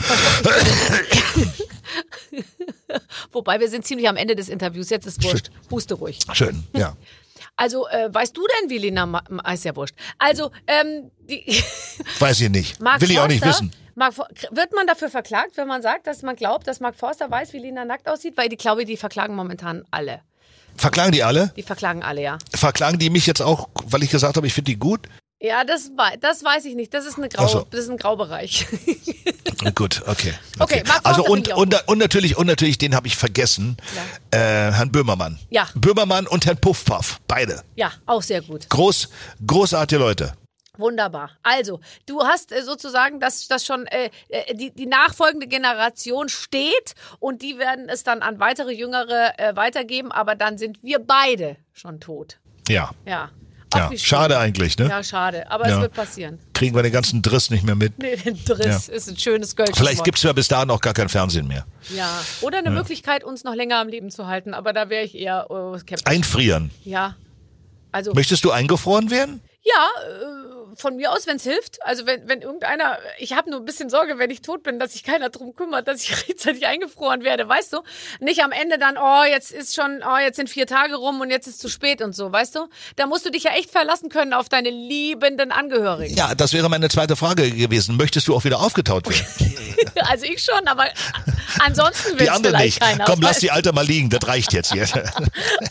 Wobei, 3.32 3.60
wir 3.60 3.68
sind 3.68 3.86
ziemlich 3.86 4.08
am 4.08 4.16
Ende 4.16 4.34
des 4.34 4.48
Interviews. 4.48 4.90
Jetzt 4.90 5.06
ist 5.06 5.22
wurscht. 5.22 5.50
Huste 5.70 5.94
ruhig. 5.94 6.18
schön, 6.32 6.64
ja. 6.74 6.96
Also, 7.56 7.86
äh, 7.88 8.08
weißt 8.12 8.34
du 8.34 8.40
denn, 8.62 8.70
wie 8.70 8.78
Lena 8.78 9.04
Ma 9.04 9.22
Ma- 9.28 9.52
ist 9.52 9.66
ja 9.66 9.76
wurscht. 9.76 9.94
Also, 10.18 10.50
ähm, 10.66 11.10
die, 11.28 11.62
Weiß 12.18 12.40
ich 12.40 12.48
nicht. 12.48 12.80
Mark 12.80 13.02
Will 13.02 13.10
ich 13.10 13.18
auch 13.18 13.26
nicht 13.28 13.42
Forster, 13.44 13.64
wissen. 13.64 13.74
Mark, 13.96 14.14
wird 14.50 14.72
man 14.74 14.86
dafür 14.86 15.10
verklagt, 15.10 15.58
wenn 15.58 15.68
man 15.68 15.82
sagt, 15.82 16.06
dass 16.06 16.22
man 16.22 16.36
glaubt, 16.36 16.66
dass 16.66 16.80
Mark 16.80 16.96
Forster 16.96 17.30
weiß, 17.30 17.52
wie 17.52 17.58
Lena 17.58 17.84
nackt 17.84 18.08
aussieht? 18.08 18.38
Weil 18.38 18.48
die 18.48 18.56
glaube, 18.56 18.86
die 18.86 18.96
verklagen 18.96 19.34
momentan 19.34 19.84
alle. 19.90 20.22
Verklagen 20.76 21.12
die 21.12 21.22
alle? 21.22 21.52
Die 21.56 21.62
verklagen 21.62 22.02
alle, 22.02 22.22
ja. 22.22 22.38
Verklagen 22.54 22.98
die 22.98 23.10
mich 23.10 23.26
jetzt 23.26 23.42
auch, 23.42 23.68
weil 23.86 24.02
ich 24.02 24.10
gesagt 24.10 24.36
habe, 24.36 24.46
ich 24.46 24.54
finde 24.54 24.70
die 24.70 24.78
gut? 24.78 25.08
Ja, 25.42 25.64
das, 25.64 25.90
das 26.20 26.44
weiß 26.44 26.66
ich 26.66 26.74
nicht. 26.74 26.92
Das 26.92 27.06
ist, 27.06 27.16
eine 27.16 27.30
Grau, 27.30 27.48
so. 27.48 27.66
das 27.70 27.80
ist 27.80 27.90
ein 27.90 27.96
Graubereich. 27.96 28.66
Gut, 29.74 30.02
okay. 30.06 30.34
Okay, 30.58 30.82
Mark 30.86 31.00
also 31.04 31.24
und, 31.24 31.48
und, 31.52 31.88
und 31.88 31.98
natürlich, 31.98 32.36
und 32.36 32.46
natürlich, 32.46 32.78
den 32.78 32.94
habe 32.94 33.06
ich 33.06 33.16
vergessen. 33.16 33.76
Äh, 34.30 34.38
Herrn 34.38 34.90
Böhmermann. 34.90 35.38
Ja. 35.50 35.68
Böhmermann 35.74 36.26
und 36.26 36.46
Herrn 36.46 36.58
Puffpaff. 36.58 37.20
Beide. 37.26 37.62
ja, 37.74 37.90
auch 38.06 38.22
sehr 38.22 38.42
gut. 38.42 38.68
Groß, 38.68 39.08
großartige 39.46 39.98
Leute. 39.98 40.32
Wunderbar. 40.78 41.30
Also, 41.42 41.80
du 42.06 42.22
hast 42.22 42.52
äh, 42.52 42.62
sozusagen 42.62 43.20
das, 43.20 43.48
das 43.48 43.66
schon, 43.66 43.86
äh, 43.86 44.10
äh, 44.28 44.54
die, 44.54 44.70
die 44.70 44.86
nachfolgende 44.86 45.46
Generation 45.46 46.28
steht 46.28 46.94
und 47.18 47.42
die 47.42 47.58
werden 47.58 47.88
es 47.88 48.02
dann 48.04 48.22
an 48.22 48.38
weitere 48.40 48.72
Jüngere 48.72 49.38
äh, 49.38 49.56
weitergeben, 49.56 50.12
aber 50.12 50.34
dann 50.36 50.58
sind 50.58 50.78
wir 50.82 50.98
beide 51.00 51.56
schon 51.72 52.00
tot. 52.00 52.38
Ja. 52.68 52.90
Ja. 53.04 53.30
Ach, 53.72 53.90
ja. 53.92 53.98
Schade 53.98 54.38
eigentlich, 54.38 54.76
ne? 54.78 54.88
Ja, 54.88 55.02
schade. 55.02 55.48
Aber 55.50 55.68
Ja. 55.68 55.76
es 55.76 55.80
wird 55.80 55.92
passieren. 55.94 56.40
Kriegen 56.54 56.74
wir 56.74 56.82
den 56.82 56.92
ganzen 56.92 57.22
Driss 57.22 57.50
nicht 57.50 57.62
mehr 57.64 57.76
mit. 57.76 57.98
Nee, 57.98 58.16
den 58.16 58.44
Driss 58.44 58.88
ist 58.88 59.08
ein 59.08 59.16
schönes 59.16 59.54
Gölsch. 59.54 59.76
Vielleicht 59.76 60.02
gibt's 60.02 60.22
ja 60.24 60.32
bis 60.32 60.48
dahin 60.48 60.70
auch 60.70 60.80
gar 60.80 60.92
kein 60.92 61.08
Fernsehen 61.08 61.46
mehr. 61.46 61.64
Ja. 61.94 62.08
Oder 62.40 62.58
eine 62.58 62.70
Möglichkeit, 62.72 63.22
uns 63.22 63.44
noch 63.44 63.54
länger 63.54 63.78
am 63.78 63.88
Leben 63.88 64.10
zu 64.10 64.26
halten, 64.26 64.54
aber 64.54 64.72
da 64.72 64.88
wäre 64.88 65.04
ich 65.04 65.14
eher 65.16 65.46
äh, 65.50 65.78
skeptisch. 65.78 66.06
Einfrieren. 66.06 66.70
ja. 66.84 67.16
Also, 67.92 68.12
Möchtest 68.14 68.44
du 68.44 68.52
eingefroren 68.52 69.10
werden? 69.10 69.40
ja, 69.62 69.88
äh, 70.08 70.59
von 70.76 70.96
mir 70.96 71.12
aus, 71.12 71.26
wenn 71.26 71.36
es 71.36 71.42
hilft. 71.42 71.78
Also 71.84 72.06
wenn, 72.06 72.28
wenn 72.28 72.42
irgendeiner, 72.42 72.98
ich 73.18 73.32
habe 73.34 73.50
nur 73.50 73.60
ein 73.60 73.64
bisschen 73.64 73.90
Sorge, 73.90 74.18
wenn 74.18 74.30
ich 74.30 74.42
tot 74.42 74.62
bin, 74.62 74.78
dass 74.78 74.92
sich 74.92 75.04
keiner 75.04 75.28
drum 75.30 75.54
kümmert, 75.54 75.88
dass 75.88 76.02
ich 76.02 76.10
rechtzeitig 76.28 76.66
eingefroren 76.66 77.22
werde, 77.24 77.48
weißt 77.48 77.72
du? 77.72 77.78
Nicht 78.20 78.42
am 78.42 78.52
Ende 78.52 78.78
dann, 78.78 78.96
oh, 78.98 79.24
jetzt 79.24 79.50
ist 79.52 79.74
schon, 79.74 80.02
oh, 80.06 80.18
jetzt 80.18 80.36
sind 80.36 80.48
vier 80.50 80.66
Tage 80.66 80.96
rum 80.96 81.20
und 81.20 81.30
jetzt 81.30 81.46
ist 81.46 81.60
zu 81.60 81.68
spät 81.68 82.02
und 82.02 82.14
so, 82.14 82.30
weißt 82.32 82.54
du? 82.56 82.68
Da 82.96 83.06
musst 83.06 83.24
du 83.26 83.30
dich 83.30 83.44
ja 83.44 83.52
echt 83.52 83.70
verlassen 83.70 84.08
können 84.08 84.32
auf 84.32 84.48
deine 84.48 84.70
liebenden 84.70 85.52
Angehörigen. 85.52 86.14
Ja, 86.16 86.34
das 86.34 86.52
wäre 86.52 86.68
meine 86.68 86.88
zweite 86.88 87.16
Frage 87.16 87.50
gewesen. 87.50 87.96
Möchtest 87.96 88.28
du 88.28 88.34
auch 88.34 88.44
wieder 88.44 88.60
aufgetaut 88.60 89.08
werden? 89.08 89.56
Also 90.02 90.26
ich 90.26 90.42
schon, 90.44 90.66
aber 90.66 90.88
ansonsten 91.60 92.10
will 92.12 92.18
Die 92.18 92.24
es 92.24 92.30
anderen 92.30 92.56
vielleicht 92.56 92.80
nicht. 92.80 92.90
keiner. 92.90 93.04
Komm, 93.06 93.20
lass 93.22 93.38
die 93.38 93.50
Alte 93.50 93.72
mal 93.72 93.84
liegen, 93.86 94.10
das 94.10 94.26
reicht 94.26 94.52
jetzt 94.52 94.72
hier. 94.72 94.86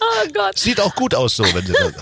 Oh 0.02 0.28
Gott. 0.34 0.58
Sieht 0.58 0.80
auch 0.82 0.96
gut 0.96 1.14
aus 1.14 1.36
so, 1.36 1.44
wenn 1.54 1.66
sie 1.66 1.74
das. 1.74 1.94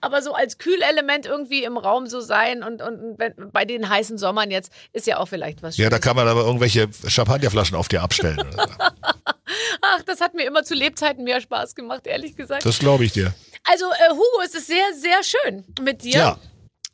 Aber 0.00 0.22
so 0.22 0.34
als 0.34 0.58
Kühlelement 0.58 1.26
irgendwie 1.26 1.64
im 1.64 1.76
Raum 1.82 2.06
so 2.06 2.20
sein 2.20 2.62
und, 2.62 2.80
und 2.82 3.18
wenn, 3.18 3.34
bei 3.52 3.64
den 3.64 3.88
heißen 3.88 4.18
Sommern 4.18 4.50
jetzt 4.50 4.72
ist 4.92 5.06
ja 5.06 5.18
auch 5.18 5.26
vielleicht 5.26 5.62
was 5.62 5.76
Ja, 5.76 5.90
da 5.90 5.98
kann 5.98 6.16
man 6.16 6.26
aber 6.28 6.42
irgendwelche 6.42 6.88
Champagnerflaschen 7.06 7.76
auf 7.76 7.88
dir 7.88 8.02
abstellen. 8.02 8.38
Ach, 9.82 10.02
das 10.06 10.20
hat 10.20 10.34
mir 10.34 10.44
immer 10.46 10.64
zu 10.64 10.74
Lebzeiten 10.74 11.24
mehr 11.24 11.40
Spaß 11.40 11.74
gemacht, 11.74 12.06
ehrlich 12.06 12.36
gesagt. 12.36 12.64
Das 12.64 12.78
glaube 12.78 13.04
ich 13.04 13.12
dir. 13.12 13.34
Also, 13.64 13.84
äh, 13.86 14.10
Hugo, 14.10 14.42
es 14.44 14.54
ist 14.54 14.66
sehr, 14.66 14.84
sehr 14.98 15.20
schön 15.22 15.64
mit 15.82 16.02
dir. 16.02 16.12
Ja. 16.18 16.38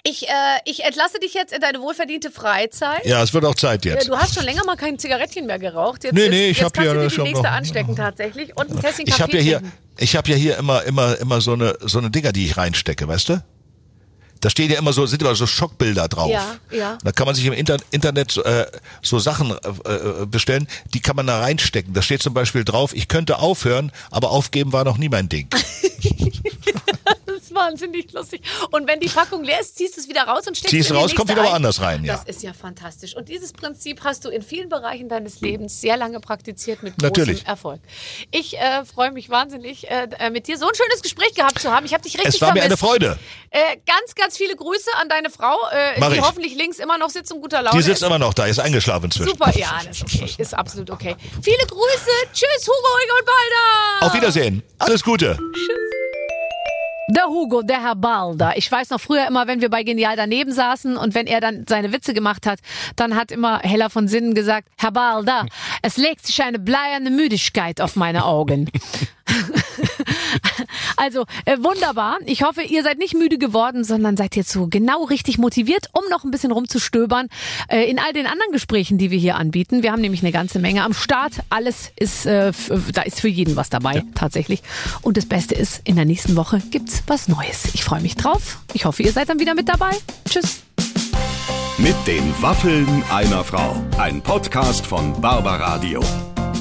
Ich, 0.05 0.27
äh, 0.29 0.33
ich 0.65 0.85
entlasse 0.85 1.19
dich 1.19 1.35
jetzt 1.35 1.53
in 1.53 1.61
deine 1.61 1.81
wohlverdiente 1.81 2.31
Freizeit. 2.31 3.05
Ja, 3.05 3.23
es 3.23 3.35
wird 3.35 3.45
auch 3.45 3.55
Zeit 3.55 3.85
Äh, 3.85 3.91
jetzt. 3.91 4.09
Du 4.09 4.17
hast 4.17 4.35
schon 4.35 4.45
länger 4.45 4.65
mal 4.65 4.77
kein 4.77 4.99
Zigarettchen 4.99 5.45
mehr 5.47 5.59
geraucht. 5.59 6.05
Jetzt, 6.05 6.15
Nee, 6.15 6.29
nee, 6.31 6.49
ich 6.49 6.59
jetzt 6.59 6.67
hab 6.67 6.73
kannst 6.75 6.87
ja 6.87 6.95
du 6.95 7.01
dir 7.01 7.11
schon 7.11 7.25
die 7.27 7.33
nächste 7.33 7.47
noch- 7.49 7.53
anstecken 7.55 7.97
tatsächlich 7.97 8.57
und 8.57 8.71
ein 8.71 8.81
Tässchen 8.81 9.05
Ich 9.07 9.21
habe 9.21 9.37
ja 9.37 9.41
hier, 9.43 9.63
ich 9.99 10.17
habe 10.17 10.31
ja 10.31 10.37
hier 10.37 10.57
immer, 10.57 10.83
immer, 10.85 11.19
immer 11.19 11.41
so 11.41 11.53
eine, 11.53 11.77
so 11.81 11.99
eine 11.99 12.11
Dinger, 12.11 12.33
die 12.33 12.47
ich 12.47 12.57
reinstecke, 12.57 13.07
weißt 13.07 13.29
du? 13.31 13.43
Da 14.41 14.51
stehen 14.51 14.71
ja 14.71 14.79
immer 14.79 14.93
so, 14.93 15.07
sind 15.07 15.23
immer 15.23 15.35
so 15.35 15.47
Schockbilder 15.47 16.09
drauf. 16.09 16.31
Ja, 16.31 16.57
ja. 16.71 16.99
Da 17.03 17.13
kann 17.13 17.27
man 17.27 17.35
sich 17.35 17.45
im 17.47 17.53
Inter 17.53 17.77
Internet 17.91 18.31
so, 18.31 18.43
äh, 18.45 18.67
so 19.03 19.19
Sachen 19.19 19.51
äh, 19.51 19.93
äh, 19.93 20.27
bestellen, 20.27 20.69
die 20.95 21.01
kann 21.01 21.17
man 21.17 21.27
da 21.27 21.41
reinstecken. 21.41 21.93
Da 21.95 22.03
steht 22.03 22.23
zum 22.23 22.35
Beispiel 22.35 22.65
drauf, 22.65 22.95
ich 22.95 23.09
könnte 23.09 23.39
aufhören, 23.39 23.93
aber 24.11 24.31
aufgeben 24.31 24.73
war 24.73 24.85
noch 24.85 24.99
nie 24.99 25.09
mein 25.09 25.29
Ding. 25.29 25.49
Wahnsinnig 27.59 28.13
lustig. 28.13 28.43
Und 28.71 28.87
wenn 28.87 29.01
die 29.01 29.09
Packung 29.09 29.43
leer 29.45 29.61
ist, 29.61 29.77
ziehst 29.77 29.97
du 29.97 30.01
es 30.01 30.09
wieder 30.09 30.23
raus 30.23 30.47
und 30.47 30.57
steckst 30.57 30.71
Ziehst 30.71 30.91
die 30.91 30.95
raus, 30.95 31.15
kommt 31.15 31.29
wieder 31.31 31.43
ein. 31.43 31.49
woanders 31.49 31.81
rein, 31.81 32.05
ja. 32.05 32.15
Das 32.15 32.25
ist 32.25 32.43
ja 32.43 32.53
fantastisch. 32.53 33.17
Und 33.17 33.29
dieses 33.29 33.53
Prinzip 33.53 34.03
hast 34.05 34.25
du 34.25 34.29
in 34.29 34.43
vielen 34.43 34.69
Bereichen 34.69 35.09
deines 35.09 35.41
Lebens 35.41 35.81
sehr 35.81 35.97
lange 35.97 36.21
praktiziert 36.21 36.83
mit 36.83 36.95
großem 36.95 37.09
Natürlich. 37.09 37.47
Erfolg. 37.47 37.81
Ich 38.31 38.57
äh, 38.59 38.85
freue 38.85 39.11
mich 39.13 39.29
wahnsinnig, 39.31 39.91
äh, 39.91 40.09
äh, 40.19 40.31
mit 40.31 40.47
dir 40.47 40.57
so 40.59 40.67
ein 40.69 40.75
schönes 40.75 41.03
Gespräch 41.03 41.35
gehabt 41.35 41.59
zu 41.61 41.71
haben. 41.73 41.85
Ich 41.87 41.93
habe 41.95 42.03
dich 42.03 42.15
richtig 42.17 42.35
Es 42.37 42.41
war 42.41 42.53
mir 42.55 42.63
eine 42.63 42.77
vermisst. 42.77 43.03
Freude. 43.05 43.19
Äh, 43.51 43.59
ganz, 43.87 44.15
ganz 44.15 44.37
viele 44.37 44.55
Grüße 44.57 44.91
an 45.01 45.09
deine 45.09 45.31
Frau, 45.31 45.57
äh, 45.71 46.01
die 46.01 46.17
ich. 46.17 46.21
hoffentlich 46.23 46.55
links 46.55 46.79
immer 46.79 46.99
noch 46.99 47.11
sitzt 47.11 47.33
und 47.33 47.41
guter 47.41 47.63
Laune 47.63 47.77
Die 47.77 47.83
sitzt 47.83 48.03
ist. 48.03 48.07
immer 48.07 48.19
noch 48.19 48.35
da, 48.35 48.47
ist 48.47 48.59
eingeschlafen 48.61 49.07
inzwischen. 49.07 49.31
Super, 49.31 49.51
ja, 49.57 49.81
das 49.85 49.97
ist 49.97 50.03
okay. 50.05 50.27
Ist 50.39 50.55
absolut 50.55 50.91
okay. 50.91 51.17
Viele 51.43 51.67
Grüße. 51.67 52.11
Tschüss, 52.33 52.67
Hugo 52.67 53.19
und 53.19 53.27
Balder. 53.27 54.07
Auf 54.07 54.15
Wiedersehen. 54.15 54.63
Alles 54.79 55.03
Gute. 55.03 55.39
Der 57.11 57.25
Hugo, 57.25 57.63
der 57.63 57.83
Herr 57.83 57.97
Balder. 57.97 58.53
Ich 58.57 58.71
weiß 58.71 58.91
noch 58.91 59.01
früher 59.01 59.27
immer, 59.27 59.47
wenn 59.47 59.63
wir 59.63 59.71
bei 59.71 59.83
Genial 59.83 60.15
daneben 60.15 60.53
saßen 60.53 60.99
und 60.99 61.15
wenn 61.15 61.27
er 61.27 61.41
dann 61.41 61.65
seine 61.67 61.91
Witze 61.91 62.13
gemacht 62.13 62.47
hat, 62.47 62.59
dann 62.97 63.17
hat 63.17 63.33
immer 63.33 63.61
Heller 63.61 63.89
von 63.89 64.09
Sinnen 64.09 64.35
gesagt, 64.35 64.69
Herr 64.77 64.93
Balder, 64.93 65.47
es 65.81 65.97
legt 65.97 66.27
sich 66.27 66.43
eine 66.43 66.59
bleierne 66.59 67.11
Müdigkeit 67.11 67.81
auf 67.81 67.97
meine 67.97 68.27
Augen. 68.27 68.71
Also 70.97 71.27
äh, 71.45 71.57
wunderbar. 71.59 72.19
Ich 72.27 72.43
hoffe, 72.43 72.63
ihr 72.63 72.83
seid 72.83 72.99
nicht 72.99 73.15
müde 73.15 73.39
geworden, 73.39 73.85
sondern 73.85 74.17
seid 74.17 74.35
jetzt 74.37 74.51
so 74.51 74.67
genau 74.67 75.05
richtig 75.05 75.39
motiviert, 75.39 75.87
um 75.93 76.03
noch 76.11 76.25
ein 76.25 76.31
bisschen 76.31 76.51
rumzustöbern 76.51 77.29
äh, 77.69 77.89
in 77.89 77.99
all 77.99 78.13
den 78.13 78.27
anderen 78.27 78.51
Gesprächen, 78.53 78.99
die 78.99 79.11
wir 79.11 79.19
hier 79.19 79.37
anbieten. 79.37 79.83
Wir 79.83 79.93
haben 79.93 80.01
nämlich 80.01 80.23
eine 80.23 80.33
ganze 80.33 80.59
Menge 80.59 80.83
am 80.83 80.93
Start. 80.95 81.35
Alles 81.51 81.93
ist, 81.97 82.27
äh, 82.27 82.49
f- 82.49 82.71
da 82.93 83.03
ist 83.03 83.21
für 83.21 83.29
jeden 83.29 83.55
was 83.57 83.71
dabei, 83.71 84.03
tatsächlich. 84.15 84.63
Und 85.03 85.17
das 85.17 85.27
Beste 85.27 85.55
ist, 85.55 85.81
in 85.85 85.97
der 85.97 86.05
nächsten 86.05 86.35
Woche 86.37 86.61
gibt's 86.71 87.03
was 87.07 87.29
Neues. 87.29 87.69
Ich 87.75 87.85
freue 87.85 88.01
mich 88.01 88.17
drauf. 88.17 88.59
Ich 88.73 88.85
hoffe, 88.85 89.03
ihr 89.03 89.13
seid 89.13 89.29
dann 89.29 89.39
wieder 89.39 89.55
mit 89.55 89.69
dabei. 89.69 89.91
Tschüss. 90.29 90.63
Mit 91.79 91.95
den 92.09 92.35
Waffeln 92.43 93.05
einer 93.11 93.45
Frau. 93.45 93.77
Ein 93.99 94.21
Podcast 94.21 94.85
von 94.85 95.19
Barbaradio. 95.21 96.01